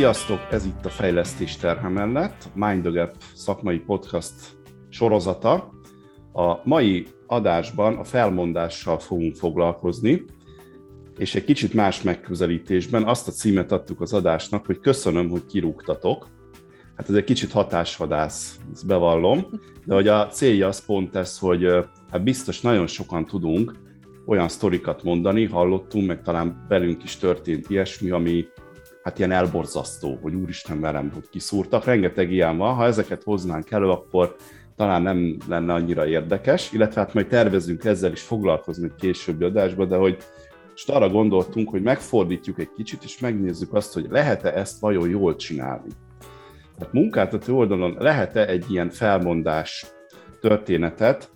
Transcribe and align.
Sziasztok, 0.00 0.40
ez 0.50 0.64
itt 0.64 0.84
a 0.84 0.88
Fejlesztés 0.88 1.56
terhe 1.56 1.88
mellett, 1.88 2.48
Mind 2.54 2.82
the 2.82 2.90
Gap 2.90 3.14
szakmai 3.34 3.78
podcast 3.78 4.32
sorozata. 4.88 5.70
A 6.32 6.68
mai 6.68 7.06
adásban 7.26 7.96
a 7.96 8.04
felmondással 8.04 8.98
fogunk 8.98 9.36
foglalkozni, 9.36 10.24
és 11.18 11.34
egy 11.34 11.44
kicsit 11.44 11.74
más 11.74 12.02
megközelítésben 12.02 13.04
azt 13.04 13.28
a 13.28 13.30
címet 13.30 13.72
adtuk 13.72 14.00
az 14.00 14.12
adásnak, 14.12 14.66
hogy 14.66 14.80
köszönöm, 14.80 15.28
hogy 15.28 15.46
kirúgtatok. 15.46 16.28
Hát 16.96 17.08
ez 17.08 17.14
egy 17.14 17.24
kicsit 17.24 17.52
hatásvadász, 17.52 18.58
ezt 18.72 18.86
bevallom, 18.86 19.46
de 19.84 19.94
hogy 19.94 20.08
a 20.08 20.26
célja 20.26 20.66
az 20.66 20.84
pont 20.84 21.16
ez, 21.16 21.38
hogy 21.38 21.66
hát 22.10 22.22
biztos 22.22 22.60
nagyon 22.60 22.86
sokan 22.86 23.26
tudunk 23.26 23.74
olyan 24.26 24.48
sztorikat 24.48 25.02
mondani, 25.02 25.44
hallottunk, 25.44 26.06
meg 26.06 26.22
talán 26.22 26.66
velünk 26.68 27.02
is 27.02 27.16
történt 27.16 27.70
ilyesmi, 27.70 28.10
ami 28.10 28.44
hát 29.02 29.18
ilyen 29.18 29.32
elborzasztó, 29.32 30.18
hogy 30.22 30.34
úristen 30.34 30.80
velem, 30.80 31.10
hogy 31.14 31.28
kiszúrtak. 31.30 31.84
Rengeteg 31.84 32.32
ilyen 32.32 32.56
van, 32.56 32.74
ha 32.74 32.84
ezeket 32.84 33.22
hoznánk 33.22 33.70
elő, 33.70 33.88
akkor 33.88 34.36
talán 34.76 35.02
nem 35.02 35.36
lenne 35.48 35.72
annyira 35.72 36.06
érdekes, 36.06 36.72
illetve 36.72 37.00
hát 37.00 37.14
majd 37.14 37.26
tervezünk 37.26 37.84
ezzel 37.84 38.12
is 38.12 38.22
foglalkozni 38.22 38.90
későbbi 38.98 39.44
adásban, 39.44 39.88
de 39.88 39.96
hogy 39.96 40.16
most 40.70 40.90
arra 40.90 41.08
gondoltunk, 41.08 41.70
hogy 41.70 41.82
megfordítjuk 41.82 42.58
egy 42.58 42.72
kicsit, 42.76 43.02
és 43.04 43.18
megnézzük 43.18 43.74
azt, 43.74 43.92
hogy 43.92 44.06
lehet-e 44.10 44.52
ezt 44.52 44.80
vajon 44.80 45.08
jól 45.08 45.36
csinálni. 45.36 45.88
Tehát 46.78 46.92
munkáltató 46.92 47.56
oldalon 47.56 47.96
lehet-e 47.98 48.46
egy 48.46 48.64
ilyen 48.70 48.90
felmondás 48.90 49.86
történetet 50.40 51.30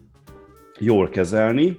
jól 0.78 1.08
kezelni, 1.08 1.77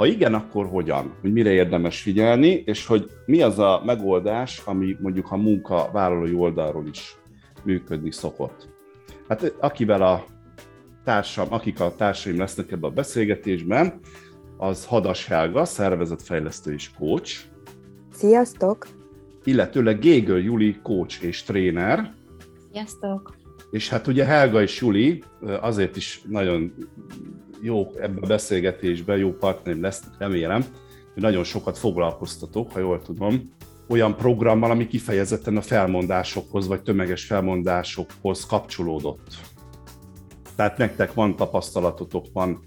ha 0.00 0.06
igen, 0.06 0.34
akkor 0.34 0.66
hogyan? 0.66 1.14
Hogy 1.20 1.32
mire 1.32 1.50
érdemes 1.50 2.00
figyelni, 2.00 2.62
és 2.66 2.86
hogy 2.86 3.10
mi 3.26 3.42
az 3.42 3.58
a 3.58 3.82
megoldás, 3.84 4.62
ami 4.64 4.96
mondjuk 5.00 5.32
a 5.32 5.36
munkavállalói 5.36 6.34
oldalról 6.34 6.86
is 6.86 7.16
működni 7.62 8.12
szokott. 8.12 8.68
Hát 9.28 9.54
akivel 9.58 10.02
a 10.02 10.24
társam, 11.04 11.46
akik 11.50 11.80
a 11.80 11.94
társaim 11.96 12.38
lesznek 12.38 12.72
ebben 12.72 12.90
a 12.90 12.94
beszélgetésben, 12.94 14.00
az 14.56 14.86
Hadas 14.86 15.26
Helga, 15.26 15.64
szervezetfejlesztő 15.64 16.72
és 16.72 16.90
coach. 16.98 17.38
Sziasztok! 18.12 18.86
Illetőleg 19.44 19.98
Gégöl 19.98 20.40
Juli, 20.42 20.78
coach 20.82 21.24
és 21.24 21.42
tréner. 21.42 22.12
Sziasztok! 22.72 23.36
És 23.70 23.88
hát 23.88 24.06
ugye 24.06 24.24
Helga 24.24 24.62
és 24.62 24.80
Juli 24.80 25.22
azért 25.60 25.96
is 25.96 26.22
nagyon 26.28 26.74
jó 27.62 27.92
ebben 28.00 28.22
a 28.22 28.26
beszélgetésben, 28.26 29.18
jó 29.18 29.32
partnerim 29.32 29.82
lesz, 29.82 30.02
remélem, 30.18 30.64
hogy 31.14 31.22
nagyon 31.22 31.44
sokat 31.44 31.78
foglalkoztatok, 31.78 32.72
ha 32.72 32.78
jól 32.78 33.02
tudom, 33.02 33.52
olyan 33.88 34.16
programmal, 34.16 34.70
ami 34.70 34.86
kifejezetten 34.86 35.56
a 35.56 35.60
felmondásokhoz, 35.60 36.66
vagy 36.66 36.82
tömeges 36.82 37.24
felmondásokhoz 37.24 38.46
kapcsolódott. 38.46 39.36
Tehát 40.56 40.78
nektek 40.78 41.14
van 41.14 41.36
tapasztalatotok, 41.36 42.26
van 42.32 42.64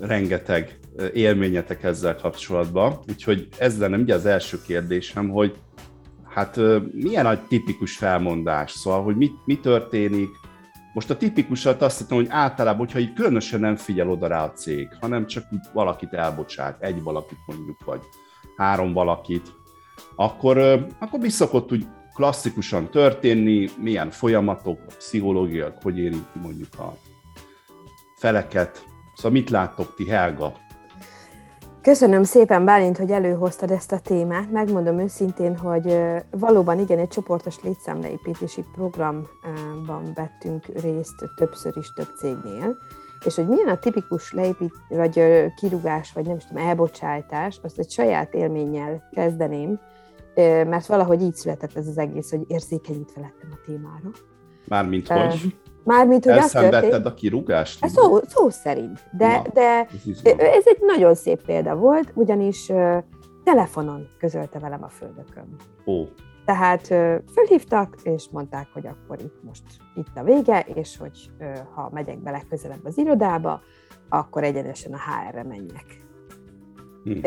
rengeteg 0.00 0.78
élményetek 1.12 1.82
ezzel 1.82 2.16
kapcsolatban, 2.16 2.98
úgyhogy 3.08 3.48
ez 3.58 3.78
lenne 3.78 3.96
ugye 3.96 4.14
az 4.14 4.26
első 4.26 4.58
kérdésem, 4.66 5.28
hogy 5.28 5.56
hát 6.24 6.60
milyen 6.92 7.26
a 7.26 7.46
tipikus 7.48 7.96
felmondás, 7.96 8.70
szóval, 8.70 9.02
hogy 9.02 9.16
mi, 9.16 9.30
mi 9.44 9.58
történik, 9.58 10.28
most 10.92 11.10
a 11.10 11.16
tipikusat 11.16 11.82
azt 11.82 11.98
hiszem, 11.98 12.16
hogy 12.16 12.26
általában, 12.30 12.78
hogyha 12.78 12.98
így 12.98 13.12
különösen 13.12 13.60
nem 13.60 13.76
figyel 13.76 14.10
oda 14.10 14.26
rá 14.26 14.44
a 14.44 14.52
cég, 14.52 14.88
hanem 15.00 15.26
csak 15.26 15.44
valakit 15.72 16.12
elbocsát, 16.12 16.82
egy 16.82 17.02
valakit 17.02 17.38
mondjuk, 17.46 17.84
vagy 17.84 18.00
három 18.56 18.92
valakit, 18.92 19.52
akkor, 20.16 20.58
akkor 20.98 21.20
mi 21.20 21.28
szokott 21.28 21.72
úgy 21.72 21.86
klasszikusan 22.14 22.90
történni, 22.90 23.68
milyen 23.78 24.10
folyamatok, 24.10 24.86
pszichológiak, 24.86 25.82
hogy 25.82 25.98
érinti 25.98 26.38
mondjuk 26.42 26.78
a 26.78 26.96
feleket. 28.16 28.84
Szóval 29.14 29.30
mit 29.30 29.50
láttok 29.50 29.94
ti, 29.94 30.08
Helga? 30.08 30.52
Köszönöm 31.82 32.22
szépen, 32.22 32.64
Bálint, 32.64 32.96
hogy 32.96 33.10
előhoztad 33.10 33.70
ezt 33.70 33.92
a 33.92 33.98
témát. 33.98 34.50
Megmondom 34.50 34.98
őszintén, 34.98 35.56
hogy 35.56 35.98
valóban 36.30 36.78
igen, 36.78 36.98
egy 36.98 37.08
csoportos 37.08 37.62
létszámleépítési 37.62 38.64
programban 38.72 40.12
vettünk 40.14 40.66
részt 40.66 41.30
többször 41.34 41.76
is 41.76 41.92
több 41.92 42.08
cégnél, 42.16 42.76
és 43.24 43.34
hogy 43.34 43.48
milyen 43.48 43.68
a 43.68 43.78
tipikus 43.78 44.32
leépít, 44.32 44.72
vagy 44.88 45.22
kirúgás, 45.56 46.12
vagy 46.12 46.26
nem 46.26 46.36
is 46.36 46.44
tudom, 46.44 46.66
elbocsátás, 46.66 47.58
azt 47.62 47.78
egy 47.78 47.90
saját 47.90 48.34
élménnyel 48.34 49.08
kezdeném, 49.12 49.80
mert 50.66 50.86
valahogy 50.86 51.22
így 51.22 51.34
született 51.34 51.76
ez 51.76 51.86
az 51.86 51.98
egész, 51.98 52.30
hogy 52.30 52.44
érzékenyítve 52.46 53.20
lettem 53.20 53.48
a 53.52 53.58
témára. 53.66 54.10
Mármint 54.68 55.08
hogy? 55.08 55.56
Mármint, 55.84 56.24
hogy 56.24 56.32
Elszenvedted 56.32 57.06
a 57.06 57.14
kirúgást? 57.14 57.84
Ez 57.84 57.92
szó, 57.92 58.18
szó 58.26 58.50
szerint, 58.50 59.04
de, 59.12 59.36
Na, 59.36 59.42
de 59.52 59.86
ez, 60.22 60.38
ez 60.38 60.66
egy 60.66 60.78
nagyon 60.80 61.14
szép 61.14 61.44
példa 61.44 61.76
volt, 61.76 62.12
ugyanis 62.14 62.68
uh, 62.68 62.96
telefonon 63.44 64.08
közölte 64.18 64.58
velem 64.58 64.82
a 64.82 64.88
földökön. 64.88 65.56
Ó. 65.86 66.04
Tehát 66.44 66.90
uh, 66.90 67.14
fölhívtak, 67.32 67.96
és 68.02 68.28
mondták, 68.30 68.66
hogy 68.72 68.86
akkor 68.86 69.20
itt 69.20 69.42
most 69.42 69.62
itt 69.94 70.16
a 70.16 70.22
vége, 70.22 70.60
és 70.74 70.96
hogy 70.96 71.30
uh, 71.40 71.58
ha 71.74 71.90
megyek 71.92 72.18
be 72.18 72.30
legközelebb 72.30 72.84
az 72.84 72.98
irodába, 72.98 73.60
akkor 74.08 74.44
egyenesen 74.44 74.92
a 74.92 74.98
HR-re 74.98 75.42
menjek. 75.42 76.08
Hm. 77.04 77.18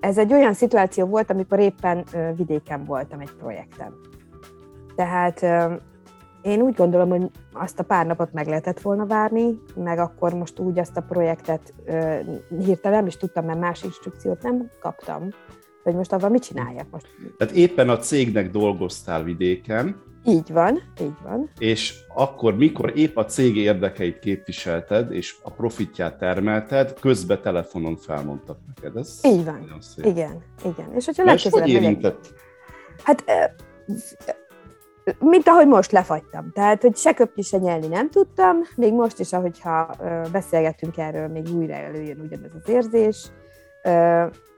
Ez 0.00 0.18
egy 0.18 0.32
olyan 0.32 0.52
szituáció 0.52 1.06
volt, 1.06 1.30
amikor 1.30 1.58
éppen 1.58 2.04
vidéken 2.36 2.84
voltam 2.84 3.20
egy 3.20 3.32
projekten. 3.38 3.94
Tehát 4.94 5.40
én 6.44 6.60
úgy 6.60 6.74
gondolom, 6.74 7.08
hogy 7.08 7.30
azt 7.52 7.78
a 7.78 7.82
pár 7.82 8.06
napot 8.06 8.32
meg 8.32 8.46
lehetett 8.46 8.80
volna 8.80 9.06
várni, 9.06 9.60
meg 9.74 9.98
akkor 9.98 10.34
most 10.34 10.58
úgy 10.58 10.78
azt 10.78 10.96
a 10.96 11.00
projektet 11.00 11.74
ö, 11.84 12.18
hirtelen 12.64 12.98
nem 12.98 13.06
is 13.06 13.16
tudtam, 13.16 13.44
mert 13.44 13.58
más 13.58 13.82
instrukciót 13.82 14.42
nem 14.42 14.70
kaptam, 14.80 15.28
hogy 15.82 15.94
most 15.94 16.12
avval 16.12 16.30
mit 16.30 16.42
csináljak 16.42 16.86
most. 16.90 17.06
Tehát 17.38 17.54
éppen 17.54 17.88
a 17.88 17.96
cégnek 17.96 18.50
dolgoztál 18.50 19.22
vidéken. 19.22 20.02
Így 20.24 20.52
van, 20.52 20.80
így 21.00 21.16
van. 21.22 21.50
És 21.58 21.94
akkor, 22.14 22.56
mikor 22.56 22.92
épp 22.94 23.16
a 23.16 23.24
cég 23.24 23.56
érdekeit 23.56 24.18
képviselted, 24.18 25.12
és 25.12 25.36
a 25.42 25.50
profitját 25.50 26.18
termelted, 26.18 26.98
közbe 27.00 27.38
telefonon 27.38 27.96
felmondtak 27.96 28.58
neked. 28.66 28.96
Ez 28.96 29.20
így 29.22 29.44
van. 29.44 29.78
Igen, 29.96 30.42
igen. 30.64 30.92
És 30.94 31.04
hogyha 31.04 31.24
legközelebb... 31.24 31.66
hogy 31.66 31.74
érintett? 31.74 32.32
Hát 33.02 33.24
mint 35.18 35.48
ahogy 35.48 35.66
most 35.66 35.92
lefagytam. 35.92 36.50
Tehát, 36.52 36.82
hogy 36.82 36.96
se 36.96 37.14
köpni, 37.14 37.42
se 37.42 37.58
nyelni 37.58 37.86
nem 37.86 38.10
tudtam, 38.10 38.56
még 38.76 38.92
most 38.92 39.18
is, 39.18 39.32
ahogyha 39.32 39.96
beszélgetünk 40.32 40.98
erről, 40.98 41.28
még 41.28 41.48
újra 41.56 41.74
előjön 41.74 42.20
ugyanez 42.20 42.50
az 42.62 42.68
érzés. 42.68 43.30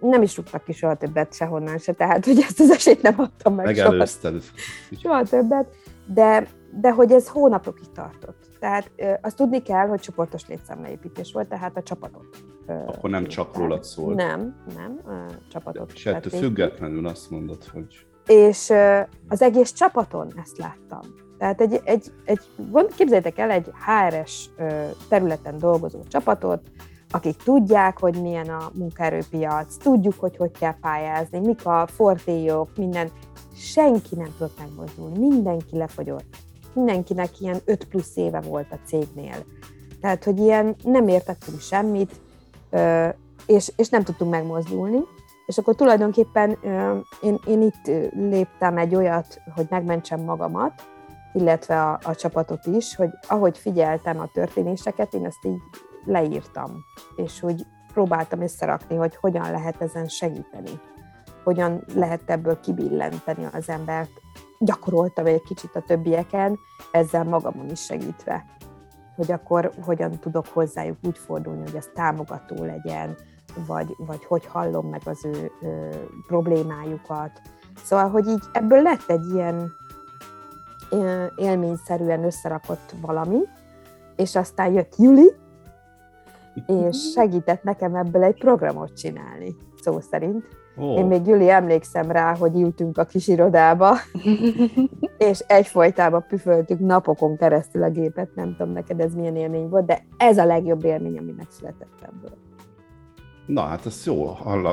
Nem 0.00 0.22
is 0.22 0.36
rúgtak 0.36 0.64
ki 0.64 0.72
soha 0.72 0.94
többet 0.94 1.34
sehonnan 1.34 1.78
se, 1.78 1.92
tehát, 1.92 2.24
hogy 2.24 2.38
ezt 2.38 2.60
az 2.60 2.70
esélyt 2.70 3.02
nem 3.02 3.14
adtam 3.16 3.54
meg 3.54 3.66
Megelőzted. 3.66 4.42
Soha, 4.42 5.00
soha 5.00 5.22
többet, 5.22 5.66
de, 6.06 6.46
de 6.80 6.92
hogy 6.92 7.12
ez 7.12 7.28
hónapokig 7.28 7.92
tartott. 7.94 8.44
Tehát 8.60 8.90
azt 9.20 9.36
tudni 9.36 9.62
kell, 9.62 9.86
hogy 9.86 10.00
csoportos 10.00 10.46
létszámleépítés 10.48 11.32
volt, 11.32 11.48
tehát 11.48 11.76
a 11.76 11.82
csapatot. 11.82 12.26
Akkor 12.86 13.10
nem 13.10 13.26
csak 13.26 13.56
rólad 13.56 13.84
szólt. 13.84 14.16
Nem, 14.16 14.64
nem, 14.76 15.00
csapatot. 15.50 15.92
És 15.94 16.06
ettől 16.06 16.40
függetlenül 16.40 17.06
azt 17.06 17.30
mondod, 17.30 17.64
hogy 17.64 18.05
és 18.26 18.72
az 19.28 19.42
egész 19.42 19.72
csapaton 19.72 20.32
ezt 20.42 20.58
láttam. 20.58 21.00
Tehát 21.38 21.60
egy, 21.60 21.80
egy, 21.84 22.12
egy 22.24 22.40
képzeljétek 22.96 23.38
el 23.38 23.50
egy 23.50 23.70
HRS 23.86 24.50
területen 25.08 25.58
dolgozó 25.58 25.98
csapatot, 26.08 26.60
akik 27.10 27.36
tudják, 27.36 27.98
hogy 27.98 28.22
milyen 28.22 28.48
a 28.48 28.70
munkaerőpiac, 28.74 29.76
tudjuk, 29.76 30.14
hogy 30.18 30.36
hogy 30.36 30.50
kell 30.58 30.74
pályázni, 30.80 31.38
mik 31.38 31.66
a 31.66 31.86
fortélyok, 31.86 32.76
minden. 32.76 33.10
Senki 33.54 34.14
nem 34.14 34.34
tudott 34.38 34.58
megmozdulni, 34.58 35.18
mindenki 35.18 35.76
lefogyott. 35.76 36.36
Mindenkinek 36.72 37.40
ilyen 37.40 37.60
5 37.64 37.84
plusz 37.84 38.16
éve 38.16 38.40
volt 38.40 38.66
a 38.70 38.78
cégnél. 38.86 39.44
Tehát, 40.00 40.24
hogy 40.24 40.38
ilyen 40.38 40.76
nem 40.82 41.08
értettünk 41.08 41.60
semmit, 41.60 42.20
és, 43.46 43.72
és 43.76 43.88
nem 43.88 44.02
tudtunk 44.02 44.30
megmozdulni. 44.30 44.98
És 45.46 45.58
akkor 45.58 45.74
tulajdonképpen 45.74 46.58
én, 47.22 47.38
én 47.46 47.62
itt 47.62 47.86
léptem 48.12 48.78
egy 48.78 48.94
olyat, 48.94 49.40
hogy 49.54 49.66
megmentsem 49.70 50.20
magamat, 50.20 50.72
illetve 51.32 51.82
a, 51.82 51.98
a 52.02 52.14
csapatot 52.14 52.66
is, 52.66 52.96
hogy 52.96 53.10
ahogy 53.28 53.58
figyeltem 53.58 54.20
a 54.20 54.30
történéseket, 54.32 55.14
én 55.14 55.24
ezt 55.24 55.44
így 55.44 55.60
leírtam, 56.04 56.84
és 57.16 57.40
hogy 57.40 57.66
próbáltam 57.92 58.40
összerakni, 58.40 58.96
hogy 58.96 59.16
hogyan 59.16 59.50
lehet 59.50 59.82
ezen 59.82 60.08
segíteni, 60.08 60.80
hogyan 61.44 61.84
lehet 61.94 62.30
ebből 62.30 62.60
kibillenteni 62.60 63.48
az 63.52 63.68
embert. 63.68 64.10
Gyakoroltam 64.58 65.26
egy 65.26 65.42
kicsit 65.42 65.76
a 65.76 65.80
többieken, 65.80 66.58
ezzel 66.92 67.24
magamon 67.24 67.70
is 67.70 67.84
segítve, 67.84 68.44
hogy 69.16 69.32
akkor 69.32 69.72
hogyan 69.84 70.10
tudok 70.10 70.46
hozzájuk 70.46 70.98
úgy 71.02 71.18
fordulni, 71.18 71.62
hogy 71.62 71.76
ez 71.76 71.88
támogató 71.94 72.64
legyen, 72.64 73.16
vagy, 73.66 73.94
vagy 73.98 74.24
hogy 74.24 74.46
hallom 74.46 74.88
meg 74.88 75.00
az 75.04 75.24
ő 75.24 75.50
ö, 75.62 75.88
problémájukat. 76.26 77.30
Szóval, 77.82 78.08
hogy 78.08 78.26
így 78.26 78.42
ebből 78.52 78.82
lett 78.82 79.04
egy 79.06 79.24
ilyen 79.34 79.72
élményszerűen 81.36 82.24
összerakott 82.24 82.94
valami, 83.00 83.38
és 84.16 84.36
aztán 84.36 84.72
jött 84.72 84.96
Juli, 84.96 85.32
és 86.66 86.96
segített 87.14 87.62
nekem 87.62 87.94
ebből 87.94 88.22
egy 88.22 88.38
programot 88.38 88.96
csinálni, 88.96 89.56
szó 89.82 90.00
szerint. 90.00 90.44
Oh. 90.76 90.98
Én 90.98 91.06
még 91.06 91.26
Juli 91.26 91.50
emlékszem 91.50 92.10
rá, 92.10 92.34
hogy 92.36 92.60
ültünk 92.60 92.98
a 92.98 93.04
kis 93.04 93.28
irodába, 93.28 93.96
és 95.30 95.38
egyfolytában 95.38 96.24
püföltük 96.28 96.78
napokon 96.78 97.36
keresztül 97.36 97.82
a 97.82 97.90
gépet, 97.90 98.34
nem 98.34 98.56
tudom 98.56 98.72
neked 98.72 99.00
ez 99.00 99.14
milyen 99.14 99.36
élmény 99.36 99.68
volt, 99.68 99.86
de 99.86 100.02
ez 100.16 100.38
a 100.38 100.44
legjobb 100.44 100.84
élmény, 100.84 101.18
ami 101.18 101.32
megszületett 101.36 102.00
ebből. 102.02 102.45
Na 103.46 103.62
hát 103.62 103.86
ez 103.86 104.06
jó 104.06 104.24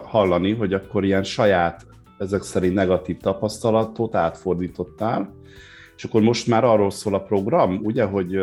hallani, 0.03 0.53
hogy 0.53 0.73
akkor 0.73 1.03
ilyen 1.03 1.23
saját, 1.23 1.85
ezek 2.17 2.41
szerint 2.41 2.73
negatív 2.73 3.17
tapasztalatot 3.17 4.15
átfordítottál, 4.15 5.33
és 5.95 6.03
akkor 6.03 6.21
most 6.21 6.47
már 6.47 6.63
arról 6.63 6.91
szól 6.91 7.15
a 7.15 7.23
program, 7.23 7.79
ugye, 7.83 8.03
hogy 8.03 8.37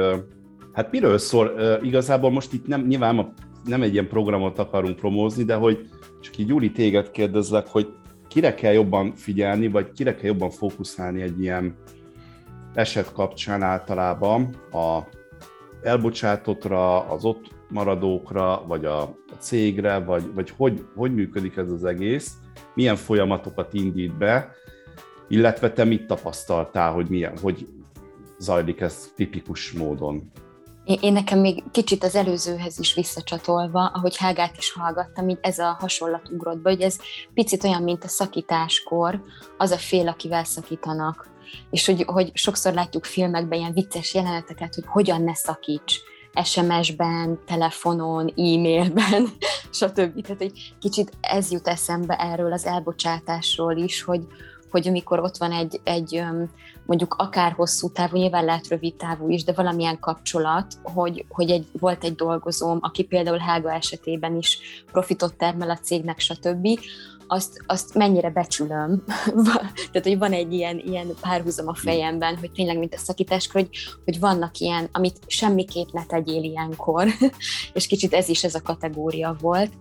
hát 0.72 0.90
miről 0.90 1.18
szól? 1.18 1.52
Igazából 1.82 2.30
most 2.30 2.52
itt 2.52 2.66
nem, 2.66 2.86
nyilván 2.86 3.34
nem 3.64 3.82
egy 3.82 3.92
ilyen 3.92 4.08
programot 4.08 4.58
akarunk 4.58 4.96
promózni, 4.96 5.44
de 5.44 5.54
hogy 5.54 5.88
csak 6.20 6.38
így 6.38 6.48
Júli 6.48 6.70
téged 6.70 7.10
kérdezlek, 7.10 7.68
hogy 7.68 7.88
kire 8.28 8.54
kell 8.54 8.72
jobban 8.72 9.12
figyelni, 9.14 9.68
vagy 9.68 9.92
kire 9.92 10.14
kell 10.14 10.26
jobban 10.26 10.50
fókuszálni 10.50 11.22
egy 11.22 11.40
ilyen 11.40 11.76
eset 12.74 13.12
kapcsán 13.12 13.62
általában 13.62 14.54
a 14.72 15.00
elbocsátottra, 15.82 17.08
az 17.08 17.24
ott 17.24 17.59
maradókra, 17.70 18.64
vagy 18.66 18.84
a, 18.84 19.14
cégre, 19.38 19.98
vagy, 19.98 20.34
vagy 20.34 20.52
hogy, 20.56 20.84
hogy 20.94 21.14
működik 21.14 21.56
ez 21.56 21.70
az 21.70 21.84
egész, 21.84 22.34
milyen 22.74 22.96
folyamatokat 22.96 23.74
indít 23.74 24.18
be, 24.18 24.52
illetve 25.28 25.72
te 25.72 25.84
mit 25.84 26.06
tapasztaltál, 26.06 26.92
hogy 26.92 27.08
milyen, 27.08 27.38
hogy 27.38 27.66
zajlik 28.38 28.80
ez 28.80 29.12
tipikus 29.16 29.72
módon? 29.72 30.32
Én 30.84 31.12
nekem 31.12 31.38
még 31.38 31.62
kicsit 31.70 32.04
az 32.04 32.14
előzőhez 32.14 32.78
is 32.78 32.94
visszacsatolva, 32.94 33.86
ahogy 33.86 34.16
Hágát 34.16 34.56
is 34.56 34.72
hallgattam, 34.72 35.28
így 35.28 35.38
ez 35.40 35.58
a 35.58 35.76
hasonlat 35.80 36.28
ugrott 36.30 36.58
be, 36.58 36.70
hogy 36.70 36.80
ez 36.80 36.96
picit 37.34 37.64
olyan, 37.64 37.82
mint 37.82 38.04
a 38.04 38.08
szakításkor, 38.08 39.22
az 39.58 39.70
a 39.70 39.76
fél, 39.76 40.08
akivel 40.08 40.44
szakítanak. 40.44 41.28
És 41.70 41.86
hogy, 41.86 42.02
hogy 42.06 42.30
sokszor 42.34 42.72
látjuk 42.72 43.04
filmekben 43.04 43.58
ilyen 43.58 43.72
vicces 43.72 44.14
jeleneteket, 44.14 44.74
hogy 44.74 44.84
hogyan 44.86 45.22
ne 45.22 45.34
szakíts 45.34 46.00
SMS-ben, 46.44 47.38
telefonon, 47.46 48.28
e-mailben, 48.28 49.28
stb. 49.70 50.22
Tehát 50.22 50.40
egy 50.40 50.74
kicsit 50.80 51.12
ez 51.20 51.50
jut 51.50 51.68
eszembe 51.68 52.16
erről 52.16 52.52
az 52.52 52.66
elbocsátásról 52.66 53.76
is, 53.76 54.02
hogy, 54.02 54.26
hogy 54.70 54.88
amikor 54.88 55.20
ott 55.20 55.36
van 55.36 55.52
egy, 55.52 55.80
egy 55.84 56.24
mondjuk 56.86 57.14
akár 57.14 57.52
hosszú 57.52 57.90
távú, 57.90 58.16
nyilván 58.16 58.44
lehet 58.44 58.68
rövid 58.68 58.94
távú 58.94 59.28
is, 59.28 59.44
de 59.44 59.52
valamilyen 59.52 59.98
kapcsolat, 59.98 60.74
hogy, 60.82 61.24
hogy 61.28 61.50
egy, 61.50 61.66
volt 61.80 62.04
egy 62.04 62.14
dolgozóm, 62.14 62.78
aki 62.80 63.04
például 63.04 63.38
Hága 63.38 63.72
esetében 63.72 64.36
is 64.36 64.58
profitot 64.92 65.34
termel 65.34 65.70
a 65.70 65.78
cégnek, 65.78 66.18
stb., 66.18 66.78
azt, 67.30 67.64
azt 67.66 67.94
mennyire 67.94 68.30
becsülöm. 68.30 69.04
Tehát, 69.92 70.02
hogy 70.02 70.18
van 70.18 70.32
egy 70.32 70.52
ilyen, 70.52 70.78
ilyen 70.78 71.06
párhuzam 71.20 71.68
a 71.68 71.74
fejemben, 71.74 72.36
hogy 72.36 72.50
tényleg, 72.50 72.78
mint 72.78 72.94
a 72.94 72.98
szakításkor, 72.98 73.60
hogy, 73.60 73.70
hogy 74.04 74.20
vannak 74.20 74.58
ilyen, 74.58 74.88
amit 74.92 75.18
semmiképp 75.26 75.88
ne 75.92 76.04
tegyél 76.04 76.42
ilyenkor, 76.42 77.06
és 77.72 77.86
kicsit 77.86 78.14
ez 78.14 78.28
is 78.28 78.44
ez 78.44 78.54
a 78.54 78.62
kategória 78.62 79.36
volt. 79.40 79.72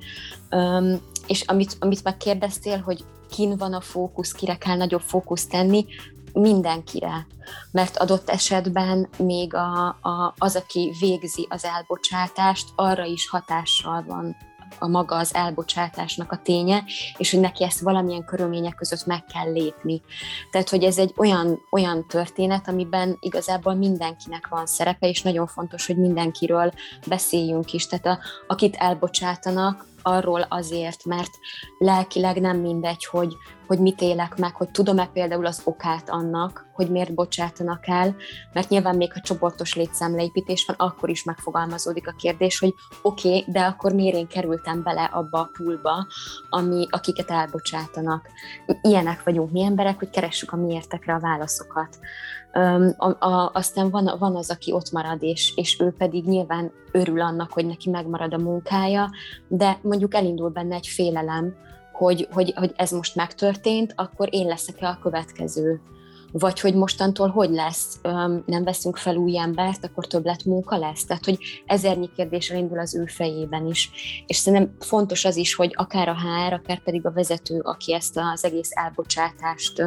Um, 0.51 1.01
és 1.27 1.41
amit, 1.41 1.75
amit 1.79 2.03
megkérdeztél, 2.03 2.77
hogy 2.79 3.03
kin 3.29 3.57
van 3.57 3.73
a 3.73 3.81
fókusz, 3.81 4.31
kire 4.31 4.57
kell 4.57 4.77
nagyobb 4.77 5.03
fókusz 5.05 5.47
tenni, 5.47 5.85
mindenkire, 6.33 7.27
mert 7.71 7.97
adott 7.97 8.29
esetben 8.29 9.09
még 9.17 9.53
a, 9.53 9.87
a, 9.87 10.33
az, 10.37 10.55
aki 10.55 10.93
végzi 10.99 11.47
az 11.49 11.65
elbocsátást, 11.65 12.67
arra 12.75 13.05
is 13.05 13.29
hatással 13.29 14.03
van 14.07 14.35
a 14.79 14.87
maga 14.87 15.15
az 15.15 15.33
elbocsátásnak 15.35 16.31
a 16.31 16.39
ténye, 16.43 16.83
és 17.17 17.31
hogy 17.31 17.39
neki 17.39 17.63
ezt 17.63 17.79
valamilyen 17.79 18.25
körülmények 18.25 18.75
között 18.75 19.05
meg 19.05 19.25
kell 19.25 19.51
lépni. 19.51 20.01
Tehát, 20.51 20.69
hogy 20.69 20.83
ez 20.83 20.97
egy 20.97 21.13
olyan, 21.17 21.59
olyan 21.71 22.07
történet, 22.07 22.67
amiben 22.67 23.17
igazából 23.19 23.73
mindenkinek 23.73 24.47
van 24.47 24.65
szerepe, 24.65 25.07
és 25.07 25.21
nagyon 25.21 25.47
fontos, 25.47 25.87
hogy 25.87 25.97
mindenkiről 25.97 26.73
beszéljünk 27.07 27.73
is. 27.73 27.87
Tehát 27.87 28.05
a, 28.05 28.19
akit 28.47 28.75
elbocsátanak, 28.75 29.87
arról 30.01 30.41
azért, 30.41 31.05
mert 31.05 31.31
lelkileg 31.77 32.41
nem 32.41 32.57
mindegy, 32.57 33.05
hogy, 33.05 33.35
hogy 33.67 33.79
mit 33.79 34.01
élek 34.01 34.37
meg, 34.37 34.55
hogy 34.55 34.69
tudom-e 34.69 35.05
például 35.05 35.45
az 35.45 35.61
okát 35.63 36.09
annak, 36.09 36.67
hogy 36.73 36.89
miért 36.89 37.13
bocsátanak 37.13 37.87
el, 37.87 38.15
mert 38.53 38.69
nyilván 38.69 38.95
még 38.95 39.13
ha 39.13 39.19
csoportos 39.19 39.75
létszámleépítés 39.75 40.65
van, 40.65 40.75
akkor 40.89 41.09
is 41.09 41.23
megfogalmazódik 41.23 42.07
a 42.07 42.15
kérdés, 42.17 42.59
hogy 42.59 42.73
oké, 43.01 43.27
okay, 43.27 43.45
de 43.47 43.61
akkor 43.61 43.93
miért 43.93 44.15
én 44.15 44.27
kerültem 44.27 44.83
bele 44.83 45.03
abba 45.03 45.39
a 45.39 45.49
poolba, 45.57 46.07
ami, 46.49 46.87
akiket 46.89 47.29
elbocsátanak. 47.29 48.27
Ilyenek 48.81 49.23
vagyunk 49.23 49.51
mi 49.51 49.63
emberek, 49.63 49.97
hogy 49.99 50.09
keressük 50.09 50.51
a 50.51 50.57
miértekre 50.57 51.13
a 51.13 51.19
válaszokat. 51.19 51.99
A, 52.97 53.25
a, 53.25 53.51
aztán 53.53 53.89
van, 53.89 54.15
van 54.19 54.35
az, 54.35 54.49
aki 54.49 54.71
ott 54.71 54.91
marad, 54.91 55.23
és, 55.23 55.53
és 55.55 55.79
ő 55.79 55.93
pedig 55.97 56.25
nyilván 56.25 56.71
örül 56.91 57.21
annak, 57.21 57.51
hogy 57.51 57.65
neki 57.65 57.89
megmarad 57.89 58.33
a 58.33 58.37
munkája, 58.37 59.09
de 59.47 59.79
mondjuk 59.81 60.13
elindul 60.13 60.49
benne 60.49 60.75
egy 60.75 60.87
félelem, 60.87 61.55
hogy, 61.91 62.27
hogy, 62.31 62.53
hogy 62.55 62.73
ez 62.75 62.91
most 62.91 63.15
megtörtént, 63.15 63.93
akkor 63.95 64.27
én 64.31 64.47
leszek-e 64.47 64.87
a 64.87 64.99
következő 65.01 65.81
vagy 66.31 66.59
hogy 66.59 66.75
mostantól 66.75 67.29
hogy 67.29 67.49
lesz, 67.49 67.99
nem 68.45 68.63
veszünk 68.63 68.97
fel 68.97 69.15
új 69.15 69.37
embert, 69.37 69.85
akkor 69.85 70.07
többlet 70.07 70.45
munka 70.45 70.77
lesz. 70.77 71.05
Tehát, 71.05 71.25
hogy 71.25 71.37
ezernyi 71.65 72.09
kérdés 72.15 72.49
indul 72.49 72.79
az 72.79 72.95
ő 72.95 73.05
fejében 73.05 73.65
is. 73.65 73.91
És 74.27 74.37
szerintem 74.37 74.75
fontos 74.79 75.25
az 75.25 75.35
is, 75.35 75.55
hogy 75.55 75.73
akár 75.75 76.09
a 76.09 76.17
HR, 76.19 76.53
akár 76.53 76.83
pedig 76.83 77.05
a 77.05 77.11
vezető, 77.11 77.59
aki 77.59 77.93
ezt 77.93 78.17
az 78.33 78.45
egész 78.45 78.69
elbocsátást 78.73 79.81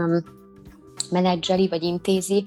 menedzseli 1.10 1.68
vagy 1.68 1.82
intézi, 1.82 2.44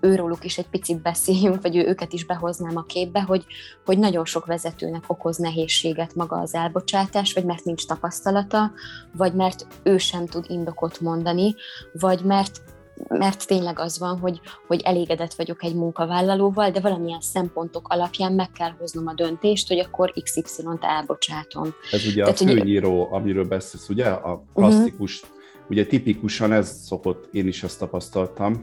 őróluk 0.00 0.44
is 0.44 0.58
egy 0.58 0.68
picit 0.68 1.02
beszéljünk, 1.02 1.62
vagy 1.62 1.76
ő, 1.76 1.86
őket 1.86 2.12
is 2.12 2.24
behoznám 2.24 2.76
a 2.76 2.82
képbe, 2.82 3.22
hogy, 3.22 3.44
hogy 3.84 3.98
nagyon 3.98 4.24
sok 4.24 4.46
vezetőnek 4.46 5.04
okoz 5.06 5.36
nehézséget 5.36 6.14
maga 6.14 6.36
az 6.36 6.54
elbocsátás, 6.54 7.32
vagy 7.32 7.44
mert 7.44 7.64
nincs 7.64 7.86
tapasztalata, 7.86 8.72
vagy 9.16 9.34
mert 9.34 9.66
ő 9.82 9.98
sem 9.98 10.26
tud 10.26 10.44
indokot 10.48 11.00
mondani, 11.00 11.54
vagy 11.92 12.24
mert 12.24 12.62
mert 13.08 13.46
tényleg 13.46 13.78
az 13.78 13.98
van, 13.98 14.18
hogy, 14.18 14.40
hogy 14.66 14.80
elégedett 14.84 15.34
vagyok 15.34 15.64
egy 15.64 15.74
munkavállalóval, 15.74 16.70
de 16.70 16.80
valamilyen 16.80 17.20
szempontok 17.20 17.88
alapján 17.88 18.32
meg 18.32 18.50
kell 18.50 18.70
hoznom 18.78 19.06
a 19.06 19.14
döntést, 19.14 19.68
hogy 19.68 19.78
akkor 19.78 20.12
XY-t 20.22 20.78
elbocsátom. 20.80 21.74
Ez 21.90 22.06
ugye 22.06 22.22
Tehát, 22.24 22.40
a 22.40 22.46
főnyíró, 22.46 23.02
ugye... 23.02 23.16
amiről 23.16 23.44
beszélsz, 23.44 23.88
ugye? 23.88 24.08
A 24.08 24.44
klasszikus, 24.54 25.22
uh-huh. 25.22 25.33
Ugye 25.68 25.86
tipikusan 25.86 26.52
ez 26.52 26.80
szokott, 26.84 27.28
én 27.32 27.46
is 27.46 27.62
ezt 27.62 27.78
tapasztaltam, 27.78 28.60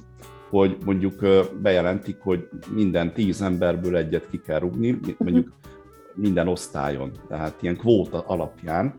hogy 0.50 0.77
mondjuk 0.86 1.25
bejelentik, 1.62 2.17
hogy 2.20 2.50
minden 2.74 3.13
tíz 3.13 3.41
emberből 3.41 3.98
egyet 3.98 4.29
ki 4.29 4.41
kell 4.41 4.60
rúgni, 4.60 5.00
mondjuk 5.17 5.48
uh-huh. 5.48 6.15
minden 6.15 6.48
osztályon, 6.48 7.12
tehát 7.27 7.62
ilyen 7.62 7.77
kvóta 7.77 8.24
alapján, 8.27 8.93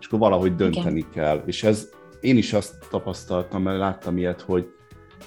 és 0.00 0.06
akkor 0.06 0.18
valahogy 0.18 0.54
dönteni 0.54 0.98
Igen. 0.98 1.10
kell. 1.10 1.42
És 1.46 1.62
ez 1.62 1.88
én 2.20 2.36
is 2.36 2.52
azt 2.52 2.86
tapasztaltam, 2.90 3.62
mert 3.62 3.78
láttam 3.78 4.16
ilyet, 4.16 4.40
hogy 4.40 4.68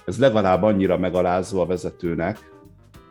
ez 0.05 0.19
legalább 0.19 0.63
annyira 0.63 0.98
megalázó 0.98 1.60
a 1.60 1.65
vezetőnek. 1.65 2.51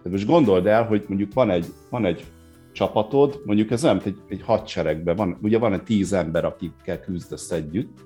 De 0.03 0.11
most 0.11 0.27
gondold 0.27 0.67
el, 0.67 0.85
hogy 0.85 1.05
mondjuk 1.09 1.33
van 1.33 1.51
egy, 1.51 1.67
van 1.91 2.05
egy 2.05 2.25
csapatod, 2.73 3.43
mondjuk 3.45 3.71
ez 3.71 3.83
nem 3.83 4.01
egy, 4.05 4.17
egy 4.29 4.43
hadseregben, 4.43 5.17
van, 5.17 5.39
ugye 5.43 5.59
van 5.59 5.73
egy 5.73 5.83
tíz 5.83 6.13
ember, 6.13 6.45
akikkel 6.45 7.01
küzdesz 7.01 7.51
együtt, 7.51 7.99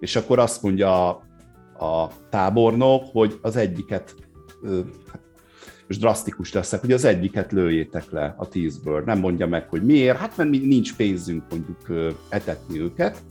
és 0.00 0.16
akkor 0.16 0.38
azt 0.38 0.62
mondja 0.62 1.08
a, 1.08 1.22
a 1.84 2.10
tábornok, 2.30 3.04
hogy 3.12 3.38
az 3.42 3.56
egyiket, 3.56 4.14
hát 5.10 5.20
most 5.86 6.00
drasztikus 6.00 6.52
leszek, 6.52 6.80
hogy 6.80 6.92
az 6.92 7.04
egyiket 7.04 7.52
lőjétek 7.52 8.10
le 8.10 8.34
a 8.38 8.48
tízből. 8.48 9.02
Nem 9.06 9.18
mondja 9.18 9.46
meg, 9.46 9.68
hogy 9.68 9.82
miért, 9.82 10.18
hát 10.18 10.36
mert 10.36 10.50
nincs 10.50 10.96
pénzünk 10.96 11.42
mondjuk 11.50 12.12
etetni 12.28 12.80
őket, 12.80 13.22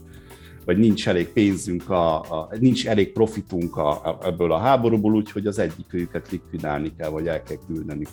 vagy 0.64 0.78
nincs 0.78 1.08
elég 1.08 1.28
pénzünk, 1.28 1.90
a, 1.90 2.20
a, 2.20 2.48
nincs 2.58 2.86
elég 2.86 3.12
profitunk 3.12 3.76
a, 3.76 3.90
a, 3.90 4.18
ebből 4.22 4.52
a 4.52 4.58
háborúból, 4.58 5.14
úgyhogy 5.14 5.46
az 5.46 5.58
egyik 5.58 5.94
őket 5.94 6.30
likvidálni 6.30 6.92
kell, 6.96 7.08
vagy 7.08 7.26
el 7.26 7.42
kell 7.42 7.56
küldeni. 7.66 8.06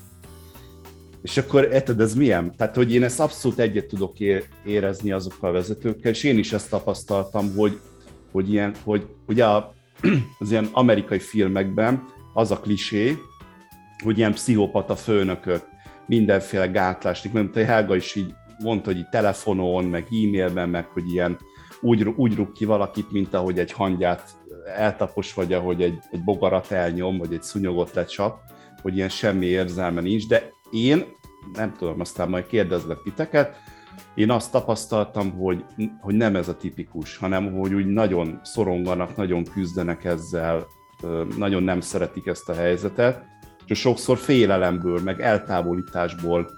És 1.22 1.38
akkor 1.38 1.64
érted, 1.72 2.00
ez 2.00 2.16
milyen? 2.16 2.56
Tehát, 2.56 2.76
hogy 2.76 2.94
én 2.94 3.04
ezt 3.04 3.20
abszolút 3.20 3.60
egyet 3.60 3.86
tudok 3.86 4.16
érezni 4.66 5.12
azokkal 5.12 5.50
a 5.50 5.54
vezetőkkel, 5.54 6.12
és 6.12 6.24
én 6.24 6.38
is 6.38 6.54
ezt 6.54 6.70
tapasztaltam, 6.70 7.54
hogy, 7.56 7.80
hogy 8.38 8.52
ilyen, 8.52 8.74
hogy 8.84 9.08
ugye 9.28 9.46
az 10.40 10.52
ilyen 10.52 10.70
amerikai 10.72 11.20
filmekben 11.20 12.06
az 12.34 12.52
a 12.52 12.60
klisé, 12.60 13.18
hogy 14.04 14.18
ilyen 14.18 14.34
pszichopata 14.34 14.96
főnökök, 14.96 15.66
mindenféle 16.06 16.68
gátlást, 16.68 17.34
mint 17.34 17.56
a 17.56 17.66
Helga 17.66 17.96
is 17.96 18.16
így 18.16 18.34
mondta, 18.60 18.90
hogy 18.90 19.00
így 19.00 19.10
telefonon, 19.10 19.86
meg 19.86 20.04
e-mailben, 20.04 20.70
meg 20.70 20.86
hogy 20.86 21.12
ilyen 21.12 21.38
úgy, 21.82 22.04
úgy 22.04 22.36
rúg 22.36 22.52
ki 22.52 22.66
valakit, 22.66 23.12
mint 23.12 23.34
ahogy 23.34 23.60
egy 23.60 23.72
hangyát 23.72 24.30
eltapos 24.76 25.34
vagy, 25.34 25.54
ahogy 25.54 25.82
egy, 25.82 26.00
egy 26.12 26.24
bogarat 26.24 26.72
elnyom, 26.72 27.18
vagy 27.18 27.34
egy 27.34 27.44
szunyogot 27.44 27.94
lecsap, 27.94 28.40
hogy 28.82 28.96
ilyen 28.96 29.10
semmi 29.10 29.46
érzelme 29.46 30.02
nincs, 30.02 30.28
de 30.28 30.50
én, 30.72 31.06
nem 31.54 31.74
tudom, 31.78 32.00
aztán 32.00 32.30
majd 32.30 32.48
kérdezlek 32.48 32.98
titeket, 33.04 33.56
én 34.16 34.30
azt 34.30 34.52
tapasztaltam, 34.52 35.32
hogy, 35.32 35.66
hogy 36.02 36.16
nem 36.16 36.36
ez 36.36 36.48
a 36.48 36.58
tipikus, 36.58 37.18
hanem 37.18 37.54
hogy 37.54 37.74
úgy 37.74 37.86
nagyon 37.86 38.40
szoronganak, 38.44 39.16
nagyon 39.16 39.44
küzdenek 39.44 40.06
ezzel, 40.06 40.66
nagyon 41.38 41.64
nem 41.64 41.82
szeretik 41.82 42.26
ezt 42.26 42.50
a 42.50 42.54
helyzetet, 42.54 43.24
és 43.66 43.80
sokszor 43.80 44.18
félelemből, 44.18 45.02
meg 45.04 45.22
eltávolításból 45.22 46.50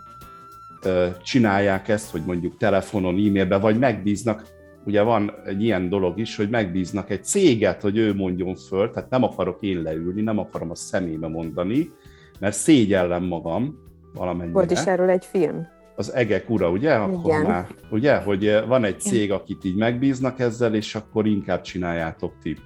csinálják 1.23 1.87
ezt, 1.87 2.11
hogy 2.11 2.21
mondjuk 2.25 2.57
telefonon, 2.57 3.13
e-mailbe, 3.13 3.57
vagy 3.57 3.79
megbíznak, 3.79 4.43
ugye 4.85 5.01
van 5.01 5.33
egy 5.45 5.63
ilyen 5.63 5.89
dolog 5.89 6.19
is, 6.19 6.35
hogy 6.35 6.49
megbíznak 6.49 7.09
egy 7.09 7.23
céget, 7.23 7.81
hogy 7.81 7.97
ő 7.97 8.13
mondjon 8.15 8.55
föl, 8.55 8.91
tehát 8.91 9.09
nem 9.09 9.23
akarok 9.23 9.61
én 9.61 9.81
leülni, 9.81 10.21
nem 10.21 10.39
akarom 10.39 10.69
a 10.71 10.75
szemébe 10.75 11.27
mondani, 11.27 11.91
mert 12.39 12.55
szégyellem 12.55 13.23
magam 13.23 13.79
valamennyire. 14.13 14.53
Volt 14.53 14.71
is 14.71 14.85
erről 14.85 15.09
egy 15.09 15.25
film. 15.25 15.67
Az 15.99 16.13
egek 16.13 16.49
ura, 16.49 16.69
ugye? 16.69 16.93
Akkor 16.93 17.33
Igen. 17.33 17.41
Már, 17.41 17.67
ugye, 17.91 18.17
hogy 18.17 18.63
van 18.67 18.83
egy 18.83 18.99
cég, 18.99 19.31
akit 19.31 19.63
így 19.63 19.75
megbíznak 19.75 20.39
ezzel, 20.39 20.75
és 20.75 20.95
akkor 20.95 21.25
inkább 21.25 21.61
csináljátok 21.61 22.33
ti. 22.41 22.57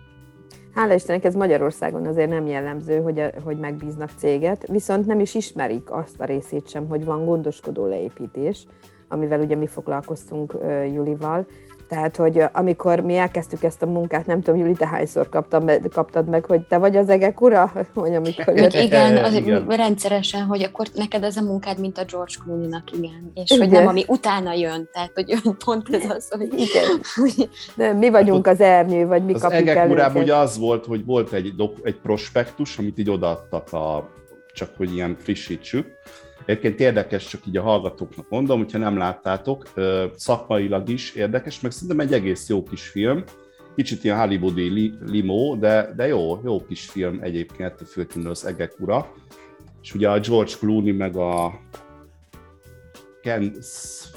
Hála 0.73 0.93
Istennek 0.93 1.23
ez 1.23 1.35
Magyarországon 1.35 2.05
azért 2.05 2.29
nem 2.29 2.47
jellemző, 2.47 3.01
hogy, 3.01 3.23
hogy 3.43 3.57
megbíznak 3.57 4.09
céget, 4.17 4.67
viszont 4.67 5.05
nem 5.05 5.19
is 5.19 5.35
ismerik 5.35 5.91
azt 5.91 6.19
a 6.19 6.25
részét 6.25 6.69
sem, 6.69 6.87
hogy 6.87 7.05
van 7.05 7.25
gondoskodó 7.25 7.85
leépítés, 7.85 8.65
amivel 9.07 9.39
ugye 9.39 9.55
mi 9.55 9.67
foglalkoztunk 9.67 10.57
Julival, 10.93 11.45
tehát, 11.93 12.15
hogy 12.15 12.43
amikor 12.51 12.99
mi 12.99 13.15
elkezdtük 13.17 13.63
ezt 13.63 13.81
a 13.81 13.85
munkát, 13.85 14.25
nem 14.25 14.41
tudom, 14.41 14.59
Juli, 14.59 14.73
te 14.73 14.87
hányszor 14.87 15.29
kaptam, 15.29 15.65
kaptad 15.91 16.29
meg, 16.29 16.45
hogy 16.45 16.61
te 16.61 16.77
vagy 16.77 16.95
az 16.95 17.09
egek 17.09 17.41
ura? 17.41 17.71
Hogy 17.93 18.15
amikor 18.15 18.57
jött... 18.57 18.73
igen, 18.73 19.17
az, 19.17 19.33
igen, 19.33 19.65
rendszeresen, 19.67 20.43
hogy 20.43 20.63
akkor 20.63 20.87
neked 20.95 21.23
ez 21.23 21.37
a 21.37 21.41
munkád, 21.41 21.79
mint 21.79 21.97
a 21.97 22.03
George 22.11 22.33
Clooney-nak, 22.43 22.91
igen. 22.91 23.31
És 23.33 23.51
igen. 23.51 23.67
hogy 23.67 23.77
nem, 23.77 23.87
ami 23.87 24.03
utána 24.07 24.53
jön, 24.53 24.89
tehát, 24.91 25.11
hogy 25.13 25.33
pont 25.65 25.89
ez 25.89 26.09
az, 26.09 26.29
hogy... 26.29 26.53
Igen. 26.53 27.01
De 27.75 27.93
mi 27.93 28.09
vagyunk 28.09 28.45
hát, 28.45 28.55
az 28.55 28.61
ernyő, 28.61 29.07
vagy 29.07 29.25
mi 29.25 29.33
az 29.33 29.41
kapjuk 29.41 29.67
egek 29.67 29.89
urában 29.89 30.21
ugye 30.21 30.35
az 30.35 30.57
volt, 30.57 30.85
hogy 30.85 31.05
volt 31.05 31.33
egy, 31.33 31.53
egy 31.83 31.99
prospektus, 31.99 32.77
amit 32.77 32.97
így 32.97 33.09
odaadtak 33.09 33.73
a, 33.73 34.09
csak 34.53 34.69
hogy 34.77 34.93
ilyen 34.93 35.15
frissítsük, 35.19 35.87
Egyébként 36.45 36.79
érdekes, 36.79 37.27
csak 37.27 37.45
így 37.47 37.57
a 37.57 37.61
hallgatóknak 37.61 38.29
mondom, 38.29 38.57
hogyha 38.57 38.77
nem 38.77 38.97
láttátok, 38.97 39.73
szakmailag 40.15 40.89
is 40.89 41.13
érdekes, 41.13 41.59
meg 41.59 41.71
szerintem 41.71 41.99
egy 41.99 42.13
egész 42.13 42.49
jó 42.49 42.63
kis 42.63 42.87
film, 42.87 43.23
kicsit 43.75 44.03
ilyen 44.03 44.17
hollywoodi 44.17 44.69
li, 44.69 44.93
limó, 45.05 45.55
de, 45.55 45.93
de 45.95 46.07
jó, 46.07 46.39
jó 46.43 46.65
kis 46.65 46.85
film 46.85 47.19
egyébként, 47.21 47.73
főtűnő 47.87 48.29
az 48.29 48.45
Egek 48.45 48.73
ura. 48.79 49.13
És 49.81 49.93
ugye 49.93 50.09
a 50.09 50.19
George 50.19 50.53
Clooney 50.59 50.91
meg 50.91 51.15
a 51.15 51.59
Ken, 53.21 53.55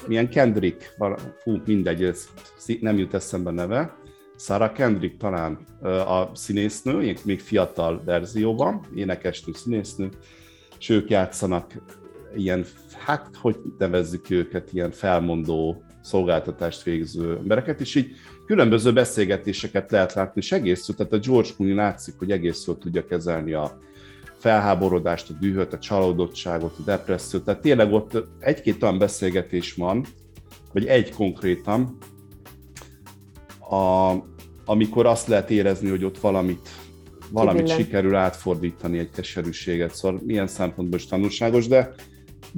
milyen 0.07 0.29
Kendrick, 0.29 0.95
fú, 1.37 1.61
mindegy, 1.65 2.03
ez 2.03 2.29
nem 2.79 2.97
jut 2.97 3.13
eszembe 3.13 3.51
neve, 3.51 3.95
Sarah 4.39 4.71
Kendrick 4.71 5.17
talán 5.17 5.57
a 6.07 6.35
színésznő, 6.35 7.15
még 7.23 7.39
fiatal 7.39 8.01
verzióban, 8.05 8.85
énekesnő, 8.95 9.53
színésznő, 9.53 10.09
és 10.79 10.89
ők 10.89 11.09
játszanak 11.09 11.73
ilyen, 12.37 12.65
hát 13.05 13.29
hogy 13.41 13.55
nevezzük 13.77 14.29
őket, 14.29 14.73
ilyen 14.73 14.91
felmondó 14.91 15.83
szolgáltatást 16.01 16.83
végző 16.83 17.35
embereket, 17.35 17.81
és 17.81 17.95
így 17.95 18.11
különböző 18.45 18.93
beszélgetéseket 18.93 19.91
lehet 19.91 20.13
látni, 20.13 20.41
és 20.41 20.51
egész 20.51 20.85
tehát 20.97 21.13
a 21.13 21.17
George 21.17 21.49
Clooney 21.55 21.75
látszik, 21.75 22.13
hogy 22.17 22.31
egész 22.31 22.67
jól 22.67 22.77
tudja 22.77 23.05
kezelni 23.05 23.53
a 23.53 23.79
felháborodást, 24.37 25.29
a 25.29 25.33
dühöt, 25.39 25.73
a 25.73 25.79
csalódottságot, 25.79 26.75
a 26.79 26.81
depressziót, 26.81 27.43
tehát 27.43 27.61
tényleg 27.61 27.93
ott 27.93 28.23
egy-két 28.39 28.83
olyan 28.83 28.97
beszélgetés 28.97 29.73
van, 29.73 30.05
vagy 30.73 30.85
egy 30.85 31.13
konkrétan, 31.13 31.97
a, 33.69 34.13
amikor 34.65 35.05
azt 35.05 35.27
lehet 35.27 35.51
érezni, 35.51 35.89
hogy 35.89 36.03
ott 36.03 36.17
valamit, 36.17 36.69
valamit 37.31 37.61
Kibille. 37.61 37.83
sikerül 37.83 38.15
átfordítani 38.15 38.97
egy 38.97 39.09
keserűséget, 39.09 39.95
szóval 39.95 40.21
milyen 40.25 40.47
szempontból 40.47 40.99
is 40.99 41.05
tanulságos, 41.05 41.67
de 41.67 41.93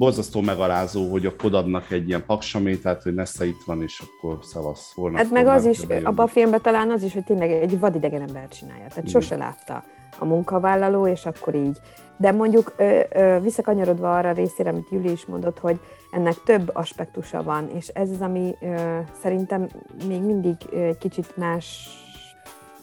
borzasztó 0.00 0.40
megalázó, 0.40 1.10
hogy 1.10 1.26
a 1.26 1.36
kodadnak 1.36 1.90
egy 1.90 2.08
ilyen 2.08 2.24
paksamétát, 2.26 3.02
hogy 3.02 3.14
Nessa 3.14 3.44
itt 3.44 3.62
van, 3.66 3.82
és 3.82 4.02
akkor 4.02 4.38
szavasz 4.42 4.92
holnap. 4.94 5.18
Hát 5.20 5.30
meg 5.30 5.46
az 5.46 5.64
is, 5.64 5.80
abban 5.80 6.26
a 6.26 6.26
filmben 6.26 6.60
talán 6.62 6.90
az 6.90 7.02
is, 7.02 7.12
hogy 7.12 7.24
tényleg 7.24 7.50
egy 7.50 7.78
vadidegen 7.78 8.22
ember 8.22 8.48
csinálja. 8.48 8.86
Tehát 8.88 9.08
Igen. 9.08 9.20
sose 9.20 9.36
látta 9.36 9.84
a 10.18 10.24
munkavállaló, 10.24 11.06
és 11.06 11.26
akkor 11.26 11.54
így. 11.54 11.78
De 12.16 12.32
mondjuk 12.32 12.74
ö, 12.76 13.00
ö, 13.12 13.38
visszakanyarodva 13.40 14.16
arra 14.16 14.28
a 14.28 14.32
részére, 14.32 14.70
amit 14.70 14.90
Júli 14.90 15.10
is 15.10 15.26
mondott, 15.26 15.58
hogy 15.58 15.80
ennek 16.10 16.34
több 16.44 16.70
aspektusa 16.72 17.42
van, 17.42 17.68
és 17.74 17.88
ez 17.88 18.10
az, 18.10 18.20
ami 18.20 18.54
ö, 18.60 18.98
szerintem 19.22 19.68
még 20.08 20.22
mindig 20.22 20.56
egy 20.72 20.98
kicsit 20.98 21.36
más 21.36 21.88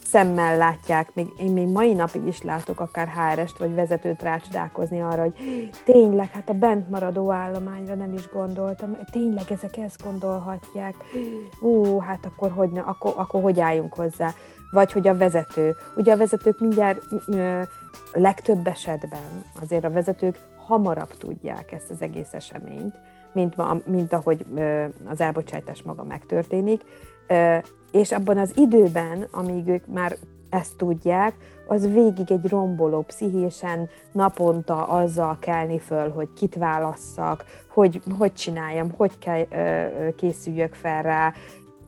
szemmel 0.10 0.58
látják, 0.58 1.10
még 1.14 1.28
én 1.38 1.52
még 1.52 1.68
mai 1.68 1.94
napig 1.94 2.28
is 2.28 2.42
látok 2.42 2.80
akár 2.80 3.08
HR-est 3.08 3.58
vagy 3.58 3.76
vezetőt 3.76 4.22
rácsodálkozni 4.22 5.02
arra, 5.02 5.22
hogy 5.22 5.34
tényleg, 5.86 6.32
hát 6.32 6.50
a 6.50 6.54
bent 6.54 6.90
maradó 6.90 7.32
állományra 7.32 7.96
nem 7.96 8.14
is 8.14 8.30
gondoltam, 8.30 8.98
tényleg 9.12 9.52
ezek 9.52 9.78
ezt 9.78 10.04
gondolhatják, 10.04 10.96
ú, 11.60 12.00
hát 12.00 12.26
akkor 12.26 12.52
hogy, 12.52 12.70
akkor, 12.86 13.14
akkor 13.16 13.42
hogy 13.42 13.60
álljunk 13.60 13.94
hozzá? 13.94 14.34
Vagy 14.72 14.92
hogy 14.92 15.08
a 15.08 15.18
vezető, 15.18 15.76
ugye 15.96 16.14
a 16.14 16.18
vezetők 16.18 16.60
mindjárt 16.60 17.02
ö, 17.28 17.62
legtöbb 18.14 18.68
esetben 18.68 19.44
azért 19.62 19.84
a 19.84 19.92
vezetők 19.92 20.40
hamarabb 20.66 21.18
tudják 21.18 21.72
ezt 21.72 21.92
az 21.92 22.02
egész 22.02 22.34
eseményt, 22.34 22.96
mint, 23.34 23.56
ma, 23.56 23.78
mint 23.86 24.14
ahogy 24.14 24.46
ö, 24.56 24.86
az 25.06 25.22
elbocsátás 25.22 25.82
maga 25.82 26.04
megtörténik, 26.04 26.82
és 27.92 28.12
abban 28.12 28.38
az 28.38 28.52
időben, 28.56 29.28
amíg 29.32 29.68
ők 29.68 29.88
már 29.88 30.18
ezt 30.50 30.78
tudják, 30.78 31.34
az 31.68 31.94
végig 31.94 32.32
egy 32.32 32.48
romboló, 32.48 33.02
pszichésen 33.02 33.90
naponta 34.12 34.88
azzal 34.88 35.38
kelni 35.40 35.80
föl, 35.80 36.10
hogy 36.10 36.28
kit 36.34 36.56
válasszak, 36.56 37.46
hogy, 37.68 38.02
hogy 38.18 38.34
csináljam, 38.34 38.92
hogy 38.98 39.18
kell, 39.20 39.46
ö, 39.52 40.16
készüljök 40.16 40.74
fel 40.74 41.02
rá. 41.02 41.34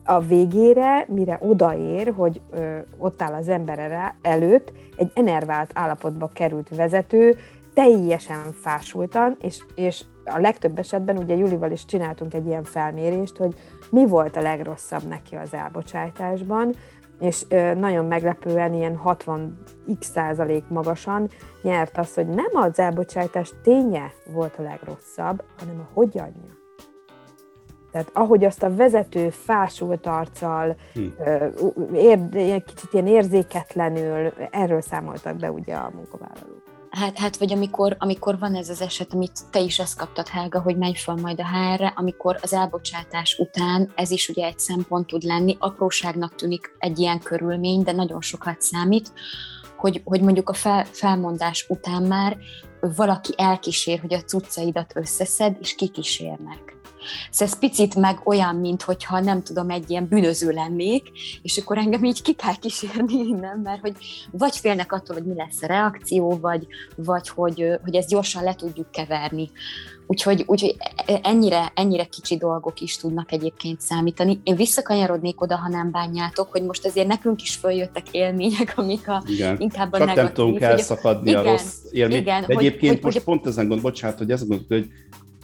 A 0.04 0.20
végére, 0.20 1.06
mire 1.08 1.38
odaér, 1.40 2.12
hogy 2.16 2.40
ö, 2.50 2.78
ott 2.98 3.22
áll 3.22 3.32
az 3.32 3.48
ember 3.48 4.14
előtt, 4.22 4.72
egy 4.96 5.10
enervált 5.14 5.70
állapotba 5.74 6.30
került 6.32 6.68
vezető, 6.68 7.36
teljesen 7.74 8.52
fásultan, 8.52 9.36
és, 9.40 9.64
és 9.74 10.04
a 10.24 10.38
legtöbb 10.38 10.78
esetben, 10.78 11.18
ugye 11.18 11.34
Julival 11.34 11.70
is 11.70 11.84
csináltunk 11.84 12.34
egy 12.34 12.46
ilyen 12.46 12.64
felmérést, 12.64 13.36
hogy 13.36 13.54
mi 13.90 14.06
volt 14.06 14.36
a 14.36 14.42
legrosszabb 14.42 15.02
neki 15.02 15.36
az 15.36 15.54
elbocsátásban, 15.54 16.74
és 17.20 17.46
nagyon 17.76 18.04
meglepően 18.04 18.74
ilyen 18.74 18.96
60 18.96 19.58
x 19.98 20.10
százalék 20.10 20.64
magasan 20.68 21.28
nyert 21.62 21.98
az, 21.98 22.14
hogy 22.14 22.26
nem 22.26 22.50
az 22.52 22.78
elbocsátás 22.78 23.52
ténye 23.62 24.12
volt 24.32 24.54
a 24.58 24.62
legrosszabb, 24.62 25.42
hanem 25.58 25.80
a 25.80 25.88
hogyanja. 25.92 26.58
Tehát 27.90 28.10
ahogy 28.12 28.44
azt 28.44 28.62
a 28.62 28.74
vezető 28.74 29.30
fásult 29.30 30.06
arccal, 30.06 30.76
hm. 30.94 31.94
ér, 31.94 32.64
kicsit 32.64 32.92
ilyen 32.92 33.06
érzéketlenül, 33.06 34.32
erről 34.50 34.80
számoltak 34.80 35.36
be 35.36 35.50
ugye 35.50 35.74
a 35.74 35.90
munkavállalók. 35.94 36.59
Hát, 36.90 37.18
hát 37.18 37.36
vagy 37.36 37.52
amikor, 37.52 37.96
amikor 37.98 38.38
van 38.38 38.54
ez 38.54 38.68
az 38.68 38.80
eset, 38.80 39.12
amit 39.12 39.40
te 39.50 39.60
is 39.60 39.78
ezt 39.78 39.98
kaptad, 39.98 40.28
Helga, 40.28 40.60
hogy 40.60 40.76
megy 40.76 40.98
fel 40.98 41.14
majd 41.14 41.40
a 41.40 41.46
hr 41.46 41.92
amikor 41.94 42.38
az 42.42 42.52
elbocsátás 42.52 43.38
után, 43.38 43.92
ez 43.94 44.10
is 44.10 44.28
ugye 44.28 44.46
egy 44.46 44.58
szempont 44.58 45.06
tud 45.06 45.22
lenni, 45.22 45.56
apróságnak 45.58 46.34
tűnik 46.34 46.74
egy 46.78 46.98
ilyen 46.98 47.18
körülmény, 47.20 47.82
de 47.82 47.92
nagyon 47.92 48.20
sokat 48.20 48.60
számít, 48.60 49.12
hogy, 49.76 50.00
hogy 50.04 50.20
mondjuk 50.20 50.48
a 50.48 50.52
fel, 50.52 50.84
felmondás 50.84 51.66
után 51.68 52.02
már 52.02 52.36
valaki 52.96 53.34
elkísér, 53.36 54.00
hogy 54.00 54.14
a 54.14 54.22
cuccaidat 54.22 54.92
összeszed, 54.96 55.56
és 55.60 55.74
kikísérnek. 55.74 56.79
Szóval 57.30 57.54
ez 57.54 57.58
picit 57.58 57.94
meg 57.94 58.20
olyan, 58.24 58.56
mint 58.56 58.82
hogyha 58.82 59.20
nem 59.20 59.42
tudom, 59.42 59.70
egy 59.70 59.90
ilyen 59.90 60.06
bűnöző 60.08 60.50
lennék, 60.50 61.10
és 61.42 61.58
akkor 61.58 61.78
engem 61.78 62.04
így 62.04 62.22
ki 62.22 62.32
kell 62.32 62.56
kísérni 62.60 63.14
innen, 63.14 63.58
mert 63.58 63.80
hogy 63.80 63.96
vagy 64.30 64.56
félnek 64.56 64.92
attól, 64.92 65.16
hogy 65.16 65.26
mi 65.26 65.34
lesz 65.34 65.62
a 65.62 65.66
reakció, 65.66 66.38
vagy, 66.40 66.66
vagy 66.96 67.28
hogy, 67.28 67.64
hogy 67.82 67.94
ezt 67.94 68.08
gyorsan 68.08 68.42
le 68.42 68.54
tudjuk 68.54 68.90
keverni. 68.90 69.50
Úgyhogy, 70.10 70.44
úgyhogy 70.46 70.76
ennyire, 71.22 71.72
ennyire 71.74 72.04
kicsi 72.04 72.36
dolgok 72.36 72.80
is 72.80 72.96
tudnak 72.96 73.32
egyébként 73.32 73.80
számítani. 73.80 74.40
Én 74.42 74.56
visszakanyarodnék 74.56 75.40
oda, 75.40 75.56
ha 75.56 75.68
nem 75.68 75.90
bánjátok, 75.90 76.50
hogy 76.50 76.62
most 76.62 76.86
azért 76.86 77.06
nekünk 77.06 77.42
is 77.42 77.54
följöttek 77.54 78.10
élmények, 78.10 78.72
amik 78.76 79.08
a, 79.08 79.22
igen. 79.26 79.56
inkább 79.58 79.92
a 79.92 79.98
Csak 79.98 80.06
negatív. 80.06 80.24
nem 80.24 80.32
tudunk 80.34 80.60
elszakadni 80.60 81.32
hogy, 81.32 81.38
a 81.38 81.40
igen, 81.40 81.52
rossz 81.52 81.76
élmény. 81.90 82.16
Igen, 82.16 82.44
De 82.46 82.54
egyébként 82.54 82.94
hogy, 82.94 83.02
most 83.02 83.16
hogy, 83.16 83.24
pont 83.24 83.46
ezen 83.46 83.68
gond, 83.68 83.80
bocsánat, 83.80 84.18
hogy 84.18 84.30
ezt 84.30 84.48
gondolod, 84.48 84.68
hogy 84.68 84.90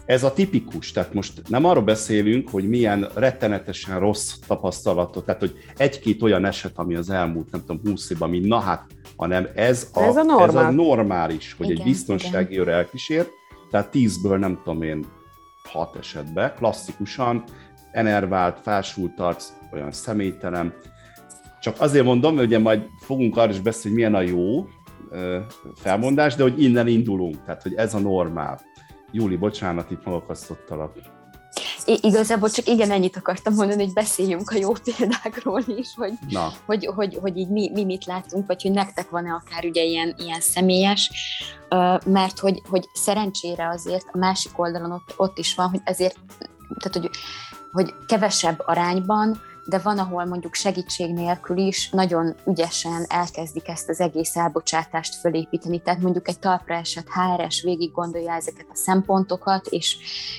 ez 0.06 0.22
a 0.22 0.32
tipikus, 0.32 0.92
tehát 0.92 1.14
most 1.14 1.42
nem 1.48 1.64
arról 1.64 1.82
beszélünk, 1.82 2.48
hogy 2.48 2.68
milyen 2.68 3.08
rettenetesen 3.14 4.00
rossz 4.00 4.34
tapasztalatot, 4.46 5.25
tehát 5.25 5.40
hogy 5.40 5.54
egy-két 5.76 6.22
olyan 6.22 6.44
eset, 6.44 6.72
ami 6.75 6.94
az 6.94 7.10
elmúlt, 7.10 7.50
nem 7.50 7.60
tudom, 7.60 7.80
húsz 7.84 8.10
évben, 8.10 8.28
ami 8.28 8.38
na 8.38 8.58
hát, 8.58 8.84
hanem 9.16 9.48
ez 9.54 9.90
a, 9.92 10.02
ez 10.02 10.16
a, 10.16 10.22
normál. 10.22 10.48
ez 10.48 10.54
a 10.54 10.70
normális, 10.70 11.54
hogy 11.58 11.70
igen, 11.70 11.78
egy 11.78 11.86
biztonsági 11.86 12.58
őr 12.58 12.68
elkísért, 12.68 13.30
tehát 13.70 13.90
tízből 13.90 14.38
nem 14.38 14.60
tudom 14.64 14.82
én 14.82 15.06
hat 15.62 15.96
esetben, 15.96 16.54
klasszikusan 16.56 17.44
enervált, 17.92 18.58
felsült 18.62 19.20
arc, 19.20 19.52
olyan 19.72 19.92
személytelen. 19.92 20.75
Csak 21.60 21.76
azért 21.78 22.04
mondom, 22.04 22.36
hogy 22.36 22.44
ugye 22.44 22.58
majd 22.58 22.82
fogunk 23.00 23.36
arra 23.36 23.50
is 23.50 23.60
beszélni, 23.60 24.02
hogy 24.02 24.10
milyen 24.10 24.26
a 24.26 24.30
jó 24.30 24.66
felmondás, 25.75 26.34
de 26.34 26.42
hogy 26.42 26.62
innen 26.62 26.86
indulunk, 26.86 27.44
tehát 27.44 27.62
hogy 27.62 27.75
ez 27.75 27.94
a 27.94 27.98
normál. 27.98 28.60
Júli, 29.16 29.37
bocsánat, 29.37 29.90
itt 29.90 30.04
magakasztottalak. 30.04 30.92
I- 31.87 31.99
igazából 32.02 32.50
csak 32.50 32.66
igen, 32.66 32.90
ennyit 32.90 33.16
akartam 33.16 33.54
mondani, 33.54 33.85
hogy 33.85 33.92
beszéljünk 33.92 34.50
a 34.50 34.56
jó 34.56 34.73
példákról 34.73 35.62
is, 35.66 35.94
hogy, 35.96 36.12
Na. 36.28 36.52
hogy, 36.66 36.87
hogy, 36.87 37.18
hogy 37.20 37.37
így 37.37 37.49
mi, 37.49 37.70
mi 37.75 37.85
mit 37.85 38.04
látunk, 38.04 38.46
vagy 38.46 38.62
hogy 38.62 38.70
nektek 38.70 39.11
van-e 39.11 39.32
akár 39.32 39.64
ugye 39.64 39.82
ilyen, 39.82 40.14
ilyen 40.18 40.40
személyes, 40.40 41.11
mert 42.04 42.38
hogy, 42.38 42.62
hogy 42.68 42.88
szerencsére 42.92 43.68
azért 43.68 44.06
a 44.12 44.18
másik 44.18 44.58
oldalon 44.58 44.92
ott, 44.92 45.14
ott 45.16 45.38
is 45.38 45.54
van, 45.54 45.68
hogy 45.68 45.80
ezért, 45.85 46.16
tehát 46.78 46.99
hogy, 46.99 47.11
hogy 47.73 47.94
kevesebb 48.06 48.62
arányban 48.64 49.40
de 49.66 49.78
van, 49.78 49.99
ahol 49.99 50.25
mondjuk 50.25 50.54
segítség 50.54 51.12
nélkül 51.12 51.56
is 51.56 51.90
nagyon 51.90 52.35
ügyesen 52.46 53.04
elkezdik 53.08 53.68
ezt 53.68 53.88
az 53.88 54.00
egész 54.00 54.37
elbocsátást 54.37 55.14
fölépíteni. 55.14 55.82
Tehát 55.82 56.00
mondjuk 56.00 56.28
egy 56.28 56.38
talpra 56.38 56.75
esett 56.75 57.06
HRS 57.08 57.62
végig 57.62 57.92
gondolja 57.92 58.32
ezeket 58.32 58.66
a 58.70 58.76
szempontokat, 58.76 59.66
és, 59.66 59.96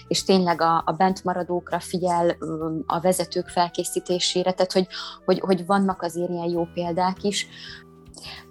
és 0.07 0.23
tényleg 0.23 0.61
a, 0.61 0.83
a 0.85 0.91
bentmaradókra 0.91 1.79
figyel 1.79 2.37
a 2.85 2.99
vezetők 2.99 3.47
felkészítésére, 3.47 4.51
tehát 4.51 4.73
hogy, 4.73 4.87
hogy, 5.25 5.39
hogy 5.39 5.65
vannak 5.65 6.01
azért 6.01 6.29
ilyen 6.29 6.49
jó 6.49 6.67
példák 6.73 7.23
is, 7.23 7.47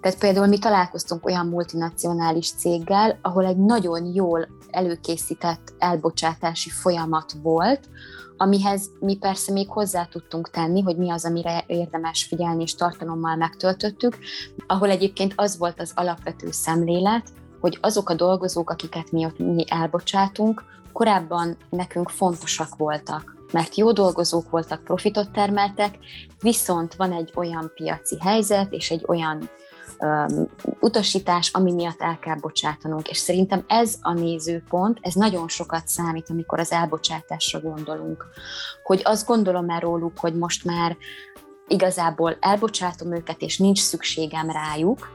tehát 0.01 0.17
például 0.17 0.47
mi 0.47 0.59
találkoztunk 0.59 1.25
olyan 1.25 1.47
multinacionális 1.47 2.51
céggel, 2.51 3.19
ahol 3.21 3.45
egy 3.45 3.57
nagyon 3.57 4.05
jól 4.13 4.47
előkészített 4.69 5.73
elbocsátási 5.77 6.69
folyamat 6.69 7.33
volt, 7.41 7.89
amihez 8.37 8.89
mi 8.99 9.17
persze 9.17 9.51
még 9.51 9.69
hozzá 9.69 10.05
tudtunk 10.05 10.49
tenni, 10.49 10.81
hogy 10.81 10.97
mi 10.97 11.11
az, 11.11 11.25
amire 11.25 11.63
érdemes 11.67 12.23
figyelni, 12.23 12.61
és 12.61 12.75
tartalommal 12.75 13.35
megtöltöttük, 13.35 14.17
ahol 14.67 14.89
egyébként 14.89 15.33
az 15.35 15.57
volt 15.57 15.79
az 15.79 15.91
alapvető 15.95 16.51
szemlélet, 16.51 17.29
hogy 17.59 17.77
azok 17.81 18.09
a 18.09 18.13
dolgozók, 18.13 18.69
akiket 18.69 19.11
mi 19.11 19.27
mi 19.37 19.65
elbocsátunk, 19.67 20.63
korábban 20.93 21.57
nekünk 21.69 22.09
fontosak 22.09 22.75
voltak, 22.75 23.35
mert 23.51 23.75
jó 23.75 23.91
dolgozók 23.91 24.49
voltak, 24.49 24.83
profitot 24.83 25.31
termeltek, 25.31 25.97
viszont 26.41 26.95
van 26.95 27.11
egy 27.11 27.31
olyan 27.35 27.71
piaci 27.75 28.17
helyzet 28.19 28.71
és 28.71 28.91
egy 28.91 29.03
olyan 29.07 29.49
um, 29.99 30.47
utasítás, 30.79 31.49
ami 31.53 31.71
miatt 31.73 32.01
el 32.01 32.19
kell 32.19 32.35
bocsátanunk. 32.39 33.09
És 33.09 33.17
szerintem 33.17 33.63
ez 33.67 33.95
a 34.01 34.13
nézőpont, 34.13 34.97
ez 35.01 35.13
nagyon 35.13 35.47
sokat 35.47 35.87
számít, 35.87 36.29
amikor 36.29 36.59
az 36.59 36.71
elbocsátásra 36.71 37.59
gondolunk. 37.59 38.25
Hogy 38.83 39.01
azt 39.03 39.27
gondolom 39.27 39.65
már 39.65 39.81
róluk, 39.81 40.19
hogy 40.19 40.35
most 40.35 40.65
már 40.65 40.97
igazából 41.67 42.37
elbocsátom 42.39 43.15
őket, 43.15 43.41
és 43.41 43.57
nincs 43.57 43.79
szükségem 43.79 44.49
rájuk, 44.49 45.09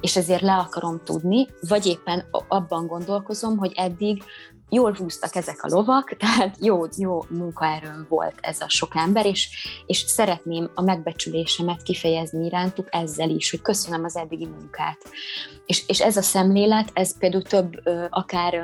és 0.00 0.16
ezért 0.16 0.42
le 0.42 0.54
akarom 0.54 1.00
tudni, 1.04 1.46
vagy 1.68 1.86
éppen 1.86 2.24
abban 2.48 2.86
gondolkozom, 2.86 3.56
hogy 3.56 3.72
eddig 3.76 4.22
jól 4.70 4.94
húztak 4.98 5.34
ezek 5.34 5.62
a 5.62 5.68
lovak, 5.68 6.16
tehát 6.18 6.56
jó, 6.60 6.82
jó 6.96 7.24
munkaerőm 7.28 8.06
volt 8.08 8.34
ez 8.40 8.60
a 8.60 8.68
sok 8.68 8.92
ember, 8.94 9.26
és, 9.26 9.48
és 9.86 9.98
szeretném 9.98 10.70
a 10.74 10.82
megbecsülésemet 10.82 11.82
kifejezni 11.82 12.46
irántuk 12.46 12.86
ezzel 12.90 13.30
is, 13.30 13.50
hogy 13.50 13.60
köszönöm 13.60 14.04
az 14.04 14.16
eddigi 14.16 14.46
munkát. 14.46 14.98
És, 15.66 15.84
és 15.86 16.00
ez 16.00 16.16
a 16.16 16.22
szemlélet, 16.22 16.90
ez 16.92 17.18
például 17.18 17.42
több, 17.42 17.82
akár 18.10 18.62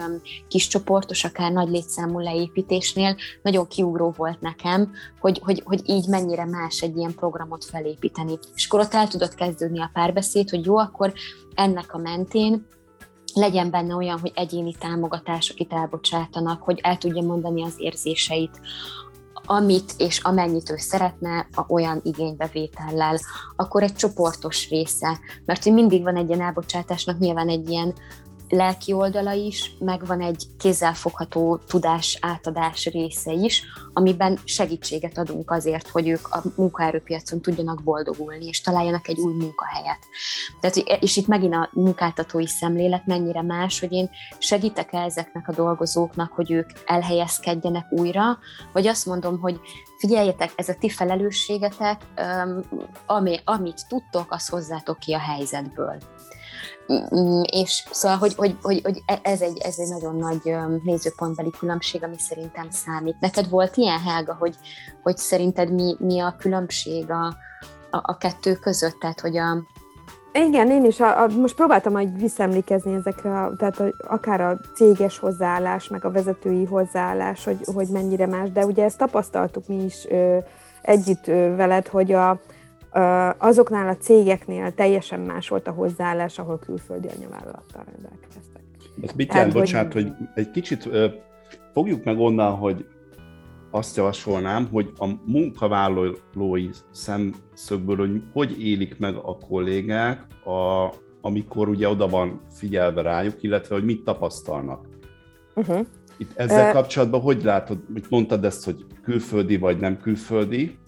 kis 0.49 0.67
csoportos, 0.67 1.25
akár 1.25 1.53
nagy 1.53 1.69
létszámú 1.69 2.19
leépítésnél 2.19 3.17
nagyon 3.43 3.67
kiugró 3.67 4.15
volt 4.17 4.41
nekem, 4.41 4.93
hogy, 5.21 5.41
hogy, 5.45 5.63
hogy 5.65 5.81
így 5.89 6.09
mennyire 6.09 6.45
más 6.45 6.81
egy 6.81 6.97
ilyen 6.97 7.15
programot 7.15 7.65
felépíteni. 7.65 8.39
És 8.55 8.67
akkor 8.67 8.81
ott 8.81 8.95
el 8.95 9.09
tudott 9.09 9.35
kezdődni 9.35 9.81
a 9.81 9.91
párbeszéd, 9.93 10.51
hogy 10.51 10.65
jó, 10.65 10.77
akkor 10.77 11.13
ennek 11.55 11.95
a 11.95 11.99
mentén 11.99 12.67
legyen 13.35 13.71
benne 13.71 13.95
olyan, 13.95 14.21
hogy 14.21 14.33
egyéni 14.35 14.75
támogatások 14.79 15.61
itt 15.61 15.73
elbocsátanak, 15.73 16.63
hogy 16.63 16.81
el 16.83 16.97
tudja 16.97 17.23
mondani 17.23 17.63
az 17.65 17.75
érzéseit, 17.77 18.61
amit 19.47 19.95
és 19.99 20.19
amennyit 20.19 20.71
ő 20.71 20.77
szeretne, 20.77 21.47
a 21.55 21.65
olyan 21.69 22.01
igénybevétellel, 22.03 23.19
akkor 23.57 23.83
egy 23.83 23.95
csoportos 23.95 24.69
része, 24.69 25.19
mert 25.45 25.63
hogy 25.63 25.73
mindig 25.73 26.03
van 26.03 26.17
egy 26.17 26.29
ilyen 26.29 26.41
elbocsátásnak 26.41 27.19
nyilván 27.19 27.49
egy 27.49 27.69
ilyen 27.69 27.95
lelki 28.49 28.93
oldala 28.93 29.33
is, 29.33 29.71
meg 29.79 30.07
van 30.07 30.21
egy 30.21 30.45
kézzelfogható 30.59 31.57
tudás 31.57 32.19
átadás 32.21 32.87
része 32.87 33.33
is, 33.33 33.63
amiben 33.93 34.39
segítséget 34.45 35.19
adunk 35.19 35.51
azért, 35.51 35.89
hogy 35.89 36.09
ők 36.09 36.29
a 36.29 36.43
munkaerőpiacon 36.57 37.41
tudjanak 37.41 37.83
boldogulni, 37.83 38.47
és 38.47 38.61
találjanak 38.61 39.09
egy 39.09 39.19
új 39.19 39.33
munkahelyet. 39.33 39.99
Tehát, 40.61 40.77
és 41.03 41.17
itt 41.17 41.27
megint 41.27 41.55
a 41.55 41.69
munkáltatói 41.73 42.47
szemlélet 42.47 43.07
mennyire 43.07 43.43
más, 43.43 43.81
hogy 43.81 43.93
én 43.93 44.11
segítek 44.39 44.93
-e 44.93 44.99
ezeknek 44.99 45.49
a 45.49 45.53
dolgozóknak, 45.53 46.33
hogy 46.33 46.51
ők 46.51 46.71
elhelyezkedjenek 46.85 47.87
újra, 47.91 48.39
vagy 48.73 48.87
azt 48.87 49.07
mondom, 49.07 49.41
hogy 49.41 49.61
figyeljetek, 49.99 50.53
ez 50.57 50.69
a 50.69 50.75
ti 50.75 50.89
felelősségetek, 50.89 52.03
ami, 53.07 53.41
amit 53.45 53.87
tudtok, 53.89 54.27
az 54.33 54.49
hozzátok 54.49 54.99
ki 54.99 55.13
a 55.13 55.19
helyzetből. 55.19 55.99
Mm, 56.93 57.43
és 57.53 57.85
szóval, 57.91 58.17
hogy, 58.17 58.35
hogy, 58.35 58.57
hogy, 58.63 58.81
hogy 58.83 59.03
e, 59.07 59.19
ez, 59.23 59.41
egy, 59.41 59.59
ez 59.59 59.79
egy 59.79 59.89
nagyon 59.89 60.17
nagy 60.17 60.57
nézőpontbeli 60.83 61.51
különbség, 61.59 62.05
ami 62.05 62.19
szerintem 62.19 62.71
számít. 62.71 63.21
Neked 63.21 63.49
volt 63.49 63.77
ilyen, 63.77 64.01
Helga, 64.01 64.37
hogy, 64.39 64.55
hogy 65.03 65.17
szerinted 65.17 65.73
mi, 65.73 65.97
mi 65.99 66.21
a 66.21 66.37
különbség 66.39 67.11
a, 67.11 67.27
a, 67.91 68.01
a 68.03 68.17
kettő 68.17 68.55
között? 68.55 68.99
Tehát, 69.01 69.21
hogy 69.21 69.37
a, 69.37 69.63
igen, 70.33 70.71
én 70.71 70.85
is 70.85 71.01
a, 71.01 71.23
a, 71.23 71.27
most 71.27 71.55
próbáltam 71.55 71.93
majd 71.93 72.19
visszaemlékezni 72.19 72.95
ezekre, 72.95 73.43
a, 73.43 73.53
tehát 73.57 73.81
a, 73.81 73.93
akár 74.09 74.41
a 74.41 74.61
céges 74.75 75.19
hozzáállás, 75.19 75.89
meg 75.89 76.05
a 76.05 76.11
vezetői 76.11 76.65
hozzáállás, 76.65 77.45
hogy, 77.45 77.59
hogy 77.75 77.89
mennyire 77.89 78.27
más, 78.27 78.51
de 78.51 78.65
ugye 78.65 78.85
ezt 78.85 78.99
tapasztaltuk 78.99 79.67
mi 79.67 79.85
is 79.85 80.07
ö, 80.09 80.39
együtt 80.83 81.29
ö, 81.29 81.55
veled, 81.57 81.87
hogy 81.87 82.13
a, 82.13 82.41
azoknál 83.39 83.89
a 83.89 83.97
cégeknél 83.97 84.75
teljesen 84.75 85.21
más 85.21 85.49
volt 85.49 85.69
a 85.69 85.71
hozzáállás, 85.71 86.39
ahol 86.39 86.59
külföldi 86.59 87.09
anyavállalattal 87.17 87.85
rendelkeztek. 87.93 88.63
Ez 89.03 89.11
mit 89.17 89.33
jelent, 89.35 89.53
bocsánat, 89.53 89.93
hogy... 89.93 90.03
hogy 90.03 90.27
egy 90.35 90.51
kicsit 90.51 90.89
fogjuk 91.73 92.05
meg 92.05 92.19
onnan, 92.19 92.53
hogy 92.53 92.87
azt 93.71 93.97
javasolnám, 93.97 94.69
hogy 94.73 94.93
a 94.99 95.07
munkavállalói 95.25 96.69
szemszögből, 96.91 97.97
hogy 97.97 98.23
hogy 98.33 98.63
élik 98.63 98.99
meg 98.99 99.15
a 99.15 99.39
kollégák, 99.49 100.27
a, 100.45 100.93
amikor 101.21 101.69
ugye 101.69 101.89
oda 101.89 102.09
van 102.09 102.41
figyelve 102.51 103.03
rájuk, 103.03 103.43
illetve 103.43 103.75
hogy 103.75 103.85
mit 103.85 104.05
tapasztalnak. 104.05 104.87
Uh-huh. 105.55 105.87
Itt 106.17 106.31
ezzel 106.37 106.67
uh, 106.67 106.73
kapcsolatban 106.73 107.21
hogy 107.21 107.43
látod, 107.43 107.79
hogy 107.93 108.05
mondtad 108.09 108.45
ezt, 108.45 108.65
hogy 108.65 108.87
külföldi 109.03 109.57
vagy 109.57 109.79
nem 109.79 109.99
külföldi, 109.99 110.79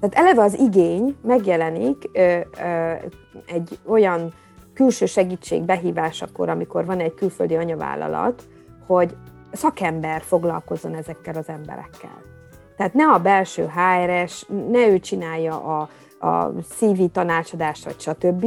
tehát 0.00 0.14
eleve 0.14 0.42
az 0.42 0.58
igény 0.58 1.16
megjelenik 1.22 2.10
ö, 2.12 2.38
ö, 2.60 2.92
egy 3.46 3.78
olyan 3.86 4.32
külső 4.74 5.06
segítség 5.06 5.62
behívásakor, 5.62 6.48
amikor 6.48 6.84
van 6.84 7.00
egy 7.00 7.14
külföldi 7.14 7.56
anyavállalat, 7.56 8.42
hogy 8.86 9.16
szakember 9.52 10.22
foglalkozzon 10.22 10.94
ezekkel 10.94 11.34
az 11.34 11.48
emberekkel. 11.48 12.22
Tehát 12.76 12.94
ne 12.94 13.04
a 13.04 13.18
belső 13.18 13.62
HRS, 13.62 14.46
ne 14.70 14.88
ő 14.88 14.98
csinálja 14.98 15.62
a, 15.62 15.88
a 16.26 16.52
CV 16.62 17.04
tanácsadást, 17.12 17.84
vagy 17.84 18.00
stb., 18.00 18.46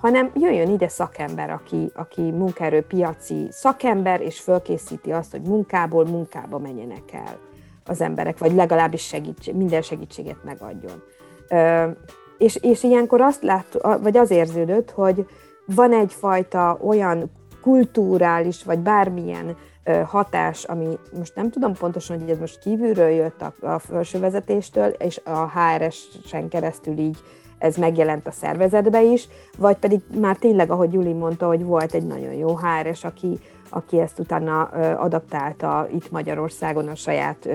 hanem 0.00 0.30
jöjjön 0.34 0.70
ide 0.70 0.88
szakember, 0.88 1.50
aki, 1.50 1.90
aki 1.94 2.30
munkaerőpiaci 2.30 3.46
szakember, 3.50 4.20
és 4.20 4.40
fölkészíti 4.40 5.12
azt, 5.12 5.30
hogy 5.30 5.42
munkából 5.42 6.04
munkába 6.04 6.58
menjenek 6.58 7.12
el 7.12 7.38
az 7.84 8.00
emberek, 8.00 8.38
vagy 8.38 8.54
legalábbis 8.54 9.06
segítség, 9.06 9.54
minden 9.54 9.82
segítséget 9.82 10.44
megadjon. 10.44 11.02
És, 12.38 12.58
és 12.62 12.82
ilyenkor 12.82 13.20
azt 13.20 13.42
lát, 13.42 13.78
vagy 14.02 14.16
az 14.16 14.30
érződött, 14.30 14.90
hogy 14.90 15.26
van 15.66 15.92
egyfajta 15.92 16.78
olyan 16.82 17.30
kulturális, 17.62 18.64
vagy 18.64 18.78
bármilyen 18.78 19.56
hatás, 20.04 20.64
ami 20.64 20.98
most 21.18 21.34
nem 21.34 21.50
tudom 21.50 21.74
pontosan, 21.74 22.18
hogy 22.20 22.30
ez 22.30 22.38
most 22.38 22.58
kívülről 22.58 23.08
jött 23.08 23.42
a, 23.42 23.54
a 23.66 23.78
felső 23.78 24.18
vezetéstől, 24.18 24.88
és 24.88 25.20
a 25.24 25.50
HRS-en 25.50 26.48
keresztül 26.48 26.98
így 26.98 27.18
ez 27.58 27.76
megjelent 27.76 28.26
a 28.26 28.30
szervezetbe 28.30 29.02
is, 29.02 29.28
vagy 29.58 29.76
pedig 29.76 30.00
már 30.20 30.36
tényleg, 30.36 30.70
ahogy 30.70 30.92
Juli 30.92 31.12
mondta, 31.12 31.46
hogy 31.46 31.64
volt 31.64 31.94
egy 31.94 32.06
nagyon 32.06 32.32
jó 32.32 32.56
HRS, 32.56 33.04
aki, 33.04 33.38
aki 33.74 34.00
ezt 34.00 34.18
utána 34.18 34.62
adaptálta 34.96 35.88
itt 35.94 36.10
Magyarországon 36.10 36.88
a 36.88 36.94
saját 36.94 37.48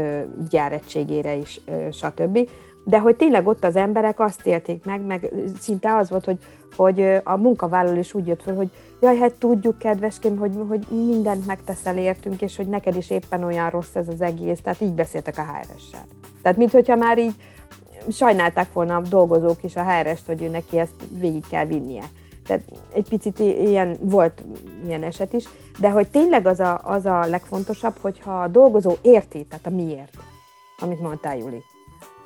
gyáregységére 0.49 1.35
is, 1.35 1.61
stb. 1.91 2.49
De 2.83 2.99
hogy 2.99 3.15
tényleg 3.15 3.47
ott 3.47 3.63
az 3.63 3.75
emberek 3.75 4.19
azt 4.19 4.45
élték 4.45 4.85
meg, 4.85 5.01
meg 5.01 5.31
szinte 5.59 5.95
az 5.95 6.09
volt, 6.09 6.25
hogy, 6.25 6.37
hogy 6.75 7.21
a 7.23 7.37
munkavállaló 7.37 7.99
is 7.99 8.13
úgy 8.13 8.27
jött 8.27 8.41
fel, 8.41 8.55
hogy 8.55 8.69
jaj, 9.01 9.17
hát 9.17 9.33
tudjuk, 9.33 9.77
kedveském, 9.77 10.37
hogy, 10.37 10.51
hogy 10.67 10.85
mindent 10.89 11.45
megteszel 11.45 11.97
értünk, 11.97 12.41
és 12.41 12.55
hogy 12.55 12.67
neked 12.67 12.95
is 12.95 13.09
éppen 13.09 13.43
olyan 13.43 13.69
rossz 13.69 13.95
ez 13.95 14.07
az 14.07 14.21
egész. 14.21 14.61
Tehát 14.61 14.81
így 14.81 14.93
beszéltek 14.93 15.37
a 15.37 15.41
HR-essel. 15.41 16.05
Tehát, 16.41 16.57
mintha 16.57 16.95
már 16.95 17.17
így 17.17 17.35
sajnálták 18.11 18.73
volna 18.73 18.95
a 18.95 19.01
dolgozók 19.01 19.63
is 19.63 19.75
a 19.75 19.83
HR-est, 19.83 20.25
hogy 20.25 20.41
ő 20.41 20.47
neki 20.47 20.79
ezt 20.79 20.93
végig 21.19 21.43
kell 21.49 21.65
vinnie. 21.65 22.03
Tehát 22.49 22.63
egy 22.93 23.07
picit 23.09 23.39
ilyen, 23.39 23.97
volt 23.99 24.43
ilyen 24.85 25.03
eset 25.03 25.33
is, 25.33 25.45
de 25.79 25.89
hogy 25.89 26.07
tényleg 26.07 26.45
az 26.45 26.59
a, 26.59 26.79
az 26.83 27.05
a 27.05 27.25
legfontosabb, 27.25 27.97
hogyha 28.01 28.41
a 28.41 28.47
dolgozó 28.47 28.95
érti, 29.01 29.45
tehát 29.45 29.65
a 29.65 29.69
miért, 29.69 30.17
amit 30.79 31.01
mondtál, 31.01 31.37
Juli. 31.37 31.63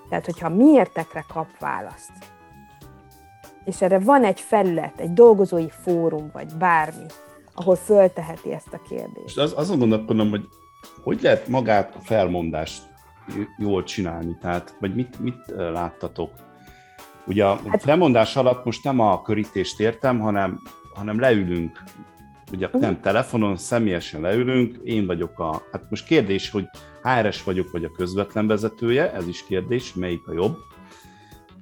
Tehát, 0.09 0.25
hogyha 0.25 0.49
miértekre 0.49 1.25
kap 1.33 1.47
választ, 1.59 2.11
és 3.65 3.81
erre 3.81 3.99
van 3.99 4.23
egy 4.23 4.39
felület, 4.39 4.99
egy 4.99 5.13
dolgozói 5.13 5.69
fórum, 5.69 6.29
vagy 6.33 6.53
bármi, 6.57 7.05
ahol 7.53 7.75
fölteheti 7.75 8.51
ezt 8.53 8.73
a 8.73 8.81
kérdést. 8.89 9.25
És 9.25 9.37
az, 9.37 9.53
azon 9.55 9.79
gondolkodom, 9.79 10.29
hogy 10.29 10.47
hogy 11.03 11.21
lehet 11.21 11.47
magát 11.47 11.95
a 11.95 11.99
felmondást 11.99 12.83
jól 13.57 13.83
csinálni, 13.83 14.37
tehát, 14.41 14.75
vagy 14.79 14.95
mit, 14.95 15.19
mit 15.19 15.53
láttatok? 15.55 16.31
Ugye 17.25 17.45
a 17.45 17.59
hát, 17.67 17.81
felmondás 17.81 18.35
alatt 18.35 18.65
most 18.65 18.83
nem 18.83 18.99
a 18.99 19.21
körítést 19.21 19.79
értem, 19.79 20.19
hanem, 20.19 20.59
hanem 20.93 21.19
leülünk, 21.19 21.83
ugye 22.51 22.65
uh-huh. 22.65 22.81
nem 22.81 23.01
telefonon, 23.01 23.57
személyesen 23.57 24.21
leülünk, 24.21 24.77
én 24.83 25.05
vagyok 25.05 25.39
a, 25.39 25.61
hát 25.71 25.89
most 25.89 26.05
kérdés, 26.05 26.49
hogy 26.49 26.65
HRS 27.01 27.43
vagyok, 27.43 27.71
vagy 27.71 27.83
a 27.83 27.91
közvetlen 27.91 28.47
vezetője, 28.47 29.13
ez 29.13 29.27
is 29.27 29.45
kérdés, 29.45 29.93
melyik 29.93 30.27
a 30.27 30.33
jobb, 30.33 30.57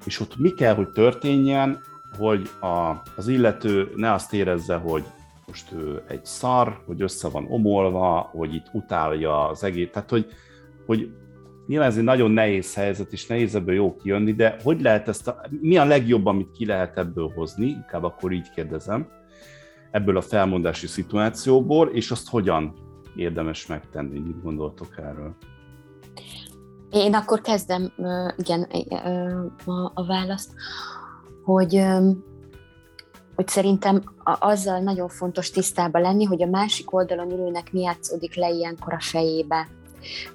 és 0.06 0.20
ott 0.20 0.38
mi 0.38 0.54
kell, 0.54 0.76
hogy 0.76 0.90
történjen, 0.90 1.82
hogy 2.18 2.50
a, 2.62 3.02
az 3.16 3.28
illető 3.28 3.92
ne 3.96 4.14
azt 4.14 4.34
érezze, 4.34 4.76
hogy 4.76 5.04
most 5.48 5.72
ő 5.72 6.04
egy 6.08 6.26
szar, 6.26 6.82
hogy 6.86 7.02
össze 7.02 7.30
van 7.30 7.46
omolva, 7.50 8.30
hogy 8.32 8.54
itt 8.54 8.66
utálja 8.72 9.50
az 9.50 9.64
egész, 9.64 9.90
tehát 9.92 10.10
hogy, 10.10 10.26
hogy 10.86 11.12
nyilván 11.68 11.88
ez 11.88 11.98
egy 11.98 12.04
nagyon 12.04 12.32
nehéz 12.32 12.76
helyzet, 12.76 13.12
és 13.12 13.28
nehéz 13.28 13.56
ebből 13.56 13.76
jó 13.76 13.96
kijönni, 13.96 14.34
de 14.34 14.56
hogy 14.64 14.82
lehet 14.82 15.08
ezt, 15.08 15.28
a, 15.28 15.42
mi 15.50 15.78
a 15.78 15.86
legjobb, 15.86 16.26
amit 16.26 16.52
ki 16.52 16.66
lehet 16.66 16.98
ebből 16.98 17.32
hozni, 17.36 17.66
inkább 17.66 18.04
akkor 18.04 18.32
így 18.32 18.50
kérdezem, 18.50 19.08
ebből 19.92 20.18
a 20.18 20.22
felmondási 20.22 20.88
szituációból, 20.88 21.88
és 21.88 22.12
azt 22.12 22.30
hogyan 22.30 22.74
érdemes 23.16 23.66
megtenni, 23.66 24.20
mit 24.20 24.42
gondoltok 24.42 24.98
erről? 24.98 25.36
Én 26.90 27.14
akkor 27.14 27.42
kezdem, 27.42 27.94
igen, 28.38 28.68
a, 29.94 30.06
választ, 30.06 30.54
hogy 31.44 31.84
hogy 33.36 33.48
szerintem 33.48 34.02
azzal 34.24 34.80
nagyon 34.80 35.10
fontos 35.10 35.50
tisztában 35.50 36.02
lenni, 36.02 36.24
hogy 36.24 36.44
a 36.44 36.48
másik 36.48 36.94
oldalon 36.94 37.32
ülőnek 37.32 37.72
mi 37.72 37.82
játszódik 37.82 38.36
le 38.36 38.50
ilyenkor 38.50 38.94
a 38.94 39.00
fejébe. 39.00 39.68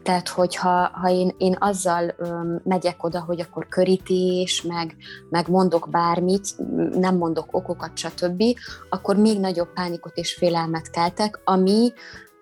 Tehát, 0.03 0.29
hogyha 0.29 0.91
ha 0.93 1.11
én, 1.11 1.35
én 1.39 1.57
azzal 1.59 2.15
öm, 2.17 2.61
megyek 2.65 3.05
oda, 3.05 3.21
hogy 3.21 3.41
akkor 3.41 3.69
körítés, 3.69 4.63
meg, 4.63 4.97
meg 5.31 5.49
mondok 5.49 5.89
bármit, 5.91 6.49
nem 6.93 7.17
mondok 7.17 7.47
okokat, 7.51 7.97
stb., 7.97 8.43
akkor 8.89 9.17
még 9.17 9.41
nagyobb 9.41 9.73
pánikot 9.73 10.17
és 10.17 10.35
félelmet 10.35 10.91
keltek, 10.91 11.41
ami 11.45 11.93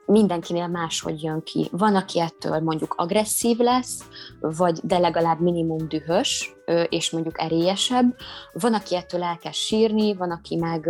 mindenkinél 0.06 0.66
máshogy 0.66 1.22
jön 1.22 1.42
ki. 1.42 1.68
Van, 1.70 1.94
aki 1.94 2.20
ettől 2.20 2.60
mondjuk 2.60 2.94
agresszív 2.96 3.58
lesz, 3.58 4.04
vagy 4.40 4.80
de 4.82 4.98
legalább 4.98 5.40
minimum 5.40 5.88
dühös, 5.88 6.54
és 6.88 7.10
mondjuk 7.10 7.40
erélyesebb. 7.40 8.16
Van, 8.52 8.74
aki 8.74 8.96
ettől 8.96 9.22
elkezd 9.22 9.54
sírni, 9.54 10.14
van, 10.14 10.30
aki 10.30 10.56
meg 10.56 10.86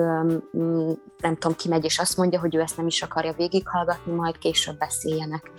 nem 1.19 1.37
tudom, 1.39 1.57
kimegy 1.57 1.85
és 1.85 1.99
azt 1.99 2.17
mondja, 2.17 2.41
hogy 2.41 2.55
ő 2.55 2.61
ezt 2.61 2.77
nem 2.77 2.87
is 2.87 3.03
akarja 3.03 3.33
végighallgatni, 3.33 4.13
majd 4.13 4.39
később 4.39 4.79
beszéljenek. 4.79 5.51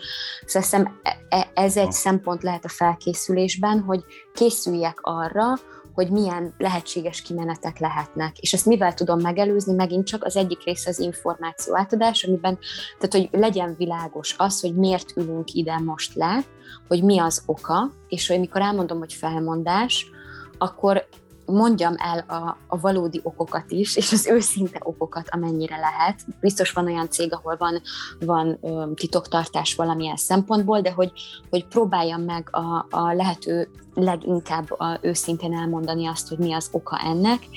Szóval 0.46 0.62
hiszem, 0.62 1.00
e, 1.04 1.18
e, 1.30 1.52
ez 1.54 1.78
egy 1.78 1.92
szempont 1.92 2.44
lehet 2.44 2.66
a 2.66 2.70
felkészülésben, 2.70 3.80
hogy 3.80 4.04
készüljek 4.34 5.00
arra, 5.02 5.54
hogy 5.96 6.10
milyen 6.10 6.54
lehetséges 6.58 7.22
kimenetek 7.22 7.80
lehetnek. 7.80 8.38
És 8.38 8.54
ezt 8.54 8.66
mivel 8.66 8.94
tudom 8.94 9.22
megelőzni, 9.22 9.74
megint 9.74 10.08
csak 10.08 10.24
az 10.24 10.36
egyik 10.36 10.64
része 10.64 10.90
az 10.90 11.00
információ 11.00 11.78
átadás, 11.78 12.24
amiben, 12.24 12.58
tehát 13.00 13.30
hogy 13.30 13.40
legyen 13.42 13.76
világos 13.78 14.36
az, 14.38 14.62
hogy 14.62 14.76
miért 14.76 15.18
ülünk 15.18 15.54
ide 15.54 15.80
most 15.80 16.14
le, 16.14 16.44
hogy 16.88 17.04
mi 17.04 17.20
az 17.20 17.44
oka, 17.46 17.92
és 18.08 18.28
hogy 18.28 18.40
mikor 18.40 18.62
elmondom, 18.62 18.98
hogy 18.98 19.14
felmondás, 19.14 20.10
akkor 20.58 21.08
mondjam 21.46 21.94
el 21.98 22.20
a, 22.28 22.58
a 22.68 22.80
valódi 22.80 23.20
okokat 23.24 23.72
is, 23.72 23.96
és 23.96 24.12
az 24.12 24.28
őszinte 24.28 24.80
okokat, 24.84 25.30
amennyire 25.30 25.78
lehet. 25.78 26.26
Biztos 26.40 26.72
van 26.72 26.86
olyan 26.86 27.10
cég, 27.10 27.34
ahol 27.34 27.56
van, 27.58 27.82
van 28.20 28.60
titoktartás 28.96 29.76
valamilyen 29.76 30.16
szempontból, 30.16 30.82
de 30.82 30.92
hogy, 30.92 31.12
hogy 31.50 31.66
próbáljam 31.66 32.22
meg 32.22 32.48
a, 32.52 32.86
a 32.90 33.14
lehető 33.14 33.70
leginkább 33.94 34.72
a, 34.72 34.98
őszintén 35.02 35.54
elmondani 35.54 36.08
azt, 36.08 36.28
hogy 36.28 36.38
mi 36.38 36.54
az 36.54 36.70
oka 36.72 37.00
ennek, 37.04 37.48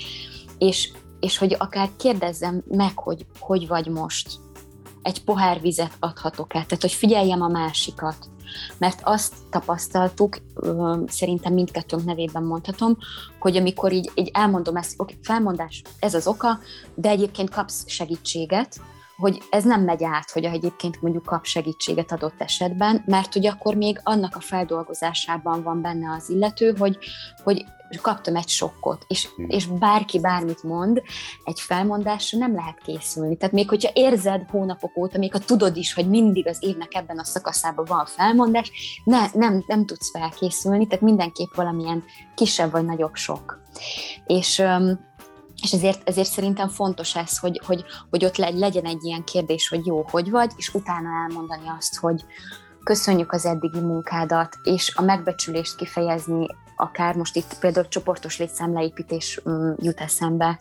és, 0.59 0.93
és 1.21 1.39
hogy 1.39 1.57
akár 1.59 1.89
kérdezzem 1.97 2.63
meg, 2.69 2.99
hogy 2.99 3.27
hogy 3.39 3.69
vagy 3.69 3.89
most, 3.89 4.29
egy 5.03 5.25
pohár 5.25 5.61
vizet 5.61 5.93
adhatok-e, 5.99 6.53
tehát 6.53 6.81
hogy 6.81 6.93
figyeljem 6.93 7.43
a 7.43 7.49
másikat, 7.49 8.17
mert 8.79 9.01
azt 9.03 9.35
tapasztaltuk, 9.51 10.37
szerintem 11.07 11.53
mindkettőnk 11.53 12.05
nevében 12.05 12.43
mondhatom, 12.43 12.97
hogy 13.39 13.57
amikor 13.57 13.93
így, 13.93 14.11
így 14.15 14.31
elmondom 14.33 14.77
ezt, 14.77 14.95
oké, 14.97 15.15
felmondás, 15.23 15.83
ez 15.99 16.15
az 16.15 16.27
oka, 16.27 16.59
de 16.95 17.09
egyébként 17.09 17.51
kapsz 17.51 17.85
segítséget, 17.87 18.81
hogy 19.17 19.43
ez 19.51 19.65
nem 19.65 19.83
megy 19.83 20.05
át, 20.05 20.31
hogy 20.31 20.45
egyébként 20.45 21.03
mondjuk 21.03 21.25
kap 21.25 21.45
segítséget 21.45 22.13
adott 22.13 22.41
esetben, 22.41 23.03
mert 23.07 23.33
hogy 23.33 23.47
akkor 23.47 23.75
még 23.75 24.01
annak 24.03 24.37
a 24.37 24.41
feldolgozásában 24.41 25.63
van 25.63 25.83
benne 25.83 26.13
az 26.13 26.31
illető, 26.31 26.75
hogy, 26.79 26.99
hogy 27.43 27.65
kaptam 27.97 28.37
egy 28.37 28.49
sokkot, 28.49 29.05
és, 29.09 29.29
hmm. 29.37 29.49
és 29.49 29.67
bárki 29.67 30.21
bármit 30.21 30.63
mond, 30.63 31.03
egy 31.45 31.61
felmondásra 31.61 32.39
nem 32.39 32.55
lehet 32.55 32.81
készülni. 32.85 33.37
Tehát 33.37 33.55
még 33.55 33.69
hogyha 33.69 33.91
érzed 33.95 34.51
hónapok 34.51 34.97
óta, 34.97 35.19
még 35.19 35.33
ha 35.33 35.39
tudod 35.39 35.77
is, 35.77 35.95
hogy 35.95 36.09
mindig 36.09 36.49
az 36.49 36.57
évnek 36.61 36.95
ebben 36.95 37.19
a 37.19 37.25
szakaszában 37.25 37.85
van 37.85 38.07
felmondás, 38.07 39.01
ne, 39.05 39.27
nem, 39.33 39.65
nem 39.67 39.87
tudsz 39.87 40.11
felkészülni, 40.11 40.87
tehát 40.87 41.05
mindenképp 41.05 41.55
valamilyen 41.55 42.05
kisebb 42.35 42.71
vagy 42.71 42.85
nagyobb 42.85 43.15
sok. 43.15 43.61
És 44.27 44.63
és 45.63 45.73
ezért, 45.73 46.09
ezért 46.09 46.29
szerintem 46.29 46.69
fontos 46.69 47.17
ez, 47.17 47.39
hogy, 47.39 47.61
hogy, 47.67 47.85
hogy 48.11 48.25
ott 48.25 48.37
legyen 48.37 48.85
egy 48.85 49.05
ilyen 49.05 49.25
kérdés, 49.25 49.69
hogy 49.69 49.87
jó, 49.87 50.07
hogy 50.11 50.31
vagy, 50.31 50.53
és 50.57 50.75
utána 50.75 51.09
elmondani 51.23 51.69
azt, 51.79 51.97
hogy 51.97 52.25
köszönjük 52.85 53.33
az 53.33 53.47
eddigi 53.47 53.81
munkádat, 53.81 54.57
és 54.63 54.93
a 54.97 55.03
megbecsülést 55.03 55.77
kifejezni, 55.77 56.47
akár 56.79 57.15
most 57.15 57.37
itt 57.37 57.59
például 57.61 57.89
csoportos 57.89 58.39
létszámleépítés 58.39 59.41
mm, 59.49 59.73
jut 59.77 60.01
eszembe 60.01 60.61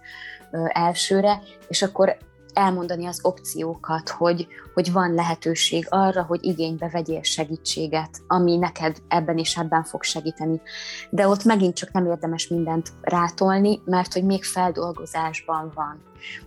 elsőre, 0.74 1.42
és 1.68 1.82
akkor 1.82 2.18
elmondani 2.54 3.06
az 3.06 3.20
opciókat, 3.22 4.10
hogy, 4.10 4.48
hogy 4.74 4.92
van 4.92 5.14
lehetőség 5.14 5.88
arra, 5.90 6.24
hogy 6.24 6.46
igénybe 6.46 6.90
vegyél 6.90 7.24
segítséget, 7.24 8.10
ami 8.28 8.58
neked 8.58 8.98
ebben 9.08 9.38
és 9.38 9.58
ebben 9.58 9.84
fog 9.84 10.04
segíteni. 10.04 10.62
De 11.10 11.28
ott 11.28 11.44
megint 11.44 11.76
csak 11.76 11.92
nem 11.92 12.06
érdemes 12.06 12.48
mindent 12.48 12.92
rátolni, 13.02 13.82
mert 13.86 14.14
hogy 14.14 14.24
még 14.24 14.44
feldolgozásban 14.44 15.72
van. 15.76 16.02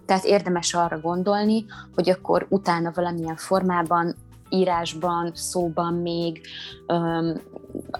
Tehát 0.06 0.24
érdemes 0.24 0.74
arra 0.74 1.00
gondolni, 1.00 1.64
hogy 1.94 2.10
akkor 2.10 2.46
utána 2.48 2.92
valamilyen 2.94 3.36
formában 3.36 4.14
írásban, 4.50 5.30
szóban 5.34 5.94
még 5.94 6.40
um, 6.86 7.40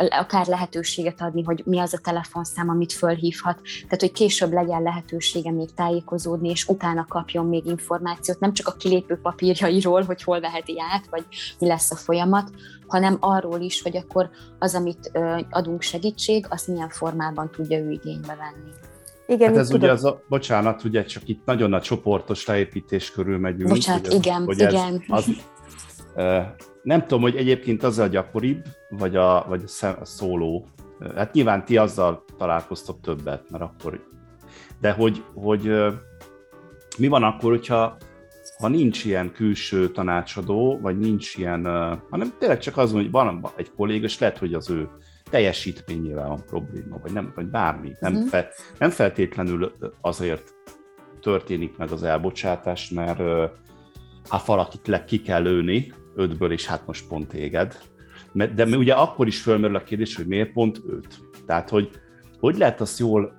akár 0.08 0.46
lehetőséget 0.46 1.20
adni, 1.20 1.42
hogy 1.42 1.62
mi 1.64 1.78
az 1.78 1.94
a 1.94 1.98
telefonszám, 2.02 2.68
amit 2.68 2.92
fölhívhat, 2.92 3.60
tehát 3.82 4.00
hogy 4.00 4.12
később 4.12 4.52
legyen 4.52 4.82
lehetősége 4.82 5.50
még 5.50 5.74
tájékozódni, 5.74 6.48
és 6.48 6.68
utána 6.68 7.06
kapjon 7.08 7.46
még 7.46 7.66
információt, 7.66 8.40
nem 8.40 8.52
csak 8.52 8.66
a 8.66 8.72
kilépő 8.72 9.18
papírjairól, 9.22 10.02
hogy 10.02 10.22
hol 10.22 10.40
veheti 10.40 10.74
át, 10.92 11.06
vagy 11.10 11.24
mi 11.58 11.66
lesz 11.66 11.90
a 11.90 11.96
folyamat, 11.96 12.50
hanem 12.86 13.16
arról 13.20 13.60
is, 13.60 13.82
hogy 13.82 13.96
akkor 13.96 14.30
az, 14.58 14.74
amit 14.74 15.10
adunk 15.50 15.82
segítség, 15.82 16.46
azt 16.48 16.68
milyen 16.68 16.88
formában 16.88 17.50
tudja 17.50 17.78
ő 17.78 17.90
igénybe 17.90 18.36
venni. 18.36 18.70
Igen, 19.26 19.48
hát 19.48 19.56
ez 19.56 19.66
tudod... 19.66 19.82
ugye 19.82 19.92
az 19.92 20.04
a, 20.04 20.22
bocsánat, 20.28 20.84
ugye 20.84 21.04
csak 21.04 21.28
itt 21.28 21.44
nagyon 21.44 21.70
nagy 21.70 21.82
csoportos 21.82 22.46
leépítés 22.46 23.10
körül 23.10 23.38
megyünk. 23.38 23.68
Bocsánat, 23.68 24.06
ugye, 24.06 24.16
igen, 24.16 24.44
hogy 24.44 24.58
igen. 24.58 25.04
Az, 25.08 25.26
nem 26.82 27.00
tudom, 27.00 27.20
hogy 27.20 27.36
egyébként 27.36 27.82
az 27.82 27.98
a 27.98 28.06
gyakoribb, 28.06 28.64
vagy 28.88 29.16
a, 29.16 29.44
vagy 29.48 29.62
a 29.80 30.04
szóló. 30.04 30.66
Hát 31.14 31.32
nyilván 31.32 31.64
ti 31.64 31.76
azzal 31.76 32.24
találkoztok 32.38 33.00
többet, 33.00 33.50
mert 33.50 33.62
akkor... 33.64 34.08
De 34.80 34.90
hogy, 34.92 35.24
hogy 35.34 35.72
mi 36.98 37.08
van 37.08 37.22
akkor, 37.22 37.50
hogyha 37.50 37.96
ha 38.58 38.68
nincs 38.68 39.04
ilyen 39.04 39.32
külső 39.32 39.90
tanácsadó, 39.90 40.78
vagy 40.80 40.98
nincs 40.98 41.36
ilyen, 41.36 41.64
hanem 42.10 42.32
tényleg 42.38 42.58
csak 42.58 42.76
az, 42.76 42.92
hogy 42.92 43.10
van 43.10 43.50
egy 43.56 43.70
kolléga, 43.76 44.04
és 44.04 44.18
lehet, 44.18 44.38
hogy 44.38 44.54
az 44.54 44.70
ő 44.70 44.88
teljesítményével 45.30 46.28
van 46.28 46.44
probléma, 46.46 46.98
vagy, 47.02 47.12
nem, 47.12 47.32
vagy 47.34 47.46
bármi. 47.46 47.92
Nem, 48.00 48.12
uh-huh. 48.12 48.28
fe, 48.28 48.48
nem 48.78 48.90
feltétlenül 48.90 49.72
azért 50.00 50.54
történik 51.20 51.76
meg 51.76 51.90
az 51.90 52.02
elbocsátás, 52.02 52.90
mert 52.90 53.18
hát 54.28 54.44
valakit 54.46 54.86
le 54.86 55.04
ki 55.04 55.20
kell 55.20 55.42
lőni 55.42 55.92
ötből, 56.14 56.52
és 56.52 56.66
hát 56.66 56.86
most 56.86 57.08
pont 57.08 57.28
téged. 57.28 57.78
De 58.32 58.64
ugye 58.64 58.92
akkor 58.92 59.26
is 59.26 59.40
fölmerül 59.40 59.76
a 59.76 59.82
kérdés, 59.82 60.16
hogy 60.16 60.26
miért 60.26 60.52
pont 60.52 60.80
őt. 60.88 61.18
Tehát, 61.46 61.68
hogy 61.68 61.90
hogy 62.40 62.56
lehet 62.56 62.80
azt 62.80 62.98
jól 62.98 63.36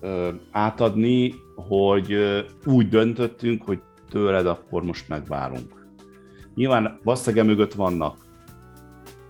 ö, 0.00 0.30
átadni, 0.50 1.34
hogy 1.68 2.12
ö, 2.12 2.40
úgy 2.64 2.88
döntöttünk, 2.88 3.62
hogy 3.62 3.80
tőled 4.10 4.46
akkor 4.46 4.82
most 4.82 5.08
megvárunk. 5.08 5.86
Nyilván 6.54 7.00
valószínűleg 7.02 7.46
mögött 7.46 7.74
vannak 7.74 8.24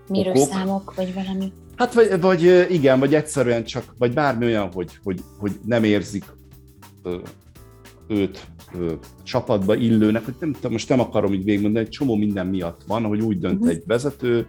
Mérőszámok, 0.09 0.93
vagy 0.95 1.13
valami. 1.13 1.53
Hát 1.75 1.93
vagy, 1.93 2.21
vagy 2.21 2.67
igen, 2.69 2.99
vagy 2.99 3.15
egyszerűen 3.15 3.63
csak, 3.63 3.83
vagy 3.97 4.13
bármi 4.13 4.45
olyan, 4.45 4.71
hogy, 4.71 4.99
hogy, 5.03 5.19
hogy 5.37 5.51
nem 5.65 5.83
érzik 5.83 6.25
ö, 7.03 7.17
őt 8.07 8.47
ö, 8.73 8.93
csapatba 9.23 9.75
illőnek, 9.75 10.25
hogy 10.25 10.33
nem, 10.39 10.55
most 10.69 10.89
nem 10.89 10.99
akarom 10.99 11.33
így 11.33 11.43
végigmondani, 11.43 11.85
egy 11.85 11.91
csomó 11.91 12.15
minden 12.15 12.47
miatt 12.47 12.81
van, 12.87 13.03
hogy 13.03 13.21
úgy 13.21 13.39
dönt 13.39 13.59
uh-huh. 13.59 13.69
egy 13.69 13.83
vezető, 13.85 14.47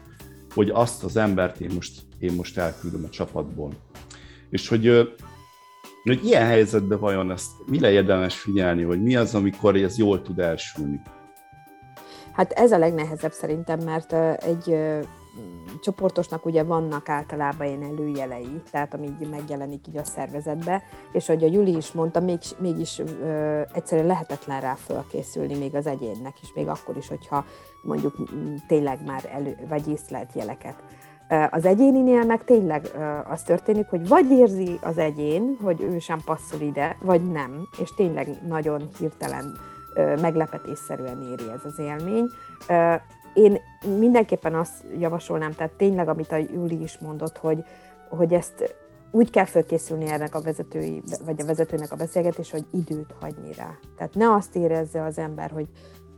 hogy 0.54 0.70
azt 0.70 1.04
az 1.04 1.16
embert 1.16 1.60
én 1.60 1.70
most, 1.74 2.00
én 2.18 2.32
most 2.32 2.58
elküldöm 2.58 3.04
a 3.04 3.08
csapatból. 3.08 3.72
És 4.50 4.68
hogy, 4.68 5.14
hogy 6.02 6.24
ilyen 6.24 6.46
helyzetben 6.46 6.98
vajon 6.98 7.30
ezt 7.30 7.50
mire 7.66 7.90
érdemes 7.90 8.38
figyelni, 8.38 8.82
hogy 8.82 9.02
mi 9.02 9.16
az, 9.16 9.34
amikor 9.34 9.76
ez 9.76 9.98
jól 9.98 10.22
tud 10.22 10.38
elsülni? 10.38 11.00
Hát 12.32 12.52
ez 12.52 12.72
a 12.72 12.78
legnehezebb 12.78 13.32
szerintem, 13.32 13.78
mert 13.80 14.12
egy 14.44 14.74
csoportosnak 15.80 16.46
ugye 16.46 16.62
vannak 16.62 17.08
általában 17.08 17.66
ilyen 17.66 17.82
előjelei, 17.82 18.62
tehát 18.70 18.94
ami 18.94 19.06
így 19.06 19.30
megjelenik 19.30 19.88
így 19.88 19.96
a 19.96 20.04
szervezetbe, 20.04 20.82
és 21.12 21.26
hogy 21.26 21.44
a 21.44 21.50
Juli 21.50 21.76
is 21.76 21.92
mondta, 21.92 22.20
még, 22.20 22.38
mégis 22.58 22.98
ö, 22.98 23.60
egyszerűen 23.72 24.06
lehetetlen 24.06 24.60
rá 24.60 24.74
fölkészülni 24.74 25.58
még 25.58 25.74
az 25.74 25.86
egyénnek 25.86 26.34
is, 26.42 26.52
még 26.54 26.68
akkor 26.68 26.96
is, 26.96 27.08
hogyha 27.08 27.44
mondjuk 27.82 28.16
tényleg 28.66 29.04
már 29.06 29.28
elő, 29.32 29.56
vagy 29.68 29.88
észlelt 29.88 30.32
jeleket. 30.34 30.82
Az 31.50 31.64
egyéninél 31.64 32.24
meg 32.24 32.44
tényleg 32.44 32.90
az 33.28 33.42
történik, 33.42 33.86
hogy 33.86 34.08
vagy 34.08 34.30
érzi 34.30 34.78
az 34.82 34.98
egyén, 34.98 35.56
hogy 35.62 35.82
ő 35.82 35.98
sem 35.98 36.20
passzol 36.24 36.60
ide, 36.60 36.96
vagy 37.00 37.30
nem, 37.30 37.68
és 37.80 37.94
tényleg 37.94 38.28
nagyon 38.46 38.88
hirtelen, 38.98 39.58
meglepetésszerűen 40.20 41.22
éri 41.22 41.50
ez 41.54 41.64
az 41.64 41.78
élmény. 41.78 42.30
Én 43.38 43.60
mindenképpen 43.98 44.54
azt 44.54 44.84
javasolnám, 44.98 45.52
tehát 45.52 45.72
tényleg, 45.72 46.08
amit 46.08 46.32
a 46.32 46.36
Júli 46.36 46.82
is 46.82 46.98
mondott, 46.98 47.36
hogy, 47.36 47.64
hogy 48.08 48.32
ezt 48.32 48.74
úgy 49.10 49.30
kell 49.30 49.44
fölkészülni 49.44 50.08
ennek 50.08 50.34
a 50.34 50.40
vezetői, 50.40 51.02
vagy 51.24 51.40
a 51.40 51.44
vezetőnek 51.44 51.92
a 51.92 51.96
beszélgetés, 51.96 52.50
hogy 52.50 52.64
időt 52.72 53.14
hagyni 53.20 53.52
rá. 53.52 53.70
Tehát 53.96 54.14
ne 54.14 54.32
azt 54.32 54.56
érezze 54.56 55.02
az 55.02 55.18
ember, 55.18 55.50
hogy 55.50 55.66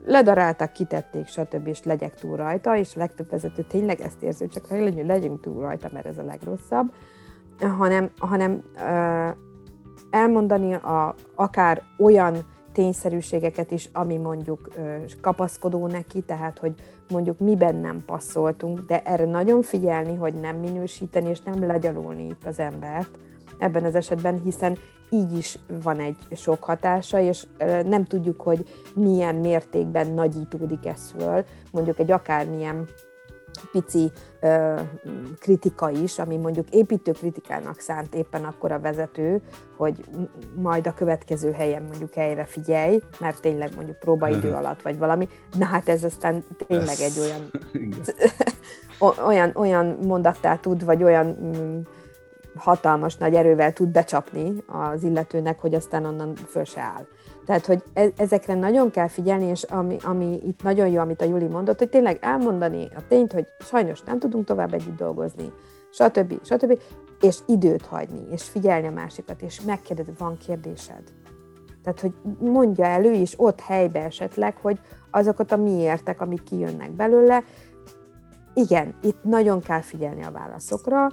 ledaráltak, 0.04 0.72
kitették, 0.72 1.26
stb. 1.26 1.66
és 1.66 1.82
legyek 1.82 2.14
túl 2.14 2.36
rajta, 2.36 2.76
és 2.76 2.96
a 2.96 2.98
legtöbb 2.98 3.30
vezető 3.30 3.62
tényleg 3.62 4.00
ezt 4.00 4.22
érzi, 4.22 4.46
csak 4.46 4.68
legyünk, 4.68 5.06
legyünk 5.06 5.40
túl 5.40 5.60
rajta, 5.60 5.88
mert 5.92 6.06
ez 6.06 6.18
a 6.18 6.24
legrosszabb, 6.24 6.92
hanem, 7.78 8.10
hanem 8.18 8.62
elmondani 10.10 10.74
a, 10.74 11.14
akár 11.34 11.82
olyan 11.98 12.36
tényszerűségeket 12.72 13.70
is, 13.70 13.88
ami 13.92 14.16
mondjuk 14.16 14.68
kapaszkodó 15.20 15.86
neki, 15.86 16.20
tehát 16.20 16.58
hogy 16.58 16.74
mondjuk 17.08 17.38
miben 17.38 17.76
nem 17.76 18.02
passzoltunk, 18.06 18.80
de 18.86 19.02
erre 19.02 19.24
nagyon 19.24 19.62
figyelni, 19.62 20.16
hogy 20.16 20.34
nem 20.34 20.56
minősíteni 20.56 21.28
és 21.28 21.40
nem 21.40 21.66
legyalulni 21.66 22.26
itt 22.26 22.46
az 22.46 22.58
embert 22.58 23.18
ebben 23.58 23.84
az 23.84 23.94
esetben, 23.94 24.40
hiszen 24.42 24.78
így 25.10 25.36
is 25.36 25.58
van 25.82 25.98
egy 26.00 26.16
sok 26.30 26.64
hatása, 26.64 27.20
és 27.20 27.46
nem 27.84 28.04
tudjuk, 28.04 28.40
hogy 28.40 28.68
milyen 28.94 29.34
mértékben 29.34 30.10
nagyítódik 30.10 30.86
ez 30.86 31.10
föl, 31.10 31.44
mondjuk 31.70 31.98
egy 31.98 32.10
akármilyen 32.10 32.88
pici 33.72 34.12
ö, 34.40 34.80
kritika 35.38 35.90
is, 35.90 36.18
ami 36.18 36.36
mondjuk 36.36 36.70
építő 36.70 37.12
kritikának 37.12 37.78
szánt 37.78 38.14
éppen 38.14 38.44
akkor 38.44 38.72
a 38.72 38.80
vezető, 38.80 39.42
hogy 39.76 40.04
majd 40.54 40.86
a 40.86 40.94
következő 40.94 41.52
helyen 41.52 41.82
mondjuk 41.82 42.14
helyre 42.14 42.44
figyelj, 42.44 43.00
mert 43.20 43.40
tényleg 43.40 43.70
mondjuk 43.74 43.98
próbaidő 43.98 44.48
mhm. 44.48 44.56
alatt 44.56 44.82
vagy 44.82 44.98
valami, 44.98 45.28
na 45.58 45.64
hát 45.64 45.88
ez 45.88 46.04
aztán 46.04 46.44
tényleg 46.66 46.96
egy 47.00 47.18
olyan 47.18 47.50
olyan, 49.26 49.50
olyan 49.54 49.98
mondattá 50.06 50.56
tud, 50.56 50.84
vagy 50.84 51.02
olyan 51.02 51.26
mm, 51.26 51.80
hatalmas 52.56 53.16
nagy 53.16 53.34
erővel 53.34 53.72
tud 53.72 53.88
becsapni 53.88 54.52
az 54.66 55.02
illetőnek, 55.02 55.60
hogy 55.60 55.74
aztán 55.74 56.04
onnan 56.04 56.34
föl 56.34 56.64
se 56.64 56.80
áll. 56.80 57.06
Tehát, 57.46 57.66
hogy 57.66 57.82
e- 57.92 58.12
ezekre 58.16 58.54
nagyon 58.54 58.90
kell 58.90 59.08
figyelni, 59.08 59.44
és 59.44 59.62
ami, 59.62 59.96
ami 60.02 60.40
itt 60.46 60.62
nagyon 60.62 60.88
jó, 60.88 61.00
amit 61.00 61.22
a 61.22 61.24
Juli 61.24 61.46
mondott, 61.46 61.78
hogy 61.78 61.88
tényleg 61.88 62.18
elmondani 62.20 62.88
a 62.96 63.06
tényt, 63.08 63.32
hogy 63.32 63.46
sajnos 63.60 64.02
nem 64.02 64.18
tudunk 64.18 64.44
tovább 64.44 64.74
együtt 64.74 64.96
dolgozni, 64.96 65.52
stb. 65.90 66.44
stb. 66.44 66.78
és 67.20 67.38
időt 67.46 67.86
hagyni, 67.86 68.22
és 68.30 68.42
figyelni 68.42 68.86
a 68.86 68.90
másikat, 68.90 69.42
és 69.42 69.60
megkérdezni, 69.60 70.12
van 70.18 70.36
kérdésed. 70.46 71.02
Tehát, 71.82 72.00
hogy 72.00 72.12
mondja 72.38 72.84
elő 72.84 73.12
is 73.12 73.34
ott 73.36 73.60
helybe 73.60 74.04
esetleg, 74.04 74.56
hogy 74.56 74.78
azokat 75.10 75.52
a 75.52 75.56
miértek, 75.56 76.20
amik 76.20 76.42
kijönnek 76.42 76.90
belőle, 76.90 77.44
igen, 78.54 78.94
itt 79.02 79.24
nagyon 79.24 79.60
kell 79.60 79.80
figyelni 79.80 80.24
a 80.24 80.30
válaszokra, 80.30 81.08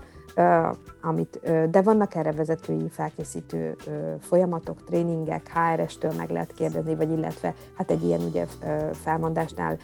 amit, 1.01 1.39
de 1.69 1.81
vannak 1.81 2.15
erre 2.15 2.31
vezetői 2.31 2.89
felkészítő 2.89 3.75
folyamatok, 4.19 4.83
tréningek, 4.83 5.51
HRS-től 5.53 6.13
meg 6.17 6.29
lehet 6.29 6.53
kérdezni, 6.53 6.95
vagy 6.95 7.11
illetve 7.11 7.53
hát 7.77 7.91
egy 7.91 8.03
ilyen 8.03 8.21
ugye 8.21 8.45
felmondásnál 8.93 9.77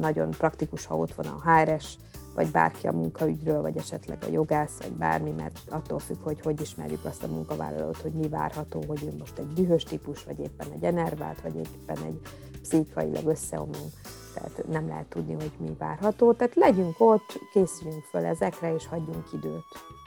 nagyon 0.00 0.30
praktikus, 0.30 0.86
ha 0.86 0.96
ott 0.96 1.14
van 1.14 1.26
a 1.26 1.50
HRS, 1.50 1.98
vagy 2.40 2.50
bárki 2.50 2.86
a 2.86 2.92
munkaügyről, 2.92 3.60
vagy 3.60 3.76
esetleg 3.76 4.18
a 4.26 4.30
jogász, 4.32 4.78
vagy 4.82 4.92
bármi, 4.92 5.30
mert 5.30 5.58
attól 5.68 5.98
függ, 5.98 6.22
hogy 6.22 6.40
hogy 6.40 6.60
ismerjük 6.60 7.04
azt 7.04 7.22
a 7.22 7.26
munkavállalót, 7.26 7.96
hogy 7.96 8.12
mi 8.12 8.28
várható, 8.28 8.84
hogy 8.86 9.02
ő 9.02 9.16
most 9.18 9.38
egy 9.38 9.52
dühös 9.52 9.82
típus, 9.82 10.24
vagy 10.24 10.38
éppen 10.38 10.66
egy 10.74 10.84
enervált, 10.84 11.40
vagy 11.40 11.54
éppen 11.56 12.04
egy 12.06 12.20
pszichailag 12.62 13.26
összeomló 13.26 13.90
tehát 14.34 14.64
nem 14.68 14.88
lehet 14.88 15.06
tudni, 15.06 15.32
hogy 15.32 15.50
mi 15.58 15.70
várható. 15.78 16.32
Tehát 16.32 16.54
legyünk 16.54 16.94
ott, 17.00 17.40
készüljünk 17.52 18.02
föl 18.02 18.24
ezekre, 18.24 18.74
és 18.74 18.86
hagyjunk 18.86 19.24
időt. 19.32 19.64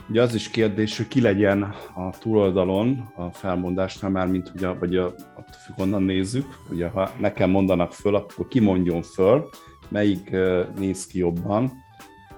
Ugye 0.09 0.21
az 0.21 0.33
is 0.33 0.49
kérdés, 0.49 0.97
hogy 0.97 1.07
ki 1.07 1.21
legyen 1.21 1.61
a 1.95 2.09
túloldalon 2.19 3.11
a 3.15 3.29
felmondásnál, 3.29 4.11
már 4.11 4.27
mint 4.27 4.51
ugye, 4.55 4.67
vagy 4.67 4.97
a, 4.97 5.05
attól 5.05 5.55
függ, 5.65 5.79
onnan 5.79 6.03
nézzük, 6.03 6.45
ugye 6.69 6.87
ha 6.87 7.11
nekem 7.19 7.49
mondanak 7.49 7.91
föl, 7.91 8.15
akkor 8.15 8.47
ki 8.47 8.59
mondjon 8.59 9.01
föl, 9.01 9.49
melyik 9.89 10.35
néz 10.77 11.07
ki 11.07 11.17
jobban. 11.17 11.82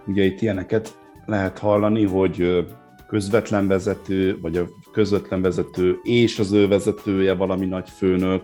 Ugye 0.07 0.23
itt 0.23 0.41
ilyeneket 0.41 0.97
lehet 1.25 1.59
hallani, 1.59 2.05
hogy 2.05 2.65
közvetlen 3.07 3.67
vezető, 3.67 4.39
vagy 4.39 4.57
a 4.57 4.67
közvetlen 4.91 5.41
vezető 5.41 5.99
és 6.03 6.39
az 6.39 6.51
ő 6.51 6.67
vezetője 6.67 7.33
valami 7.33 7.65
nagy 7.65 7.89
főnök, 7.89 8.43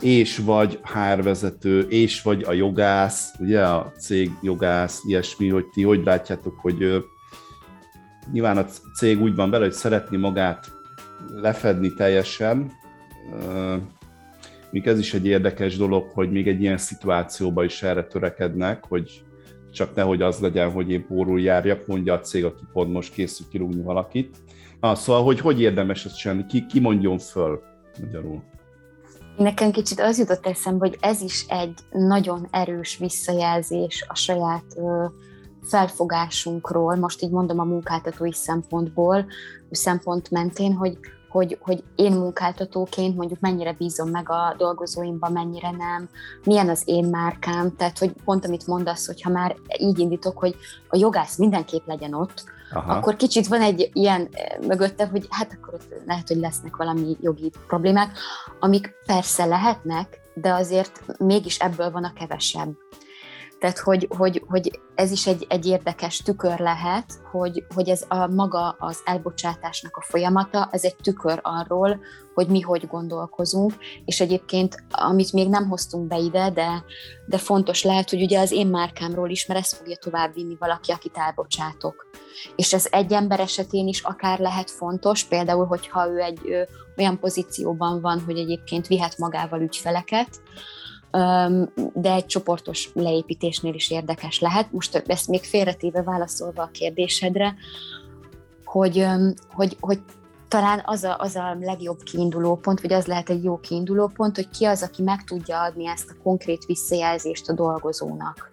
és 0.00 0.38
vagy 0.38 0.80
HR 0.82 1.22
vezető, 1.22 1.80
és 1.80 2.22
vagy 2.22 2.42
a 2.42 2.52
jogász, 2.52 3.34
ugye 3.38 3.66
a 3.66 3.92
cég 3.98 4.30
jogász, 4.42 5.02
ilyesmi, 5.06 5.48
hogy 5.48 5.66
ti 5.66 5.82
hogy 5.82 6.04
látjátok, 6.04 6.58
hogy 6.58 7.04
nyilván 8.32 8.56
a 8.56 8.64
cég 8.96 9.22
úgy 9.22 9.34
van 9.34 9.50
vele, 9.50 9.64
hogy 9.64 9.72
szeretni 9.72 10.16
magát 10.16 10.66
lefedni 11.28 11.94
teljesen, 11.94 12.72
még 14.70 14.86
ez 14.86 14.98
is 14.98 15.14
egy 15.14 15.26
érdekes 15.26 15.76
dolog, 15.76 16.10
hogy 16.12 16.30
még 16.30 16.48
egy 16.48 16.60
ilyen 16.60 16.78
szituációban 16.78 17.64
is 17.64 17.82
erre 17.82 18.04
törekednek, 18.04 18.84
hogy 18.84 19.24
csak 19.74 19.94
nehogy 19.94 20.22
az 20.22 20.38
legyen, 20.38 20.70
hogy 20.70 20.90
én 20.90 21.06
pórul 21.06 21.40
járjak, 21.40 21.86
mondja 21.86 22.14
a 22.14 22.20
cég, 22.20 22.44
aki 22.44 22.62
pont 22.72 22.92
most 22.92 23.12
készül 23.12 23.46
kirúgni 23.50 23.82
valakit. 23.82 24.36
Na, 24.80 24.94
szóval, 24.94 25.24
hogy 25.24 25.40
hogy 25.40 25.60
érdemes 25.60 26.04
ezt 26.04 26.18
csinálni, 26.18 26.46
ki, 26.46 26.66
ki 26.66 26.80
mondjon 26.80 27.18
föl 27.18 27.62
magyarul? 28.00 28.42
Nekem 29.36 29.70
kicsit 29.70 30.00
az 30.00 30.18
jutott 30.18 30.46
eszembe, 30.46 30.86
hogy 30.88 30.98
ez 31.00 31.20
is 31.20 31.44
egy 31.48 31.78
nagyon 31.90 32.48
erős 32.50 32.96
visszajelzés 32.98 34.04
a 34.08 34.14
saját 34.14 34.64
ö, 34.76 35.04
felfogásunkról, 35.62 36.96
most 36.96 37.22
így 37.22 37.30
mondom 37.30 37.58
a 37.58 37.64
munkáltatói 37.64 38.32
szempontból, 38.32 39.26
szempont 39.70 40.30
mentén, 40.30 40.72
hogy, 40.72 40.98
hogy, 41.34 41.58
hogy 41.60 41.84
én 41.94 42.12
munkáltatóként 42.12 43.16
mondjuk 43.16 43.40
mennyire 43.40 43.72
bízom 43.72 44.10
meg 44.10 44.30
a 44.30 44.54
dolgozóimban, 44.58 45.32
mennyire 45.32 45.70
nem, 45.70 46.08
milyen 46.44 46.68
az 46.68 46.82
én 46.84 47.04
márkám, 47.04 47.76
tehát 47.76 47.98
hogy 47.98 48.12
pont 48.24 48.44
amit 48.44 48.66
mondasz, 48.66 49.06
hogy 49.06 49.22
ha 49.22 49.30
már 49.30 49.56
így 49.78 49.98
indítok, 49.98 50.38
hogy 50.38 50.56
a 50.88 50.96
jogász 50.96 51.36
mindenképp 51.36 51.86
legyen 51.86 52.14
ott, 52.14 52.44
Aha. 52.72 52.92
akkor 52.92 53.16
kicsit 53.16 53.46
van 53.46 53.60
egy 53.60 53.90
ilyen 53.92 54.28
eh, 54.32 54.58
mögötte, 54.66 55.06
hogy 55.06 55.26
hát 55.30 55.52
akkor 55.52 55.74
ott 55.74 55.94
lehet, 56.06 56.28
hogy 56.28 56.36
lesznek 56.36 56.76
valami 56.76 57.16
jogi 57.20 57.52
problémák, 57.66 58.18
amik 58.60 58.92
persze 59.06 59.44
lehetnek, 59.44 60.20
de 60.34 60.52
azért 60.52 61.18
mégis 61.18 61.58
ebből 61.58 61.90
van 61.90 62.04
a 62.04 62.12
kevesebb. 62.12 62.72
Tehát, 63.64 63.78
hogy, 63.78 64.08
hogy, 64.16 64.42
hogy 64.46 64.80
ez 64.94 65.10
is 65.10 65.26
egy, 65.26 65.46
egy 65.48 65.66
érdekes 65.66 66.18
tükör 66.18 66.58
lehet, 66.58 67.04
hogy, 67.30 67.64
hogy 67.74 67.88
ez 67.88 68.04
a 68.08 68.26
maga 68.26 68.76
az 68.78 69.00
elbocsátásnak 69.04 69.96
a 69.96 70.02
folyamata, 70.02 70.68
ez 70.72 70.84
egy 70.84 70.96
tükör 70.96 71.38
arról, 71.42 72.00
hogy 72.34 72.48
mi 72.48 72.60
hogy 72.60 72.86
gondolkozunk, 72.86 73.72
és 74.04 74.20
egyébként, 74.20 74.84
amit 74.90 75.32
még 75.32 75.48
nem 75.48 75.68
hoztunk 75.68 76.06
be 76.06 76.18
ide, 76.18 76.50
de, 76.50 76.84
de 77.26 77.38
fontos 77.38 77.82
lehet, 77.82 78.10
hogy 78.10 78.22
ugye 78.22 78.40
az 78.40 78.52
én 78.52 78.66
márkámról 78.66 79.30
is, 79.30 79.46
mert 79.46 79.60
ezt 79.60 79.76
fogja 79.76 79.96
továbbvinni 79.96 80.56
valaki, 80.58 80.92
akit 80.92 81.16
elbocsátok. 81.16 82.06
És 82.56 82.72
ez 82.72 82.86
egy 82.90 83.12
ember 83.12 83.40
esetén 83.40 83.86
is 83.86 84.02
akár 84.02 84.38
lehet 84.38 84.70
fontos, 84.70 85.24
például, 85.24 85.66
hogyha 85.66 86.08
ő 86.08 86.18
egy 86.18 86.40
ö, 86.44 86.62
olyan 86.96 87.18
pozícióban 87.18 88.00
van, 88.00 88.22
hogy 88.26 88.38
egyébként 88.38 88.86
vihet 88.86 89.18
magával 89.18 89.60
ügyfeleket, 89.60 90.28
de 91.92 92.12
egy 92.12 92.26
csoportos 92.26 92.90
leépítésnél 92.94 93.74
is 93.74 93.90
érdekes 93.90 94.40
lehet. 94.40 94.72
Most 94.72 95.02
ezt 95.06 95.28
még 95.28 95.44
félretéve 95.44 96.02
válaszolva 96.02 96.62
a 96.62 96.70
kérdésedre, 96.72 97.54
hogy, 98.64 99.06
hogy, 99.52 99.76
hogy 99.80 100.00
talán 100.48 100.82
az 100.84 101.04
a, 101.04 101.16
az 101.18 101.36
a 101.36 101.56
legjobb 101.60 102.02
kiinduló 102.02 102.56
pont, 102.56 102.80
vagy 102.80 102.92
az 102.92 103.06
lehet 103.06 103.30
egy 103.30 103.44
jó 103.44 103.58
kiinduló 103.58 104.06
pont, 104.06 104.36
hogy 104.36 104.48
ki 104.48 104.64
az, 104.64 104.82
aki 104.82 105.02
meg 105.02 105.24
tudja 105.24 105.62
adni 105.62 105.86
ezt 105.86 106.10
a 106.10 106.22
konkrét 106.22 106.64
visszajelzést 106.64 107.48
a 107.48 107.52
dolgozónak. 107.52 108.52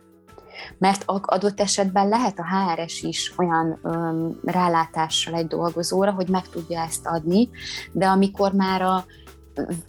Mert 0.77 1.03
adott 1.05 1.59
esetben 1.59 2.07
lehet 2.07 2.39
a 2.39 2.45
HRS 2.45 3.01
is 3.01 3.33
olyan 3.37 3.79
öm, 3.83 4.39
rálátással 4.43 5.33
egy 5.33 5.47
dolgozóra, 5.47 6.11
hogy 6.11 6.29
meg 6.29 6.47
tudja 6.47 6.81
ezt 6.81 7.07
adni, 7.07 7.49
de 7.91 8.05
amikor 8.05 8.53
már 8.53 8.81
a 8.81 9.05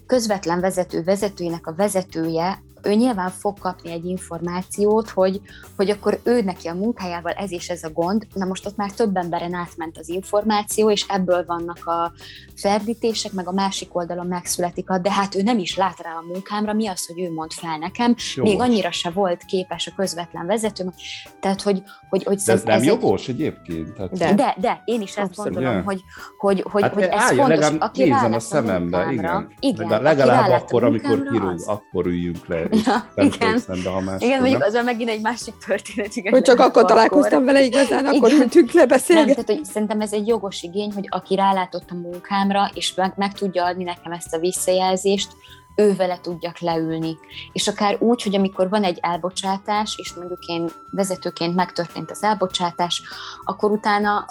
közvetlen 0.07 0.61
vezető 0.61 1.03
vezetőjének 1.03 1.66
a 1.66 1.75
vezetője 1.75 2.62
ő 2.83 2.95
nyilván 2.95 3.31
fog 3.31 3.59
kapni 3.59 3.90
egy 3.90 4.05
információt, 4.05 5.09
hogy, 5.09 5.40
hogy 5.77 5.90
akkor 5.90 6.21
ő 6.23 6.42
neki 6.42 6.68
a 6.68 6.75
munkájával 6.75 7.33
ez 7.33 7.53
és 7.53 7.68
ez 7.68 7.83
a 7.83 7.90
gond, 7.90 8.27
na 8.35 8.45
most 8.45 8.66
ott 8.66 8.77
már 8.77 8.92
több 8.92 9.16
emberen 9.16 9.55
átment 9.55 9.99
az 9.99 10.09
információ, 10.09 10.90
és 10.90 11.05
ebből 11.09 11.45
vannak 11.47 11.87
a 11.87 12.12
ferdítések, 12.55 13.33
meg 13.33 13.49
a 13.49 13.53
másik 13.53 13.97
oldalon 13.97 14.27
megszületik 14.27 14.90
a, 14.90 14.99
de 14.99 15.12
hát 15.12 15.35
ő 15.35 15.42
nem 15.42 15.59
is 15.59 15.77
lát 15.77 16.01
rá 16.03 16.11
a 16.11 16.33
munkámra, 16.33 16.73
mi 16.73 16.87
az, 16.87 17.07
hogy 17.07 17.21
ő 17.21 17.33
mond 17.33 17.53
fel 17.53 17.79
nekem, 17.79 18.14
jogos. 18.35 18.51
még 18.51 18.61
annyira 18.61 18.90
se 18.90 19.11
volt 19.11 19.45
képes 19.45 19.87
a 19.87 19.92
közvetlen 19.97 20.47
vezető, 20.47 20.92
tehát 21.40 21.62
hogy, 21.62 21.83
hogy, 22.09 22.25
hogy 22.25 22.37
de 22.47 22.53
ez 22.53 22.62
nem 22.62 22.77
ez 22.77 22.85
jogos 22.85 23.29
egy... 23.29 23.35
egyébként? 23.35 23.92
Tehát... 23.92 24.12
De. 24.12 24.35
de, 24.35 24.57
de, 24.61 24.83
én 24.85 25.01
is 25.01 25.16
ezt 25.16 25.18
Abszolút. 25.18 25.53
gondolom, 25.53 25.85
hogy, 25.85 26.01
hogy, 26.38 26.64
hogy, 26.71 26.83
hát 26.83 26.95
hogy 26.95 27.03
ez 27.03 27.21
állja, 27.21 27.47
fontos, 27.47 27.71
aki 27.79 28.03
nézzen 28.03 28.33
a 28.33 28.40
szemembe, 28.40 28.99
a 28.99 29.11
igen. 29.11 29.53
igen. 29.61 29.88
De 29.88 29.99
legalább 29.99 30.51
akkor, 30.51 30.85
amikor 30.85 31.23
kirúg, 31.31 31.62
akkor 31.66 32.07
üljünk 32.07 32.47
le 32.47 32.68
Ja, 32.85 33.08
igen. 33.14 33.58
Szembe, 33.58 33.90
ha 33.90 34.00
más 34.00 34.22
igen, 34.22 34.40
mondjuk 34.40 34.64
az 34.64 34.80
megint 34.85 35.11
egy 35.11 35.20
másik 35.20 35.54
történet. 35.66 36.16
Igen, 36.16 36.32
hogy 36.32 36.42
csak 36.42 36.61
akkor 36.61 36.85
találkoztam 36.85 37.44
vele 37.44 37.62
igazán, 37.62 38.06
akkor 38.06 38.28
igen. 38.30 38.42
ültünk 38.42 38.72
le 38.72 38.87
beszélgetni. 38.87 39.32
Nem, 39.35 39.44
tehát, 39.44 39.61
hogy 39.61 39.70
szerintem 39.72 40.00
ez 40.00 40.12
egy 40.12 40.26
jogos 40.26 40.62
igény, 40.62 40.92
hogy 40.92 41.06
aki 41.11 41.35
rálátott 41.35 41.90
a 41.90 41.94
munkámra, 41.94 42.70
és 42.74 42.94
meg, 42.94 43.12
meg 43.16 43.32
tudja 43.32 43.64
adni 43.64 43.85
nekem 43.85 44.12
ezt 44.12 44.35
a 44.35 44.38
visszajelzést, 44.38 45.28
ő 45.76 45.94
vele 45.94 46.18
tudjak 46.20 46.58
leülni. 46.58 47.16
És 47.52 47.68
akár 47.68 47.96
úgy, 48.00 48.22
hogy 48.22 48.35
amikor 48.35 48.68
van 48.68 48.85
egy 48.85 48.98
elbocsátás, 49.00 49.94
és 49.96 50.14
mondjuk 50.14 50.44
én 50.46 50.70
vezetőként 50.90 51.54
megtörtént 51.54 52.11
az 52.11 52.22
elbocsátás, 52.22 53.02
akkor 53.44 53.70
utána, 53.70 54.26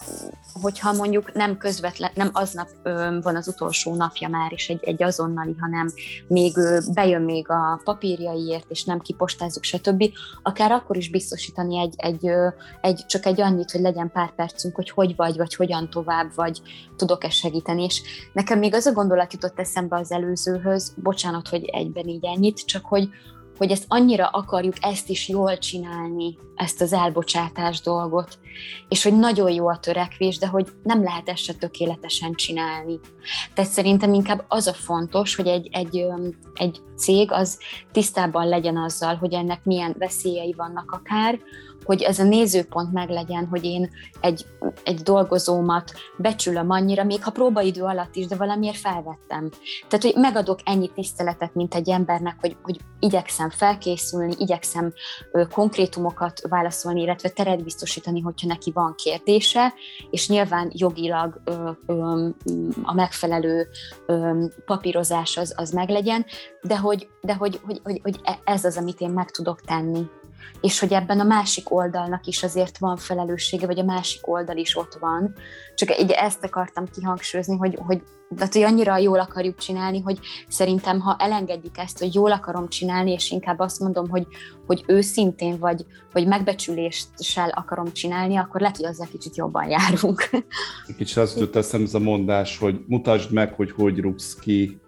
hogyha 0.61 0.93
mondjuk 0.93 1.33
nem 1.33 1.57
közvetlen, 1.57 2.11
nem 2.13 2.29
aznap 2.33 2.67
van 3.21 3.35
az 3.35 3.47
utolsó 3.47 3.95
napja 3.95 4.29
már, 4.29 4.51
és 4.53 4.69
egy, 4.69 4.83
egy 4.83 5.03
azonnali, 5.03 5.55
hanem 5.59 5.91
még 6.27 6.53
bejön 6.93 7.21
még 7.21 7.49
a 7.49 7.81
papírjaiért, 7.83 8.69
és 8.69 8.83
nem 8.83 8.99
kipostázzuk, 8.99 9.63
stb., 9.63 10.03
akár 10.43 10.71
akkor 10.71 10.97
is 10.97 11.09
biztosítani 11.09 11.79
egy, 11.79 11.93
egy, 11.97 12.31
egy, 12.81 13.05
csak 13.05 13.25
egy 13.25 13.41
annyit, 13.41 13.71
hogy 13.71 13.81
legyen 13.81 14.11
pár 14.11 14.31
percünk, 14.35 14.75
hogy 14.75 14.89
hogy 14.89 15.15
vagy, 15.15 15.37
vagy 15.37 15.55
hogyan 15.55 15.89
tovább, 15.89 16.35
vagy 16.35 16.61
tudok-e 16.95 17.29
segíteni. 17.29 17.83
És 17.83 18.01
nekem 18.33 18.59
még 18.59 18.73
az 18.73 18.85
a 18.85 18.91
gondolat 18.91 19.33
jutott 19.33 19.59
eszembe 19.59 19.97
az 19.97 20.11
előzőhöz, 20.11 20.93
bocsánat, 20.95 21.30
bocsánat, 21.31 21.47
hogy 21.47 21.65
egyben 21.65 22.07
így 22.07 22.25
ennyit, 22.25 22.65
csak 22.65 22.85
hogy, 22.85 23.09
hogy 23.57 23.71
ezt 23.71 23.85
annyira 23.87 24.27
akarjuk 24.27 24.75
ezt 24.81 25.09
is 25.09 25.29
jól 25.29 25.57
csinálni, 25.57 26.37
ezt 26.55 26.81
az 26.81 26.93
elbocsátás 26.93 27.81
dolgot, 27.81 28.39
és 28.89 29.03
hogy 29.03 29.19
nagyon 29.19 29.51
jó 29.51 29.67
a 29.67 29.77
törekvés, 29.77 30.37
de 30.37 30.47
hogy 30.47 30.67
nem 30.83 31.03
lehet 31.03 31.29
ezt 31.29 31.43
se 31.43 31.53
tökéletesen 31.53 32.33
csinálni. 32.33 32.99
Tehát 33.53 33.71
szerintem 33.71 34.13
inkább 34.13 34.45
az 34.47 34.67
a 34.67 34.73
fontos, 34.73 35.35
hogy 35.35 35.47
egy, 35.47 35.69
egy, 35.71 36.05
egy 36.53 36.81
cég 36.97 37.31
az 37.31 37.59
tisztában 37.91 38.47
legyen 38.47 38.77
azzal, 38.77 39.15
hogy 39.15 39.33
ennek 39.33 39.63
milyen 39.63 39.95
veszélyei 39.99 40.53
vannak 40.57 40.91
akár, 40.91 41.39
hogy 41.83 42.01
ez 42.01 42.19
a 42.19 42.23
nézőpont 42.23 42.91
meglegyen, 42.91 43.47
hogy 43.47 43.65
én 43.65 43.89
egy, 44.19 44.45
egy 44.83 44.99
dolgozómat 44.99 45.91
becsülöm 46.17 46.69
annyira, 46.69 47.03
még 47.03 47.23
ha 47.23 47.31
próbaidő 47.31 47.83
alatt 47.83 48.15
is, 48.15 48.27
de 48.27 48.35
valamiért 48.35 48.77
felvettem. 48.77 49.49
Tehát, 49.87 50.05
hogy 50.05 50.13
megadok 50.15 50.59
ennyi 50.63 50.89
tiszteletet, 50.95 51.55
mint 51.55 51.75
egy 51.75 51.89
embernek, 51.89 52.35
hogy, 52.39 52.57
hogy 52.61 52.79
igyekszem 52.99 53.49
felkészülni, 53.49 54.33
igyekszem 54.37 54.93
ö, 55.31 55.43
konkrétumokat 55.47 56.41
válaszolni, 56.49 57.01
illetve 57.01 57.29
teret 57.29 57.63
biztosítani, 57.63 58.21
hogyha 58.21 58.47
neki 58.47 58.71
van 58.71 58.95
kérdése, 58.97 59.73
és 60.09 60.29
nyilván 60.29 60.71
jogilag 60.73 61.41
ö, 61.43 61.69
ö, 61.85 62.27
a 62.83 62.93
megfelelő 62.93 63.67
ö, 64.05 64.45
papírozás 64.65 65.37
az, 65.37 65.53
az 65.57 65.71
meglegyen, 65.71 66.25
de 66.61 66.77
hogy, 66.77 67.09
de 67.21 67.35
hogy, 67.35 67.59
hogy, 67.63 67.79
hogy, 67.83 67.99
hogy 68.03 68.19
e, 68.23 68.39
ez 68.43 68.65
az, 68.65 68.77
amit 68.77 69.01
én 69.01 69.09
meg 69.09 69.31
tudok 69.31 69.61
tenni 69.61 70.09
és 70.61 70.79
hogy 70.79 70.93
ebben 70.93 71.19
a 71.19 71.23
másik 71.23 71.71
oldalnak 71.73 72.25
is 72.25 72.43
azért 72.43 72.77
van 72.77 72.97
felelőssége, 72.97 73.65
vagy 73.65 73.79
a 73.79 73.83
másik 73.83 74.27
oldal 74.27 74.57
is 74.57 74.77
ott 74.77 74.97
van. 74.99 75.33
Csak 75.75 75.99
így 75.99 76.11
ezt 76.11 76.43
akartam 76.43 76.85
kihangsúlyozni, 76.85 77.57
hogy, 77.57 77.77
hogy, 77.85 78.01
de 78.29 78.47
hogy 78.51 78.61
annyira 78.61 78.97
jól 78.97 79.19
akarjuk 79.19 79.57
csinálni, 79.57 80.01
hogy 80.01 80.19
szerintem, 80.47 80.99
ha 80.99 81.15
elengedjük 81.19 81.77
ezt, 81.77 81.99
hogy 81.99 82.13
jól 82.13 82.31
akarom 82.31 82.67
csinálni, 82.67 83.11
és 83.11 83.31
inkább 83.31 83.59
azt 83.59 83.79
mondom, 83.79 84.09
hogy, 84.09 84.27
hogy 84.67 84.83
őszintén 84.87 85.59
vagy, 85.59 85.85
vagy 86.13 86.27
megbecsüléssel 86.27 87.49
akarom 87.49 87.91
csinálni, 87.93 88.35
akkor 88.35 88.61
lehet, 88.61 88.77
hogy 88.77 88.85
azzal 88.85 89.07
kicsit 89.11 89.35
jobban 89.35 89.69
járunk. 89.69 90.29
Kicsit 90.97 91.17
azt 91.17 91.39
jutott 91.39 91.55
eszem 91.55 91.83
ez 91.83 91.93
a 91.93 91.99
mondás, 91.99 92.57
hogy 92.57 92.79
mutasd 92.87 93.31
meg, 93.31 93.53
hogy 93.53 93.71
hogy 93.71 93.99
rúgsz 93.99 94.35
ki 94.35 94.81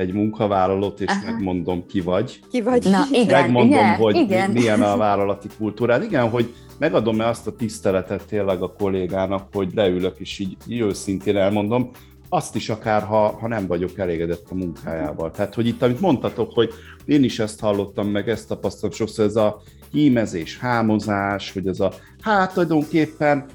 egy 0.00 0.12
munkavállalót, 0.12 1.00
és 1.00 1.06
Aha. 1.08 1.30
megmondom, 1.30 1.86
ki 1.86 2.00
vagy. 2.00 2.40
Ki 2.50 2.62
vagy. 2.62 2.84
Na, 2.84 3.02
igen, 3.22 3.42
megmondom, 3.42 3.78
igen, 3.78 3.94
hogy 3.94 4.16
igen. 4.16 4.50
milyen 4.50 4.82
a 4.82 4.96
vállalati 4.96 5.48
kultúrád. 5.58 6.02
Igen, 6.02 6.28
hogy 6.28 6.54
megadom-e 6.78 7.26
azt 7.26 7.46
a 7.46 7.56
tiszteletet 7.56 8.26
tényleg 8.26 8.62
a 8.62 8.72
kollégának, 8.78 9.46
hogy 9.52 9.70
leülök, 9.74 10.18
és 10.18 10.38
így, 10.38 10.56
őszintén 10.68 11.36
elmondom, 11.36 11.90
azt 12.28 12.56
is 12.56 12.68
akár, 12.68 13.02
ha, 13.02 13.38
ha 13.40 13.48
nem 13.48 13.66
vagyok 13.66 13.98
elégedett 13.98 14.46
a 14.50 14.54
munkájával. 14.54 15.30
Tehát, 15.30 15.54
hogy 15.54 15.66
itt, 15.66 15.82
amit 15.82 16.00
mondtatok, 16.00 16.52
hogy 16.52 16.72
én 17.04 17.24
is 17.24 17.38
ezt 17.38 17.60
hallottam, 17.60 18.08
meg 18.08 18.28
ezt 18.28 18.48
tapasztaltam 18.48 18.98
sokszor, 18.98 19.24
ez 19.24 19.36
a 19.36 19.62
hímezés, 19.90 20.58
hámozás, 20.58 21.52
hogy 21.52 21.66
ez 21.66 21.80
a 21.80 21.92
hát 22.20 22.52
tulajdonképpen 22.52 23.46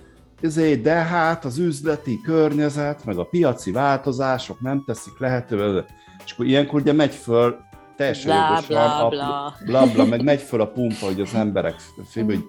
ezért, 0.41 0.81
de 0.81 0.93
hát 0.93 1.45
az 1.45 1.57
üzleti 1.57 2.19
környezet, 2.23 3.05
meg 3.05 3.17
a 3.17 3.23
piaci 3.23 3.71
változások 3.71 4.61
nem 4.61 4.83
teszik 4.85 5.13
lehetővé. 5.17 5.79
És 6.25 6.31
akkor 6.31 6.45
ilyenkor 6.45 6.81
ugye 6.81 6.93
megy 6.93 7.13
föl 7.13 7.57
teljesen 7.95 8.31
bla, 8.31 8.45
jogosan, 8.45 8.67
bla, 8.67 9.09
bla. 9.09 9.45
A, 9.45 9.55
bla, 9.65 9.91
bla, 9.93 10.05
meg 10.05 10.23
megy 10.23 10.41
föl 10.41 10.61
a 10.61 10.67
pumpa, 10.67 11.05
hogy 11.05 11.21
az 11.21 11.33
emberek 11.33 11.75
fél, 12.05 12.23
hogy 12.23 12.45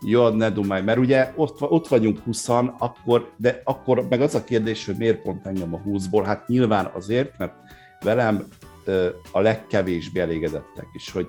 jó, 0.00 0.28
ne 0.28 0.50
dumálj, 0.50 0.82
mert 0.82 0.98
ugye 0.98 1.32
ott, 1.36 1.62
ott 1.62 1.88
vagyunk 1.88 2.18
20 2.24 2.48
akkor, 2.48 3.30
de 3.36 3.60
akkor 3.64 4.08
meg 4.08 4.20
az 4.20 4.34
a 4.34 4.44
kérdés, 4.44 4.86
hogy 4.86 4.96
miért 4.96 5.22
pont 5.22 5.46
engem 5.46 5.74
a 5.74 5.80
20-ból, 5.86 6.22
hát 6.24 6.48
nyilván 6.48 6.90
azért, 6.94 7.38
mert 7.38 7.52
velem 8.00 8.46
a 9.32 9.40
legkevésbé 9.40 10.20
elégedettek 10.20 10.86
is, 10.92 11.10
hogy 11.10 11.28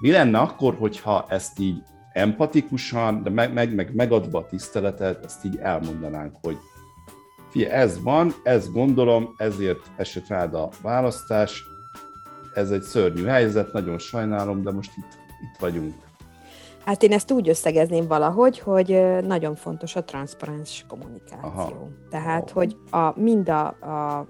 mi 0.00 0.10
lenne 0.10 0.38
akkor, 0.38 0.74
hogyha 0.78 1.26
ezt 1.28 1.58
így 1.58 1.82
empatikusan, 2.12 3.22
de 3.22 3.30
meg, 3.30 3.52
meg, 3.52 3.74
meg 3.74 3.94
megadva 3.94 4.38
a 4.38 4.46
tiszteletet, 4.46 5.24
ezt 5.24 5.44
így 5.44 5.56
elmondanánk, 5.56 6.36
hogy 6.42 6.56
fia, 7.56 7.70
ez 7.70 8.02
van, 8.02 8.34
ezt 8.42 8.72
gondolom, 8.72 9.34
ezért 9.36 9.80
esett 9.96 10.26
rád 10.28 10.54
a 10.54 10.68
választás, 10.82 11.66
ez 12.54 12.70
egy 12.70 12.82
szörnyű 12.82 13.24
helyzet, 13.24 13.72
nagyon 13.72 13.98
sajnálom, 13.98 14.62
de 14.62 14.70
most 14.70 14.90
itt, 14.96 15.18
itt 15.42 15.60
vagyunk. 15.60 15.94
Hát 16.84 17.02
én 17.02 17.12
ezt 17.12 17.30
úgy 17.30 17.48
összegezném 17.48 18.06
valahogy, 18.06 18.58
hogy 18.58 19.02
nagyon 19.22 19.54
fontos 19.54 19.96
a 19.96 20.04
transzparens 20.04 20.84
kommunikáció. 20.88 21.48
Aha. 21.50 21.88
Tehát, 22.10 22.50
hogy 22.50 22.76
a, 22.90 23.20
mind 23.20 23.48
a, 23.48 23.66
a, 23.66 24.26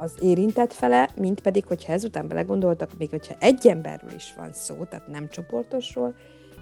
az 0.00 0.12
érintett 0.20 0.72
fele, 0.72 1.08
mind 1.16 1.40
pedig, 1.40 1.64
hogyha 1.66 1.92
ezután 1.92 2.28
belegondoltak, 2.28 2.90
még 2.98 3.10
hogyha 3.10 3.34
egy 3.38 3.66
emberről 3.66 4.12
is 4.16 4.34
van 4.36 4.52
szó, 4.52 4.74
tehát 4.84 5.08
nem 5.08 5.28
csoportosról, 5.28 6.14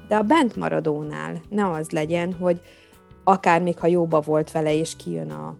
de 0.09 0.17
a 0.17 0.23
bent 0.23 0.57
maradónál 0.57 1.41
ne 1.49 1.71
az 1.71 1.91
legyen, 1.91 2.33
hogy 2.33 2.61
akár 3.25 3.63
még 3.63 3.79
ha 3.79 3.87
jóba 3.87 4.21
volt 4.21 4.51
vele, 4.51 4.75
és 4.75 4.97
kijön 4.97 5.31
a 5.31 5.57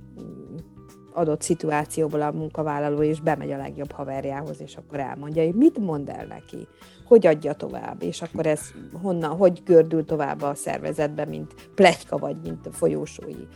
adott 1.15 1.43
szituációból 1.43 2.23
a 2.23 2.31
munkavállaló, 2.31 3.03
és 3.03 3.21
bemegy 3.21 3.51
a 3.51 3.57
legjobb 3.57 3.93
haverjához, 3.93 4.61
és 4.61 4.77
akkor 4.77 5.01
elmondja, 5.01 5.45
hogy 5.45 5.55
mit 5.55 5.79
mond 5.79 6.09
el 6.09 6.27
neki, 6.27 6.69
hogy 7.05 7.27
adja 7.27 7.53
tovább, 7.53 8.03
és 8.03 8.23
akkor 8.23 8.47
ez 8.47 8.61
honnan, 9.03 9.37
hogy 9.37 9.63
gördül 9.65 10.05
tovább 10.05 10.43
a 10.43 10.55
szervezetbe, 10.55 11.25
mint 11.25 11.55
plegyka, 11.75 12.17
vagy 12.17 12.37
mint 12.43 12.69
folyósói 12.71 13.47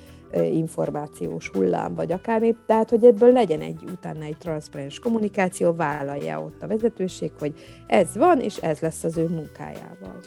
információs 0.53 1.49
hullám, 1.49 1.95
vagy 1.95 2.13
akármi, 2.13 2.57
tehát, 2.67 2.91
hogy 2.91 3.05
ebből 3.05 3.33
legyen 3.33 3.61
egy 3.61 3.83
utána 3.93 4.25
egy 4.25 4.37
transzparens 4.39 4.99
kommunikáció, 4.99 5.75
vállalja 5.75 6.43
ott 6.43 6.63
a 6.63 6.67
vezetőség, 6.67 7.31
hogy 7.39 7.55
ez 7.87 8.17
van, 8.17 8.41
és 8.41 8.57
ez 8.57 8.81
lesz 8.81 9.05
az 9.05 9.17
ő 9.17 9.29
munkájával. 9.29 10.21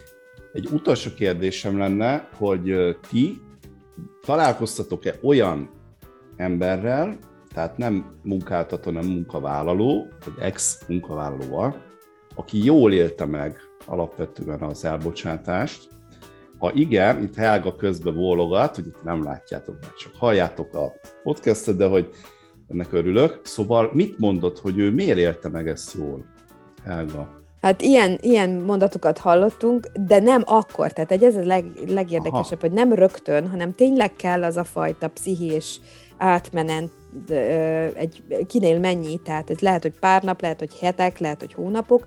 Egy 0.53 0.67
utolsó 0.71 1.09
kérdésem 1.13 1.77
lenne, 1.77 2.29
hogy 2.37 2.97
ti 3.09 3.41
találkoztatok-e 4.25 5.15
olyan 5.23 5.69
emberrel, 6.35 7.17
tehát 7.53 7.77
nem 7.77 8.19
munkáltató, 8.23 8.91
hanem 8.91 9.09
munkavállaló, 9.09 10.07
vagy 10.25 10.33
ex-munkavállalóval, 10.39 11.83
aki 12.35 12.63
jól 12.63 12.93
élte 12.93 13.25
meg 13.25 13.57
alapvetően 13.85 14.61
az 14.61 14.85
elbocsátást, 14.85 15.87
ha 16.59 16.71
igen, 16.73 17.23
itt 17.23 17.35
Helga 17.35 17.75
közben 17.75 18.13
bólogat, 18.13 18.75
hogy 18.75 18.87
itt 18.87 19.03
nem 19.03 19.23
látjátok, 19.23 19.77
mert 19.81 19.97
csak 19.97 20.15
halljátok 20.15 20.73
a 20.73 20.91
podcastet, 21.23 21.75
de 21.75 21.87
hogy 21.87 22.09
ennek 22.67 22.93
örülök. 22.93 23.39
Szóval 23.43 23.89
mit 23.93 24.17
mondott, 24.17 24.59
hogy 24.59 24.77
ő 24.77 24.91
miért 24.91 25.17
élte 25.17 25.49
meg 25.49 25.67
ezt 25.67 25.93
jól, 25.93 26.25
Helga? 26.83 27.38
Hát 27.61 27.81
ilyen, 27.81 28.17
ilyen 28.21 28.49
mondatokat 28.49 29.17
hallottunk, 29.17 29.87
de 30.07 30.19
nem 30.19 30.43
akkor. 30.45 30.91
Tehát 30.91 31.23
ez 31.23 31.35
a 31.35 31.45
leg, 31.45 31.65
legérdekesebb, 31.87 32.57
Aha. 32.61 32.67
hogy 32.67 32.71
nem 32.71 32.93
rögtön, 32.93 33.49
hanem 33.49 33.75
tényleg 33.75 34.15
kell 34.15 34.43
az 34.43 34.57
a 34.57 34.63
fajta 34.63 35.07
pszichés 35.07 35.79
átmenet, 36.17 36.89
egy, 37.93 38.23
kinél 38.47 38.79
mennyi, 38.79 39.17
tehát 39.17 39.49
ez 39.49 39.59
lehet, 39.59 39.81
hogy 39.81 39.99
pár 39.99 40.23
nap, 40.23 40.41
lehet, 40.41 40.59
hogy 40.59 40.79
hetek, 40.79 41.19
lehet, 41.19 41.39
hogy 41.39 41.53
hónapok, 41.53 42.05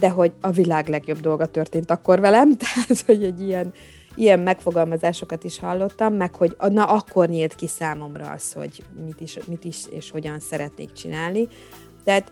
de 0.00 0.08
hogy 0.08 0.32
a 0.40 0.50
világ 0.50 0.88
legjobb 0.88 1.20
dolga 1.20 1.46
történt 1.46 1.90
akkor 1.90 2.20
velem, 2.20 2.56
tehát 2.56 3.00
hogy 3.06 3.24
egy 3.24 3.40
ilyen, 3.40 3.72
ilyen 4.14 4.38
megfogalmazásokat 4.38 5.44
is 5.44 5.58
hallottam, 5.58 6.14
meg 6.14 6.34
hogy 6.34 6.56
na 6.58 6.84
akkor 6.84 7.28
nyílt 7.28 7.54
ki 7.54 7.66
számomra 7.66 8.30
az, 8.30 8.52
hogy 8.52 8.84
mit 9.04 9.20
is, 9.20 9.38
mit 9.46 9.64
is 9.64 9.86
és 9.90 10.10
hogyan 10.10 10.38
szeretnék 10.38 10.92
csinálni. 10.92 11.48
Tehát 12.04 12.30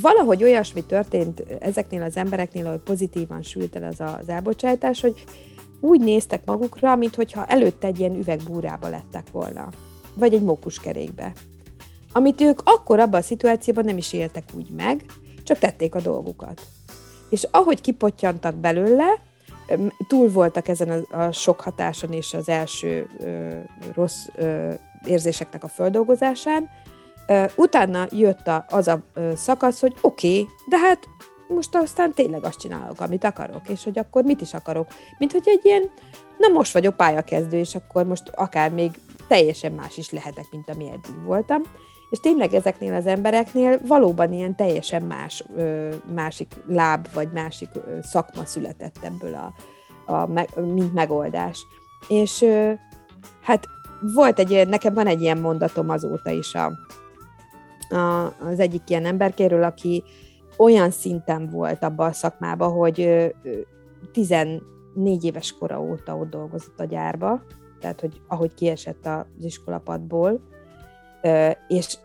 valahogy 0.00 0.42
olyasmi 0.42 0.84
történt 0.84 1.40
ezeknél 1.60 2.02
az 2.02 2.16
embereknél, 2.16 2.70
hogy 2.70 2.78
pozitívan 2.78 3.42
sült 3.42 3.76
el 3.76 3.84
az 3.84 4.00
az 4.00 4.28
elbocsátás, 4.28 5.00
hogy 5.00 5.24
úgy 5.80 6.00
néztek 6.00 6.44
magukra, 6.44 6.96
mintha 6.96 7.46
előtte 7.46 7.86
egy 7.86 7.98
ilyen 7.98 8.14
üvegbúrába 8.14 8.88
lettek 8.88 9.30
volna, 9.32 9.68
vagy 10.14 10.34
egy 10.34 10.42
mókuskerékbe. 10.42 11.32
Amit 12.12 12.40
ők 12.40 12.60
akkor 12.64 13.00
abban 13.00 13.20
a 13.20 13.22
szituációban 13.22 13.84
nem 13.84 13.96
is 13.96 14.12
éltek 14.12 14.44
úgy 14.54 14.70
meg, 14.70 15.04
csak 15.42 15.58
tették 15.58 15.94
a 15.94 16.00
dolgukat. 16.00 16.60
És 17.30 17.46
ahogy 17.50 17.80
kipottyantak 17.80 18.54
belőle, 18.54 19.20
túl 20.08 20.30
voltak 20.30 20.68
ezen 20.68 20.90
a, 21.10 21.24
a 21.24 21.32
sok 21.32 21.60
hatáson 21.60 22.12
és 22.12 22.34
az 22.34 22.48
első 22.48 23.06
ö, 23.20 23.58
rossz 23.94 24.26
ö, 24.36 24.72
érzéseknek 25.06 25.64
a 25.64 25.68
földolgozásán, 25.68 26.68
utána 27.56 28.06
jött 28.10 28.46
a, 28.46 28.64
az 28.68 28.88
a 28.88 29.00
szakasz, 29.34 29.80
hogy 29.80 29.94
oké, 30.00 30.40
okay, 30.40 30.48
de 30.68 30.78
hát 30.78 31.08
most 31.48 31.76
aztán 31.76 32.12
tényleg 32.12 32.44
azt 32.44 32.58
csinálok, 32.58 33.00
amit 33.00 33.24
akarok, 33.24 33.68
és 33.68 33.84
hogy 33.84 33.98
akkor 33.98 34.24
mit 34.24 34.40
is 34.40 34.54
akarok. 34.54 34.86
Mint 35.18 35.32
hogy 35.32 35.42
egy 35.44 35.64
ilyen, 35.64 35.90
na 36.38 36.48
most 36.48 36.72
vagyok 36.72 36.96
pályakezdő, 36.96 37.58
és 37.58 37.74
akkor 37.74 38.06
most 38.06 38.28
akár 38.34 38.70
még 38.70 38.90
teljesen 39.28 39.72
más 39.72 39.96
is 39.96 40.10
lehetek, 40.10 40.46
mint 40.50 40.70
ami 40.70 40.84
eddig 40.84 41.24
voltam 41.24 41.62
és 42.14 42.20
tényleg 42.20 42.54
ezeknél 42.54 42.94
az 42.94 43.06
embereknél 43.06 43.80
valóban 43.86 44.32
ilyen 44.32 44.56
teljesen 44.56 45.02
más, 45.02 45.44
másik 46.14 46.54
láb 46.66 47.06
vagy 47.14 47.28
másik 47.32 47.68
szakma 48.02 48.44
született 48.44 48.96
ebből 49.02 49.34
a, 49.34 49.54
a 50.12 50.26
mint 50.60 50.94
megoldás. 50.94 51.66
És 52.08 52.44
hát 53.42 53.66
volt 54.14 54.38
egy, 54.38 54.68
nekem 54.68 54.94
van 54.94 55.06
egy 55.06 55.20
ilyen 55.20 55.38
mondatom 55.38 55.88
azóta 55.88 56.30
is 56.30 56.54
a, 56.54 56.72
az 58.40 58.58
egyik 58.58 58.90
ilyen 58.90 59.04
emberkéről, 59.04 59.62
aki 59.62 60.02
olyan 60.58 60.90
szinten 60.90 61.48
volt 61.50 61.82
abban 61.82 62.08
a 62.08 62.12
szakmában, 62.12 62.72
hogy 62.72 63.26
14 64.12 65.24
éves 65.24 65.52
kora 65.58 65.80
óta 65.80 66.16
ott 66.16 66.30
dolgozott 66.30 66.80
a 66.80 66.84
gyárba, 66.84 67.42
tehát 67.80 68.00
hogy 68.00 68.20
ahogy 68.28 68.54
kiesett 68.54 69.06
az 69.06 69.44
iskolapadból, 69.44 70.40
és 71.68 71.98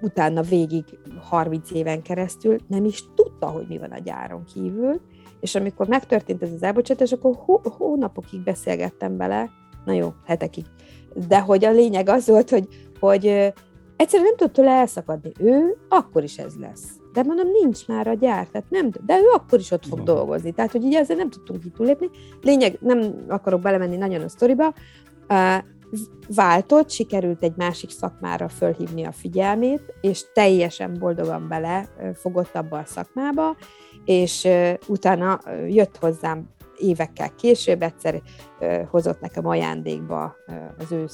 utána 0.00 0.42
végig 0.42 0.84
30 1.20 1.70
éven 1.70 2.02
keresztül 2.02 2.56
nem 2.66 2.84
is 2.84 3.04
tudta, 3.14 3.46
hogy 3.46 3.66
mi 3.68 3.78
van 3.78 3.90
a 3.90 3.98
gyáron 3.98 4.44
kívül, 4.44 5.00
és 5.40 5.54
amikor 5.54 5.86
megtörtént 5.86 6.42
ez 6.42 6.52
az 6.52 6.62
elbocsátás, 6.62 7.12
akkor 7.12 7.34
hó- 7.36 7.60
hónapokig 7.64 8.40
beszélgettem 8.40 9.16
vele, 9.16 9.50
na 9.84 9.92
jó, 9.92 10.14
hetekig, 10.24 10.64
de 11.28 11.40
hogy 11.40 11.64
a 11.64 11.70
lényeg 11.70 12.08
az 12.08 12.26
volt, 12.26 12.50
hogy, 12.50 12.68
hogy 13.00 13.52
egyszerűen 13.96 14.28
nem 14.28 14.36
tudta 14.36 14.60
tőle 14.60 14.70
elszakadni. 14.70 15.32
Ő 15.38 15.76
akkor 15.88 16.22
is 16.22 16.38
ez 16.38 16.54
lesz. 16.60 16.88
De 17.12 17.22
mondom, 17.22 17.48
nincs 17.50 17.86
már 17.86 18.06
a 18.06 18.14
gyár, 18.14 18.46
tehát 18.46 18.70
nem, 18.70 18.90
de 19.06 19.18
ő 19.18 19.26
akkor 19.34 19.58
is 19.58 19.70
ott 19.70 19.86
fog 19.86 19.98
no. 19.98 20.04
dolgozni. 20.04 20.52
Tehát, 20.52 20.72
hogy 20.72 20.84
így 20.84 20.94
ezzel 20.94 21.16
nem 21.16 21.30
tudtunk 21.30 21.60
kitúlépni. 21.60 22.10
Lényeg, 22.42 22.78
nem 22.80 23.24
akarok 23.28 23.60
belemenni 23.60 23.96
nagyon 23.96 24.22
a 24.22 24.28
sztoriba, 24.28 24.74
váltott, 26.34 26.90
sikerült 26.90 27.42
egy 27.42 27.56
másik 27.56 27.90
szakmára 27.90 28.48
fölhívni 28.48 29.04
a 29.04 29.12
figyelmét, 29.12 29.94
és 30.00 30.24
teljesen 30.32 30.96
boldogan 30.98 31.48
bele 31.48 31.88
fogott 32.14 32.54
abba 32.54 32.78
a 32.78 32.84
szakmába, 32.84 33.56
és 34.04 34.48
utána 34.88 35.40
jött 35.68 35.96
hozzám 35.96 36.48
évekkel 36.78 37.34
később, 37.34 37.82
egyszer 37.82 38.22
hozott 38.90 39.20
nekem 39.20 39.46
ajándékba 39.46 40.36
az 40.78 40.92
ő 40.92 41.06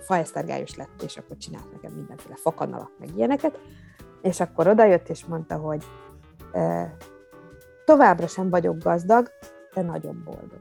faesztergályos 0.00 0.76
lett, 0.76 1.02
és 1.02 1.16
akkor 1.16 1.36
csinált 1.36 1.72
nekem 1.72 1.92
mindenféle 1.92 2.34
fakanalat, 2.36 2.90
meg 2.98 3.08
ilyeneket, 3.16 3.58
és 4.22 4.40
akkor 4.40 4.66
odajött, 4.66 5.08
és 5.08 5.24
mondta, 5.24 5.56
hogy 5.56 5.84
továbbra 7.84 8.26
sem 8.26 8.50
vagyok 8.50 8.78
gazdag, 8.78 9.28
de 9.74 9.82
nagyon 9.82 10.22
boldog. 10.24 10.58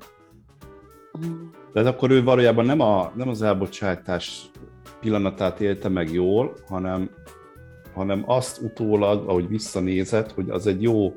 De 1.74 1.89
akkor 1.89 2.11
ő 2.11 2.24
valójában 2.24 2.66
nem, 2.66 2.80
a, 2.80 3.11
nem 3.16 3.30
az 3.30 3.41
elbocsátás 3.41 4.51
pillanatát 4.99 5.61
élte 5.61 5.89
meg 5.89 6.11
jól, 6.11 6.53
hanem, 6.68 7.09
hanem 7.93 8.24
azt 8.26 8.61
utólag, 8.61 9.30
ahogy 9.30 9.47
visszanézett, 9.47 10.32
hogy 10.32 10.49
az 10.49 10.68
egy 10.68 10.82
jó, 10.82 11.14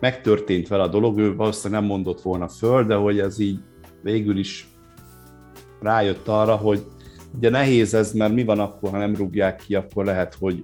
megtörtént 0.00 0.68
vele 0.68 0.82
a 0.82 0.88
dolog, 0.88 1.18
ő 1.18 1.36
valószínűleg 1.36 1.80
nem 1.80 1.90
mondott 1.90 2.20
volna 2.20 2.48
föl, 2.48 2.84
de 2.84 2.94
hogy 2.94 3.18
ez 3.18 3.38
így 3.38 3.60
végül 4.02 4.38
is 4.38 4.68
rájött 5.80 6.28
arra, 6.28 6.56
hogy 6.56 6.86
ugye 7.36 7.50
nehéz 7.50 7.94
ez, 7.94 8.12
mert 8.12 8.34
mi 8.34 8.44
van 8.44 8.60
akkor, 8.60 8.90
ha 8.90 8.98
nem 8.98 9.16
rúgják 9.16 9.62
ki, 9.66 9.74
akkor 9.74 10.04
lehet, 10.04 10.34
hogy 10.34 10.62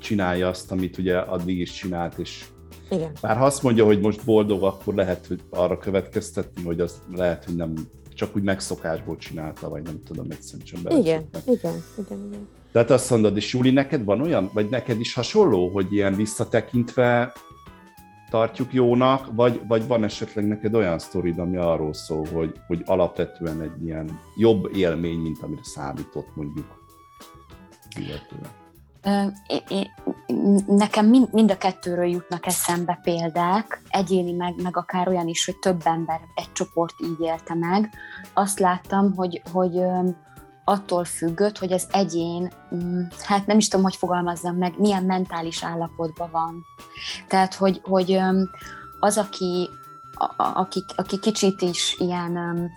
csinálja 0.00 0.48
azt, 0.48 0.72
amit 0.72 0.98
ugye 0.98 1.18
addig 1.18 1.58
is 1.58 1.72
csinált, 1.72 2.18
és 2.18 2.44
igen. 2.90 3.12
Bár 3.20 3.36
ha 3.36 3.44
azt 3.44 3.62
mondja, 3.62 3.84
hogy 3.84 4.00
most 4.00 4.24
boldog, 4.24 4.62
akkor 4.62 4.94
lehet 4.94 5.26
hogy 5.26 5.40
arra 5.50 5.78
következtetni, 5.78 6.62
hogy 6.62 6.80
az 6.80 7.02
lehet, 7.12 7.44
hogy 7.44 7.56
nem 7.56 7.74
csak 8.14 8.36
úgy 8.36 8.42
megszokásból 8.42 9.16
csinálta, 9.16 9.68
vagy 9.68 9.82
nem 9.82 10.02
tudom, 10.04 10.26
egyszerűen 10.30 10.66
csak 10.66 10.78
Igen, 10.80 11.28
igen, 11.46 11.74
igen, 11.98 12.26
igen. 12.28 12.48
Tehát 12.72 12.90
azt 12.90 13.10
mondod, 13.10 13.36
és 13.36 13.52
Júli, 13.52 13.70
neked 13.70 14.04
van 14.04 14.20
olyan, 14.20 14.50
vagy 14.52 14.68
neked 14.68 15.00
is 15.00 15.14
hasonló, 15.14 15.68
hogy 15.68 15.92
ilyen 15.92 16.14
visszatekintve 16.14 17.32
tartjuk 18.30 18.72
jónak, 18.72 19.28
vagy, 19.34 19.60
vagy 19.68 19.86
van 19.86 20.04
esetleg 20.04 20.46
neked 20.46 20.74
olyan 20.74 20.98
sztorid, 20.98 21.38
ami 21.38 21.56
arról 21.56 21.92
szól, 21.92 22.26
hogy, 22.32 22.60
hogy 22.66 22.82
alapvetően 22.86 23.60
egy 23.60 23.84
ilyen 23.84 24.20
jobb 24.36 24.74
élmény, 24.74 25.18
mint 25.18 25.42
amire 25.42 25.64
számított 25.64 26.36
mondjuk 26.36 26.66
illetően? 27.98 28.58
Nekem 30.66 31.06
mind, 31.06 31.50
a 31.50 31.56
kettőről 31.56 32.06
jutnak 32.06 32.46
eszembe 32.46 33.00
példák, 33.02 33.82
egyéni 33.88 34.32
meg, 34.32 34.62
meg 34.62 34.76
akár 34.76 35.08
olyan 35.08 35.28
is, 35.28 35.44
hogy 35.44 35.58
több 35.58 35.80
ember, 35.84 36.20
egy 36.34 36.52
csoport 36.52 36.94
így 37.02 37.20
élte 37.20 37.54
meg. 37.54 37.90
Azt 38.34 38.58
láttam, 38.58 39.14
hogy, 39.14 39.42
hogy 39.52 39.80
attól 40.70 41.04
függött, 41.04 41.58
hogy 41.58 41.72
az 41.72 41.86
egyén, 41.90 42.52
mm, 42.74 43.02
hát 43.18 43.46
nem 43.46 43.58
is 43.58 43.68
tudom, 43.68 43.84
hogy 43.84 43.96
fogalmazzam 43.96 44.56
meg, 44.56 44.74
milyen 44.78 45.04
mentális 45.04 45.64
állapotban 45.64 46.30
van. 46.30 46.64
Tehát, 47.28 47.54
hogy, 47.54 47.80
hogy 47.82 48.20
az, 49.00 49.18
aki, 49.18 49.68
aki, 50.36 50.84
aki 50.96 51.18
kicsit 51.18 51.62
is 51.62 51.96
ilyen 51.98 52.70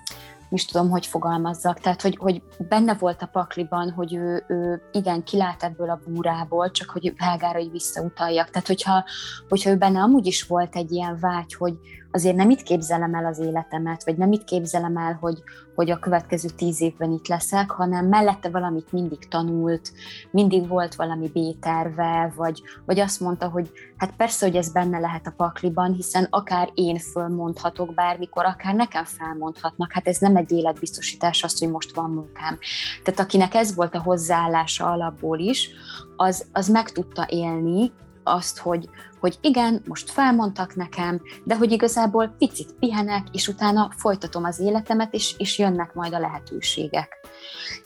is 0.50 0.66
tudom, 0.66 0.90
hogy 0.90 1.06
fogalmazzak, 1.06 1.80
tehát 1.80 2.02
hogy, 2.02 2.18
hogy 2.18 2.42
benne 2.58 2.94
volt 2.94 3.22
a 3.22 3.26
pakliban, 3.32 3.92
hogy 3.92 4.14
ő, 4.14 4.46
ő 4.48 4.82
igen, 4.92 5.24
kilát 5.24 5.64
ebből 5.64 5.90
a 5.90 6.02
búrából, 6.06 6.72
csak 6.72 6.90
hogy 6.90 7.14
Helgára 7.18 7.60
így 7.60 7.72
visszautaljak. 7.72 8.50
Tehát 8.50 8.68
hogyha, 8.68 9.04
hogyha 9.50 9.70
ő 9.70 9.76
benne 9.76 10.02
amúgy 10.02 10.26
is 10.26 10.44
volt 10.44 10.76
egy 10.76 10.92
ilyen 10.92 11.18
vágy, 11.20 11.54
hogy, 11.54 11.78
azért 12.14 12.36
nem 12.36 12.50
itt 12.50 12.62
képzelem 12.62 13.14
el 13.14 13.26
az 13.26 13.40
életemet, 13.40 14.06
vagy 14.06 14.18
nem 14.18 14.32
itt 14.32 14.44
képzelem 14.44 14.98
el, 14.98 15.18
hogy, 15.22 15.44
hogy 15.76 15.92
a 15.92 16.00
következő 16.00 16.48
tíz 16.50 16.82
évben 16.82 17.12
itt 17.12 17.28
leszek, 17.28 17.72
hanem 17.72 18.06
mellette 18.06 18.50
valamit 18.50 18.92
mindig 18.92 19.28
tanult, 19.28 19.92
mindig 20.32 20.68
volt 20.68 20.96
valami 20.96 21.28
B-terve, 21.34 22.34
vagy, 22.36 22.62
vagy 22.86 23.00
azt 23.00 23.20
mondta, 23.20 23.50
hogy 23.50 23.72
hát 23.98 24.16
persze, 24.16 24.46
hogy 24.46 24.56
ez 24.56 24.72
benne 24.72 25.00
lehet 25.00 25.28
a 25.28 25.34
pakliban, 25.38 25.94
hiszen 25.94 26.28
akár 26.30 26.70
én 26.74 26.98
fölmondhatok 26.98 27.94
bármikor, 27.94 28.46
akár 28.46 28.76
nekem 28.76 29.04
felmondhatnak, 29.04 29.92
hát 29.92 30.08
ez 30.08 30.18
nem 30.18 30.36
egy 30.36 30.52
életbiztosítás 30.52 31.44
az, 31.44 31.60
hogy 31.60 31.70
most 31.70 31.96
van 31.96 32.10
munkám. 32.10 32.58
Tehát 33.04 33.20
akinek 33.20 33.54
ez 33.54 33.76
volt 33.76 33.96
a 33.96 34.02
hozzáállása 34.02 34.92
alapból 34.92 35.40
is, 35.40 35.70
az, 36.16 36.46
az 36.52 36.68
meg 36.68 36.90
tudta 36.90 37.26
élni 37.30 37.92
azt, 38.24 38.58
hogy, 38.58 38.90
hogy 39.24 39.38
igen, 39.42 39.82
most 39.88 40.10
felmondtak 40.10 40.76
nekem, 40.76 41.22
de 41.44 41.56
hogy 41.56 41.72
igazából 41.72 42.36
picit 42.38 42.74
pihenek, 42.80 43.28
és 43.32 43.48
utána 43.48 43.92
folytatom 43.98 44.44
az 44.44 44.60
életemet, 44.60 45.14
és, 45.14 45.36
és 45.38 45.58
jönnek 45.58 45.94
majd 45.94 46.14
a 46.14 46.20
lehetőségek. 46.20 47.28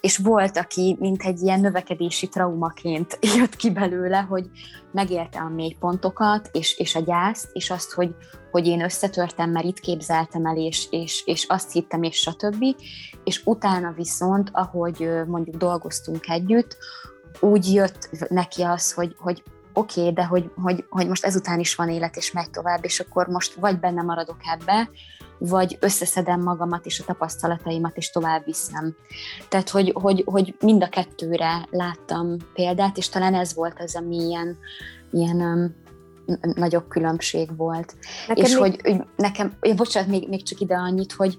És 0.02 0.18
volt, 0.18 0.58
aki 0.58 0.96
mint 1.00 1.24
egy 1.24 1.42
ilyen 1.42 1.60
növekedési 1.60 2.28
traumaként 2.28 3.20
jött 3.38 3.56
ki 3.56 3.72
belőle, 3.72 4.18
hogy 4.18 4.50
megérte 4.92 5.40
a 5.40 5.50
mélypontokat, 5.50 6.50
és, 6.52 6.78
és 6.78 6.96
a 6.96 7.00
gyászt, 7.00 7.50
és 7.54 7.70
azt, 7.70 7.92
hogy, 7.92 8.16
hogy 8.52 8.68
én 8.68 8.84
összetörtem, 8.84 9.50
mert 9.50 9.66
itt 9.66 9.80
képzeltem 9.80 10.46
el, 10.46 10.58
és, 10.58 10.88
és, 10.90 11.24
és 11.26 11.46
azt 11.48 11.72
hittem, 11.72 12.04
és 12.04 12.16
stb. 12.16 12.64
És 13.24 13.42
utána 13.46 13.92
viszont, 13.92 14.50
ahogy 14.54 15.10
mondjuk 15.28 15.56
dolgoztunk 15.56 16.30
együtt, 16.30 16.78
úgy 17.40 17.74
jött 17.74 18.10
neki 18.30 18.62
az, 18.62 18.94
hogy, 18.94 19.16
hogy 19.18 19.44
oké, 19.78 20.02
okay, 20.02 20.14
de 20.14 20.26
hogy, 20.26 20.52
hogy, 20.56 20.86
hogy 20.90 21.08
most 21.08 21.26
ezután 21.26 21.60
is 21.60 21.76
van 21.76 21.90
élet, 21.90 22.16
és 22.16 22.32
megy 22.32 22.50
tovább, 22.50 22.84
és 22.84 23.00
akkor 23.00 23.28
most 23.28 23.54
vagy 23.54 23.80
benne 23.80 24.02
maradok 24.02 24.38
ebbe, 24.54 24.90
vagy 25.38 25.78
összeszedem 25.80 26.42
magamat 26.42 26.86
és 26.86 27.00
a 27.00 27.04
tapasztalataimat, 27.04 27.98
és 27.98 28.10
tovább 28.10 28.46
viszem. 28.46 28.96
Tehát, 29.50 29.70
hogy, 29.70 29.94
hogy, 29.96 30.24
hogy 30.26 30.56
mind 30.60 30.84
a 30.84 30.90
kettőre 30.90 31.68
láttam 31.70 32.38
példát, 32.54 32.98
és 32.98 33.10
talán 33.10 33.34
ez 33.34 33.54
volt 33.54 33.80
az, 33.80 33.96
ami 33.96 34.16
ilyen, 34.16 34.58
ilyen 35.12 35.42
um, 35.42 35.76
nagyobb 36.56 36.88
különbség 36.88 37.58
volt. 37.58 37.96
Nekem 38.28 38.44
és 38.44 38.52
még... 38.52 38.60
hogy, 38.60 38.80
hogy 38.82 39.04
nekem, 39.16 39.58
bocsánat, 39.76 40.10
még, 40.10 40.30
még 40.30 40.44
csak 40.44 40.60
ide 40.60 40.76
annyit, 40.76 41.12
hogy, 41.12 41.38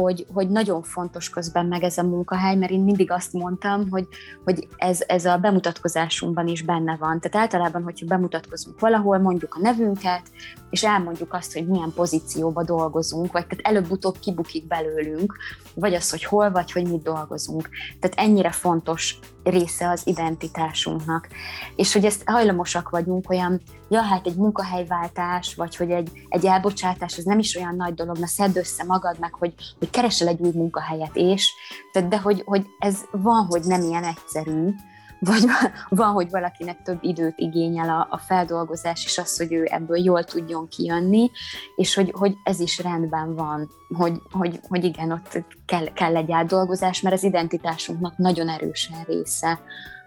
hogy, 0.00 0.26
hogy 0.32 0.48
nagyon 0.48 0.82
fontos 0.82 1.30
közben 1.30 1.66
meg 1.66 1.82
ez 1.82 1.98
a 1.98 2.02
munkahely, 2.02 2.56
mert 2.56 2.72
én 2.72 2.82
mindig 2.82 3.10
azt 3.10 3.32
mondtam, 3.32 3.90
hogy, 3.90 4.08
hogy 4.44 4.68
ez, 4.76 5.02
ez 5.06 5.24
a 5.24 5.36
bemutatkozásunkban 5.36 6.46
is 6.46 6.62
benne 6.62 6.96
van. 6.96 7.20
Tehát 7.20 7.36
általában, 7.36 7.82
hogyha 7.82 8.06
bemutatkozunk 8.06 8.80
valahol, 8.80 9.18
mondjuk 9.18 9.54
a 9.54 9.60
nevünket, 9.60 10.22
és 10.70 10.84
elmondjuk 10.84 11.34
azt, 11.34 11.52
hogy 11.52 11.66
milyen 11.66 11.92
pozícióba 11.94 12.64
dolgozunk, 12.64 13.32
vagy 13.32 13.46
tehát 13.46 13.66
előbb-utóbb 13.66 14.18
kibukik 14.18 14.66
belőlünk, 14.66 15.36
vagy 15.74 15.94
az, 15.94 16.10
hogy 16.10 16.24
hol 16.24 16.50
vagy, 16.50 16.72
hogy 16.72 16.88
mit 16.88 17.02
dolgozunk. 17.02 17.68
Tehát 18.00 18.28
ennyire 18.28 18.50
fontos 18.50 19.18
része 19.42 19.88
az 19.88 20.06
identitásunknak. 20.06 21.28
És 21.76 21.92
hogy 21.92 22.04
ezt 22.04 22.22
hajlamosak 22.24 22.88
vagyunk 22.88 23.30
olyan, 23.30 23.60
ja, 23.88 24.00
hát 24.00 24.26
egy 24.26 24.36
munkahelyváltás, 24.36 25.54
vagy 25.54 25.76
hogy 25.76 25.90
egy, 25.90 26.10
egy 26.28 26.46
elbocsátás, 26.46 27.18
az 27.18 27.24
nem 27.24 27.38
is 27.38 27.56
olyan 27.56 27.76
nagy 27.76 27.94
dolog, 27.94 28.18
na 28.18 28.26
szedd 28.26 28.56
össze 28.56 28.84
magad 28.84 29.18
meg, 29.18 29.34
hogy, 29.34 29.54
hogy 29.78 29.90
keresel 29.90 30.28
egy 30.28 30.40
új 30.40 30.52
munkahelyet, 30.54 31.16
és, 31.16 31.52
tehát, 31.92 32.08
de 32.08 32.18
hogy, 32.18 32.42
hogy 32.44 32.66
ez 32.78 33.04
van, 33.10 33.46
hogy 33.46 33.62
nem 33.64 33.82
ilyen 33.82 34.04
egyszerű, 34.04 34.74
vagy 35.20 35.44
van, 35.88 36.12
hogy 36.12 36.30
valakinek 36.30 36.82
több 36.82 36.98
időt 37.00 37.38
igényel 37.38 37.88
a, 37.88 38.06
a 38.10 38.18
feldolgozás, 38.18 39.04
és 39.04 39.18
az, 39.18 39.36
hogy 39.36 39.52
ő 39.52 39.66
ebből 39.70 39.98
jól 39.98 40.24
tudjon 40.24 40.68
kijönni, 40.68 41.30
és 41.76 41.94
hogy, 41.94 42.12
hogy 42.18 42.34
ez 42.42 42.60
is 42.60 42.78
rendben 42.78 43.34
van, 43.34 43.70
hogy, 43.96 44.20
hogy, 44.30 44.60
hogy 44.68 44.84
igen, 44.84 45.12
ott 45.12 45.44
kell, 45.66 45.92
kell 45.92 46.16
egy 46.16 46.32
átdolgozás, 46.32 47.00
mert 47.00 47.14
az 47.14 47.22
identitásunknak 47.22 48.16
nagyon 48.16 48.48
erősen 48.48 49.04
része 49.06 49.60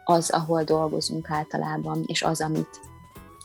az, 0.03 0.29
ahol 0.29 0.63
dolgozunk 0.63 1.29
általában, 1.29 2.03
és 2.05 2.21
az, 2.21 2.41
amit 2.41 2.90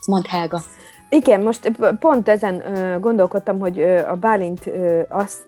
mond 0.07 0.26
Helga. 0.26 0.61
Igen, 1.09 1.40
most 1.40 1.72
pont 2.00 2.28
ezen 2.28 2.62
gondolkodtam, 3.00 3.59
hogy 3.59 3.82
a 3.82 4.14
Bálint 4.14 4.70
azt 5.09 5.44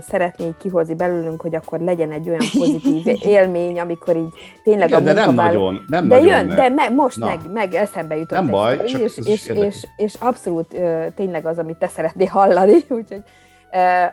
szeretné 0.00 0.54
kihozni 0.58 0.94
belőlünk, 0.94 1.40
hogy 1.40 1.54
akkor 1.54 1.80
legyen 1.80 2.10
egy 2.10 2.28
olyan 2.28 2.44
pozitív 2.58 3.06
élmény, 3.36 3.80
amikor 3.80 4.16
így 4.16 4.32
tényleg 4.64 4.88
Igen, 4.88 5.00
a 5.00 5.04
de 5.04 5.12
nem 5.12 5.34
nagyon, 5.34 5.84
nem 5.88 6.08
de 6.08 6.14
nagyon 6.14 6.28
jön, 6.28 6.48
de 6.48 6.68
me, 6.68 6.88
most 6.88 7.18
meg, 7.18 7.38
meg 7.52 7.74
eszembe 7.74 8.16
jutott. 8.16 8.38
Nem 8.38 8.50
baj, 8.50 8.84
csak 8.84 9.00
és, 9.00 9.18
és, 9.24 9.48
és, 9.48 9.86
és, 9.96 10.14
abszolút 10.18 10.76
tényleg 11.14 11.46
az, 11.46 11.58
amit 11.58 11.76
te 11.76 11.88
szeretnél 11.88 12.26
hallani. 12.26 12.74
Úgyhogy 12.88 13.22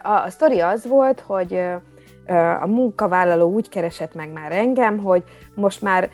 a, 0.04 0.12
a 0.12 0.30
sztori 0.30 0.60
az 0.60 0.88
volt, 0.88 1.24
hogy 1.26 1.60
a 2.62 2.68
munkavállaló 2.68 3.52
úgy 3.52 3.70
keresett 3.70 4.16
meg 4.16 4.32
már 4.32 4.52
engem, 4.52 4.98
hogy 4.98 5.24
most 5.56 5.82
már 5.82 6.10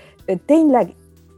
tényleg 0.46 0.90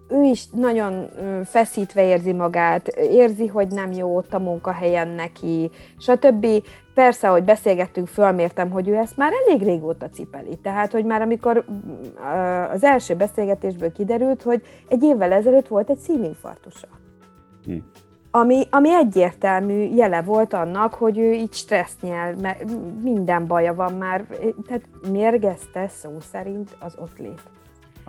ő 0.09 0.23
is 0.23 0.47
nagyon 0.49 1.09
feszítve 1.45 2.05
érzi 2.05 2.33
magát, 2.33 2.87
érzi, 2.97 3.47
hogy 3.47 3.67
nem 3.67 3.91
jó 3.91 4.15
ott 4.15 4.33
a 4.33 4.39
munkahelyen 4.39 5.07
neki, 5.07 5.71
stb. 5.97 6.47
Persze, 6.93 7.27
hogy 7.27 7.43
beszélgettünk, 7.43 8.07
fölmértem, 8.07 8.69
hogy 8.69 8.87
ő 8.87 8.95
ezt 8.95 9.17
már 9.17 9.31
elég 9.45 9.63
régóta 9.63 10.09
cipeli. 10.09 10.55
Tehát, 10.55 10.91
hogy 10.91 11.05
már 11.05 11.21
amikor 11.21 11.65
az 12.71 12.83
első 12.83 13.15
beszélgetésből 13.15 13.91
kiderült, 13.91 14.41
hogy 14.41 14.61
egy 14.87 15.03
évvel 15.03 15.31
ezelőtt 15.31 15.67
volt 15.67 15.89
egy 15.89 15.97
szívinfarktusa. 15.97 16.87
Hm. 17.65 17.77
Ami, 18.31 18.63
ami 18.69 18.93
egyértelmű 18.93 19.95
jele 19.95 20.21
volt 20.21 20.53
annak, 20.53 20.93
hogy 20.93 21.17
ő 21.17 21.31
így 21.31 21.53
stresszt 21.53 22.01
nyel, 22.01 22.35
mert 22.41 22.63
minden 23.01 23.47
baja 23.47 23.73
van 23.73 23.93
már, 23.93 24.25
tehát 24.67 24.83
mérgezte 25.11 25.87
szó 25.87 26.19
szerint 26.31 26.77
az 26.79 26.95
ott 26.99 27.17
lép. 27.17 27.41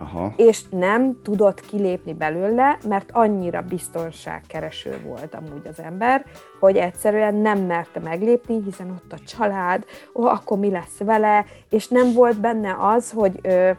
Aha. 0.01 0.33
és 0.35 0.61
nem 0.69 1.21
tudott 1.23 1.61
kilépni 1.61 2.13
belőle, 2.13 2.77
mert 2.87 3.09
annyira 3.11 3.61
biztonságkereső 3.61 5.01
volt 5.05 5.35
amúgy 5.35 5.67
az 5.67 5.79
ember, 5.79 6.25
hogy 6.59 6.77
egyszerűen 6.77 7.35
nem 7.35 7.59
merte 7.59 7.99
meglépni, 7.99 8.61
hiszen 8.63 8.89
ott 8.89 9.13
a 9.13 9.23
család, 9.25 9.85
ó, 10.13 10.25
akkor 10.25 10.57
mi 10.57 10.69
lesz 10.69 10.97
vele, 10.97 11.45
és 11.69 11.87
nem 11.87 12.13
volt 12.13 12.39
benne 12.39 12.75
az, 12.79 13.11
hogy 13.11 13.39
ö, 13.41 13.71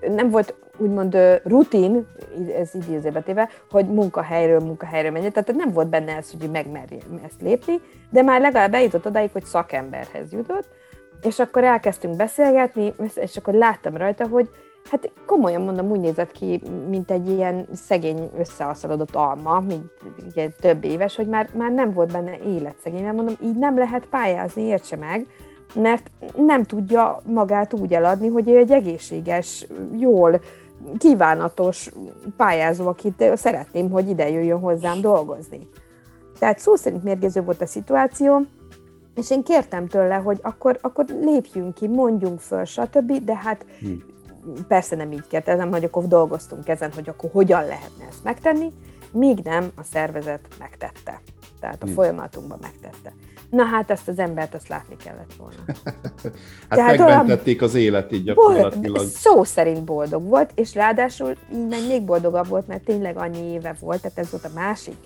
nem 0.00 0.30
volt 0.30 0.54
úgymond 0.78 1.16
rutin, 1.44 2.06
ez 2.56 2.74
idézőbetéve, 2.74 3.48
hogy 3.70 3.86
munkahelyről 3.86 4.60
munkahelyről 4.60 5.10
menjen, 5.10 5.32
tehát 5.32 5.54
nem 5.54 5.72
volt 5.72 5.88
benne 5.88 6.16
ez, 6.16 6.30
hogy 6.30 6.50
megmerje 6.50 6.98
ezt 7.24 7.40
lépni, 7.40 7.80
de 8.10 8.22
már 8.22 8.40
legalább 8.40 8.74
eljutott 8.74 9.06
odáig, 9.06 9.30
hogy 9.32 9.44
szakemberhez 9.44 10.32
jutott, 10.32 10.68
és 11.22 11.38
akkor 11.38 11.64
elkezdtünk 11.64 12.16
beszélgetni, 12.16 12.94
és 13.14 13.36
akkor 13.36 13.54
láttam 13.54 13.96
rajta, 13.96 14.26
hogy 14.26 14.48
Hát 14.90 15.12
komolyan 15.26 15.62
mondom, 15.62 15.90
úgy 15.90 16.00
nézett 16.00 16.32
ki, 16.32 16.62
mint 16.88 17.10
egy 17.10 17.28
ilyen 17.28 17.66
szegény, 17.72 18.30
összeaszalodott 18.38 19.14
alma, 19.14 19.60
mint 19.60 19.90
ugye 20.30 20.48
több 20.60 20.84
éves, 20.84 21.16
hogy 21.16 21.26
már, 21.26 21.48
már 21.54 21.72
nem 21.72 21.92
volt 21.92 22.12
benne 22.12 22.38
életszegény. 22.38 23.02
Mert 23.02 23.16
mondom, 23.16 23.34
így 23.42 23.56
nem 23.56 23.78
lehet 23.78 24.06
pályázni, 24.06 24.62
értse 24.62 24.96
meg, 24.96 25.26
mert 25.74 26.10
nem 26.36 26.62
tudja 26.62 27.20
magát 27.26 27.72
úgy 27.72 27.92
eladni, 27.92 28.28
hogy 28.28 28.48
ő 28.48 28.56
egy 28.56 28.70
egészséges, 28.70 29.66
jól, 29.96 30.40
kívánatos 30.98 31.90
pályázó, 32.36 32.86
akit 32.86 33.24
szeretném, 33.34 33.90
hogy 33.90 34.08
ide 34.08 34.30
jöjjön 34.30 34.58
hozzám 34.58 35.00
dolgozni. 35.00 35.68
Tehát 36.38 36.58
szó 36.58 36.74
szerint 36.74 37.04
mérgező 37.04 37.42
volt 37.42 37.62
a 37.62 37.66
szituáció, 37.66 38.40
és 39.14 39.30
én 39.30 39.42
kértem 39.42 39.86
tőle, 39.86 40.14
hogy 40.14 40.38
akkor, 40.42 40.78
akkor 40.80 41.04
lépjünk 41.20 41.74
ki, 41.74 41.88
mondjunk 41.88 42.40
föl, 42.40 42.64
stb., 42.64 43.24
de 43.24 43.36
hát 43.36 43.66
hm 43.80 44.10
persze 44.68 44.96
nem 44.96 45.12
így 45.12 45.26
kérdezem, 45.26 45.70
hogy 45.70 45.84
akkor 45.84 46.06
dolgoztunk 46.06 46.68
ezen, 46.68 46.92
hogy 46.94 47.08
akkor 47.08 47.30
hogyan 47.30 47.66
lehetne 47.66 48.06
ezt 48.08 48.24
megtenni, 48.24 48.72
míg 49.12 49.38
nem 49.38 49.70
a 49.74 49.82
szervezet 49.82 50.40
megtette. 50.58 51.20
Tehát 51.60 51.82
a 51.82 51.84
hmm. 51.84 51.94
folyamatunkban 51.94 52.58
megtette. 52.60 53.12
Na 53.50 53.64
hát 53.64 53.90
ezt 53.90 54.08
az 54.08 54.18
embert 54.18 54.54
azt 54.54 54.68
látni 54.68 54.96
kellett 54.96 55.32
volna. 55.38 55.62
hát 56.68 56.78
Tehát 56.78 56.98
megmentették 56.98 57.60
olyan, 57.60 57.74
az 57.74 57.74
életét 57.74 58.24
gyakorlatilag. 58.24 58.82
Boldog, 58.82 59.06
szó 59.06 59.44
szerint 59.44 59.84
boldog 59.84 60.28
volt, 60.28 60.50
és 60.54 60.74
ráadásul 60.74 61.34
így 61.52 61.68
meg 61.68 61.86
még 61.88 62.02
boldogabb 62.02 62.46
volt, 62.46 62.66
mert 62.66 62.84
tényleg 62.84 63.16
annyi 63.16 63.52
éve 63.52 63.76
volt, 63.80 64.00
tehát 64.00 64.18
ez 64.18 64.30
volt 64.30 64.44
a 64.44 64.50
másik 64.54 64.96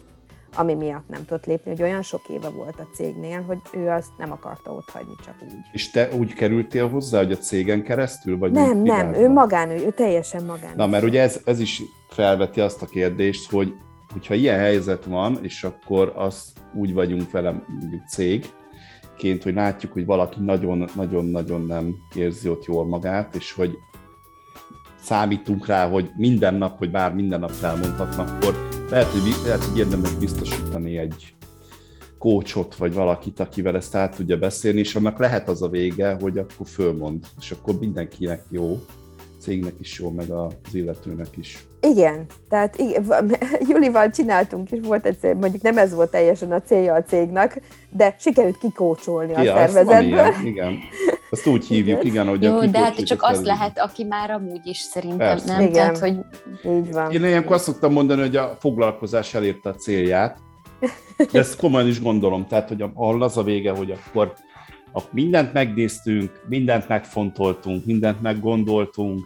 ami 0.56 0.74
miatt 0.74 1.08
nem 1.08 1.24
tudott 1.24 1.46
lépni, 1.46 1.70
hogy 1.70 1.82
olyan 1.82 2.02
sok 2.02 2.28
éve 2.28 2.48
volt 2.48 2.78
a 2.78 2.88
cégnél, 2.94 3.42
hogy 3.42 3.58
ő 3.72 3.88
azt 3.88 4.10
nem 4.18 4.32
akarta 4.32 4.72
ott 4.72 4.90
hagyni 4.90 5.14
csak 5.24 5.34
úgy. 5.42 5.52
És 5.72 5.90
te 5.90 6.08
úgy 6.18 6.32
kerültél 6.32 6.88
hozzá, 6.88 7.18
hogy 7.18 7.32
a 7.32 7.36
cégen 7.36 7.82
keresztül? 7.82 8.38
Vagy 8.38 8.52
nem, 8.52 8.82
nem, 8.82 9.14
ő 9.14 9.28
magán, 9.28 9.70
ő, 9.70 9.86
ő 9.86 9.90
teljesen 9.90 10.44
magán. 10.44 10.72
Na, 10.76 10.86
mert 10.86 11.04
ugye 11.04 11.22
ez, 11.22 11.40
ez 11.44 11.60
is 11.60 11.82
felveti 12.08 12.60
azt 12.60 12.82
a 12.82 12.86
kérdést, 12.86 13.50
hogy 13.50 13.74
hogyha 14.12 14.34
ilyen 14.34 14.58
helyzet 14.58 15.04
van, 15.04 15.38
és 15.42 15.64
akkor 15.64 16.12
azt 16.16 16.48
úgy 16.74 16.94
vagyunk 16.94 17.30
vele 17.30 17.62
mondjuk 17.80 18.02
cégként, 18.08 19.42
hogy 19.42 19.54
látjuk, 19.54 19.92
hogy 19.92 20.06
valaki 20.06 20.40
nagyon-nagyon 20.94 21.66
nem 21.66 21.96
érzi 22.14 22.48
ott 22.48 22.64
jól 22.64 22.86
magát, 22.86 23.34
és 23.34 23.52
hogy 23.52 23.78
számítunk 25.02 25.66
rá, 25.66 25.88
hogy 25.88 26.10
minden 26.16 26.54
nap, 26.54 26.78
hogy 26.78 26.90
bár 26.90 27.14
minden 27.14 27.40
nap 27.40 27.50
felmondhatnak, 27.50 28.28
akkor 28.28 28.68
lehet, 28.90 29.06
hogy, 29.06 29.34
lehet, 29.44 29.64
hogy 29.64 29.78
érdemes 29.78 30.14
biztosítani 30.14 30.98
egy 30.98 31.34
kócsot, 32.18 32.76
vagy 32.76 32.94
valakit, 32.94 33.40
akivel 33.40 33.76
ezt 33.76 33.94
át 33.94 34.16
tudja 34.16 34.38
beszélni, 34.38 34.78
és 34.78 34.94
annak 34.94 35.18
lehet 35.18 35.48
az 35.48 35.62
a 35.62 35.68
vége, 35.68 36.16
hogy 36.20 36.38
akkor 36.38 36.66
fölmond, 36.66 37.24
és 37.40 37.50
akkor 37.50 37.78
mindenkinek 37.78 38.42
jó, 38.50 38.78
cégnek 39.40 39.74
is 39.80 39.98
jó, 39.98 40.10
meg 40.10 40.30
az 40.30 40.52
illetőnek 40.72 41.36
is. 41.36 41.66
Igen, 41.80 42.26
tehát 42.48 42.76
igen, 42.78 43.04
Julival 43.68 44.10
csináltunk 44.10 44.70
is, 44.70 44.78
volt 44.82 45.06
egy 45.06 45.18
cél, 45.18 45.34
mondjuk 45.34 45.62
nem 45.62 45.78
ez 45.78 45.94
volt 45.94 46.10
teljesen 46.10 46.52
a 46.52 46.62
célja 46.62 46.94
a 46.94 47.02
cégnek, 47.02 47.60
de 47.90 48.16
sikerült 48.18 48.58
kikócsolni 48.58 49.34
a 49.34 49.42
ja, 49.42 49.54
szervezetből. 49.54 50.34
igen. 50.44 50.78
Azt 51.36 51.46
úgy 51.46 51.66
hívjuk, 51.66 52.04
igen, 52.04 52.12
igen 52.12 52.26
hogy 52.26 52.42
Jó, 52.42 52.58
a 52.58 52.66
de 52.66 52.78
hát 52.78 53.04
csak 53.04 53.22
az 53.22 53.42
lehet, 53.42 53.78
aki 53.78 54.04
már 54.04 54.30
amúgy 54.30 54.66
is 54.66 54.78
szerintem, 54.78 55.18
Persze. 55.18 55.52
nem? 55.52 55.60
Igen, 55.60 55.72
Tehát, 55.72 55.98
hogy 55.98 56.18
így 56.76 56.92
van. 56.92 57.12
Én 57.12 57.24
ilyenkor 57.24 57.54
azt 57.54 57.64
szoktam 57.64 57.92
mondani, 57.92 58.20
hogy 58.20 58.36
a 58.36 58.56
foglalkozás 58.60 59.34
elérte 59.34 59.68
a 59.68 59.74
célját, 59.74 60.38
de 61.32 61.38
ezt 61.38 61.56
komolyan 61.56 61.88
is 61.88 62.00
gondolom, 62.00 62.46
tehát, 62.46 62.68
hogy 62.68 62.82
ahol 62.82 63.22
az 63.22 63.36
a 63.36 63.42
vége, 63.42 63.70
hogy 63.70 63.90
akkor, 63.90 64.32
akkor 64.92 65.10
mindent 65.12 65.52
megnéztünk, 65.52 66.42
mindent 66.48 66.88
megfontoltunk, 66.88 67.84
mindent 67.84 68.22
meggondoltunk, 68.22 69.24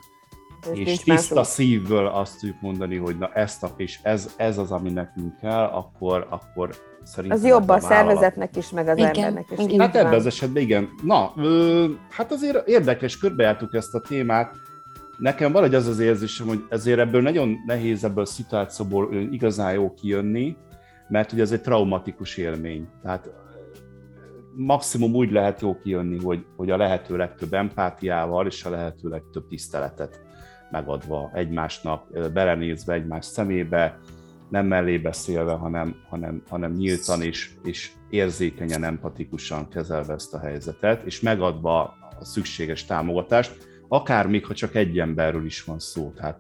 és, 0.73 0.89
és 0.89 0.99
tiszta 0.99 1.45
szívből 1.45 2.07
azt 2.07 2.39
tudjuk 2.41 2.61
mondani, 2.61 2.97
hogy 2.97 3.19
na 3.19 3.31
ezt 3.35 3.63
a, 3.63 3.71
és 3.77 3.99
ez, 4.03 4.35
ez 4.37 4.59
az, 4.59 4.71
ami 4.71 4.91
nekünk 4.91 5.37
kell, 5.41 5.65
akkor, 5.65 6.27
akkor 6.31 6.71
szerintem... 7.03 7.39
Az 7.39 7.47
jobb 7.47 7.69
a 7.69 7.81
szervezetnek 7.81 8.57
is, 8.57 8.71
meg 8.71 8.89
az 8.89 8.97
igen, 8.97 9.09
embernek 9.09 9.51
is. 9.51 9.59
Igen. 9.59 9.81
Hát 9.81 9.97
ebben 9.97 10.15
az 10.15 10.27
esetben 10.27 10.63
igen. 10.63 10.89
Na, 11.03 11.33
ö, 11.37 11.87
hát 12.11 12.33
azért 12.33 12.69
érdekes, 12.69 13.19
körbejártuk 13.19 13.75
ezt 13.75 13.95
a 13.95 14.01
témát. 14.01 14.55
Nekem 15.19 15.53
valahogy 15.53 15.75
az 15.75 15.87
az 15.87 15.99
érzésem, 15.99 16.47
hogy 16.47 16.65
ezért 16.69 16.99
ebből 16.99 17.23
nagyon 17.23 17.57
nehéz 17.67 18.05
ebből 18.05 18.23
a 18.23 18.27
szituációból 18.27 19.15
igazán 19.31 19.73
jó 19.73 19.95
kijönni, 19.95 20.57
mert 21.09 21.33
ugye 21.33 21.43
ez 21.43 21.53
egy 21.53 21.61
traumatikus 21.61 22.37
élmény. 22.37 22.89
Tehát 23.03 23.31
maximum 24.55 25.15
úgy 25.15 25.31
lehet 25.31 25.61
jó 25.61 25.79
kijönni, 25.83 26.19
hogy, 26.19 26.45
hogy 26.57 26.71
a 26.71 26.77
lehető 26.77 27.17
legtöbb 27.17 27.55
empátiával 27.55 28.47
és 28.47 28.65
a 28.65 28.71
lehető 28.71 29.09
legtöbb 29.09 29.47
tiszteletet 29.49 30.21
megadva 30.71 31.31
egymásnak, 31.35 32.33
belenézve 32.33 32.93
egymás 32.93 33.25
szemébe, 33.25 33.99
nem 34.51 34.67
mellé 34.67 34.99
beszélve, 34.99 35.53
hanem, 35.53 35.97
hanem, 36.09 36.43
hanem 36.49 36.73
nyíltan 36.73 37.23
és, 37.23 37.51
és 37.63 37.91
érzékenyen, 38.11 38.85
empatikusan 38.85 39.69
kezelve 39.69 40.13
ezt 40.13 40.35
a 40.35 40.39
helyzetet, 40.39 41.03
és 41.05 41.21
megadva 41.21 41.83
a 42.21 42.25
szükséges 42.25 42.85
támogatást, 42.85 43.69
akár 43.89 44.27
még 44.27 44.47
ha 44.47 44.55
csak 44.55 44.75
egy 44.75 44.99
emberről 44.99 45.45
is 45.45 45.65
van 45.65 45.79
szó. 45.79 46.13
Tehát 46.17 46.39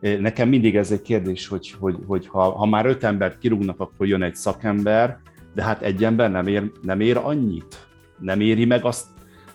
nekem 0.00 0.48
mindig 0.48 0.76
ez 0.76 0.90
egy 0.90 1.02
kérdés, 1.02 1.46
hogy, 1.46 1.74
hogy, 1.78 1.96
hogy 2.06 2.26
ha, 2.26 2.50
ha 2.50 2.66
már 2.66 2.86
öt 2.86 3.04
embert 3.04 3.38
kirúgnak, 3.38 3.80
akkor 3.80 4.06
jön 4.06 4.22
egy 4.22 4.36
szakember, 4.36 5.18
de 5.54 5.62
hát 5.62 5.82
egy 5.82 6.04
ember 6.04 6.30
nem 6.30 6.46
ér, 6.46 6.70
nem 6.82 7.00
ér 7.00 7.16
annyit, 7.16 7.88
nem 8.18 8.40
éri 8.40 8.64
meg 8.64 8.84
azt. 8.84 9.06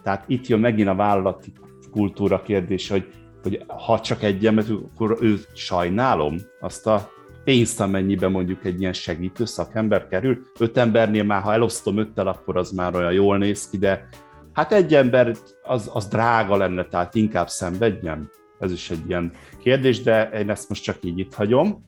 Tehát 0.03 0.23
itt 0.27 0.47
jön 0.47 0.59
megint 0.59 0.89
a 0.89 0.95
vállalati 0.95 1.53
kultúra 1.91 2.41
kérdése, 2.41 2.93
hogy 2.93 3.13
hogy 3.45 3.63
ha 3.67 3.99
csak 3.99 4.23
egy 4.23 4.45
ember, 4.45 4.65
akkor 4.93 5.17
ő 5.21 5.39
sajnálom 5.53 6.36
azt 6.59 6.88
a 6.88 7.09
pénzt, 7.45 7.81
amennyiben 7.81 8.31
mondjuk 8.31 8.65
egy 8.65 8.79
ilyen 8.79 8.93
segítő 8.93 9.45
szakember 9.45 10.07
kerül. 10.07 10.41
Öt 10.59 10.77
embernél 10.77 11.23
már, 11.23 11.41
ha 11.41 11.53
elosztom 11.53 11.97
öttel, 11.97 12.27
akkor 12.27 12.57
az 12.57 12.71
már 12.71 12.95
olyan 12.95 13.13
jól 13.13 13.37
néz 13.37 13.69
ki, 13.69 13.77
de 13.77 14.07
hát 14.53 14.71
egy 14.71 14.93
ember 14.93 15.35
az, 15.63 15.89
az 15.93 16.07
drága 16.07 16.57
lenne, 16.57 16.85
tehát 16.85 17.15
inkább 17.15 17.47
szenvedjem. 17.47 18.29
Ez 18.59 18.71
is 18.71 18.89
egy 18.89 19.03
ilyen 19.07 19.31
kérdés, 19.59 20.01
de 20.01 20.29
én 20.29 20.49
ezt 20.49 20.69
most 20.69 20.83
csak 20.83 20.97
így 21.01 21.19
itt 21.19 21.33
hagyom. 21.33 21.85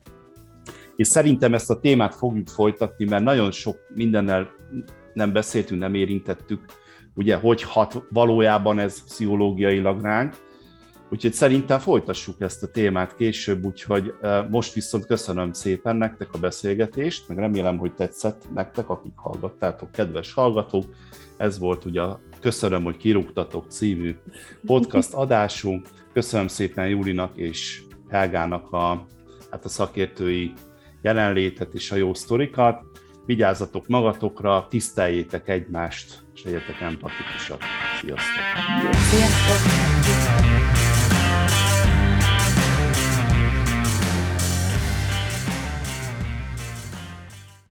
És 0.96 1.06
szerintem 1.06 1.54
ezt 1.54 1.70
a 1.70 1.80
témát 1.80 2.14
fogjuk 2.14 2.48
folytatni, 2.48 3.04
mert 3.04 3.24
nagyon 3.24 3.50
sok 3.50 3.76
mindennel 3.94 4.48
nem 5.12 5.32
beszéltünk, 5.32 5.80
nem 5.80 5.94
érintettük, 5.94 6.60
ugye, 7.14 7.36
hogy 7.36 7.62
hat 7.62 8.06
valójában 8.10 8.78
ez 8.78 9.04
pszichológiailag 9.04 10.02
ránk, 10.02 10.34
Úgyhogy 11.10 11.32
szerintem 11.32 11.78
folytassuk 11.78 12.40
ezt 12.40 12.62
a 12.62 12.70
témát 12.70 13.16
később, 13.16 13.64
úgyhogy 13.64 14.14
most 14.50 14.72
viszont 14.72 15.06
köszönöm 15.06 15.52
szépen 15.52 15.96
nektek 15.96 16.28
a 16.32 16.38
beszélgetést, 16.38 17.28
meg 17.28 17.38
remélem, 17.38 17.78
hogy 17.78 17.94
tetszett 17.94 18.42
nektek, 18.54 18.88
akik 18.88 19.12
hallgattátok, 19.16 19.92
kedves 19.92 20.32
hallgatók. 20.32 20.84
Ez 21.36 21.58
volt 21.58 21.84
ugye 21.84 22.00
a 22.00 22.20
Köszönöm, 22.40 22.84
hogy 22.84 22.96
kirúgtatok 22.96 23.64
című 23.68 24.16
podcast 24.66 25.12
adásunk. 25.14 25.86
Köszönöm 26.12 26.48
szépen 26.48 26.88
Júlinak 26.88 27.36
és 27.36 27.82
Helgának 28.08 28.72
a, 28.72 29.06
hát 29.50 29.64
a 29.64 29.68
szakértői 29.68 30.52
jelenlétet 31.02 31.74
és 31.74 31.90
a 31.90 31.96
jó 31.96 32.14
sztorikat. 32.14 32.82
Vigyázzatok 33.26 33.86
magatokra, 33.86 34.66
tiszteljétek 34.70 35.48
egymást, 35.48 36.22
és 36.34 36.44
legyetek 36.44 36.80
empatikusak. 36.80 37.62
Sziasztok! 38.00 38.42
Sziasztok! 39.10 40.37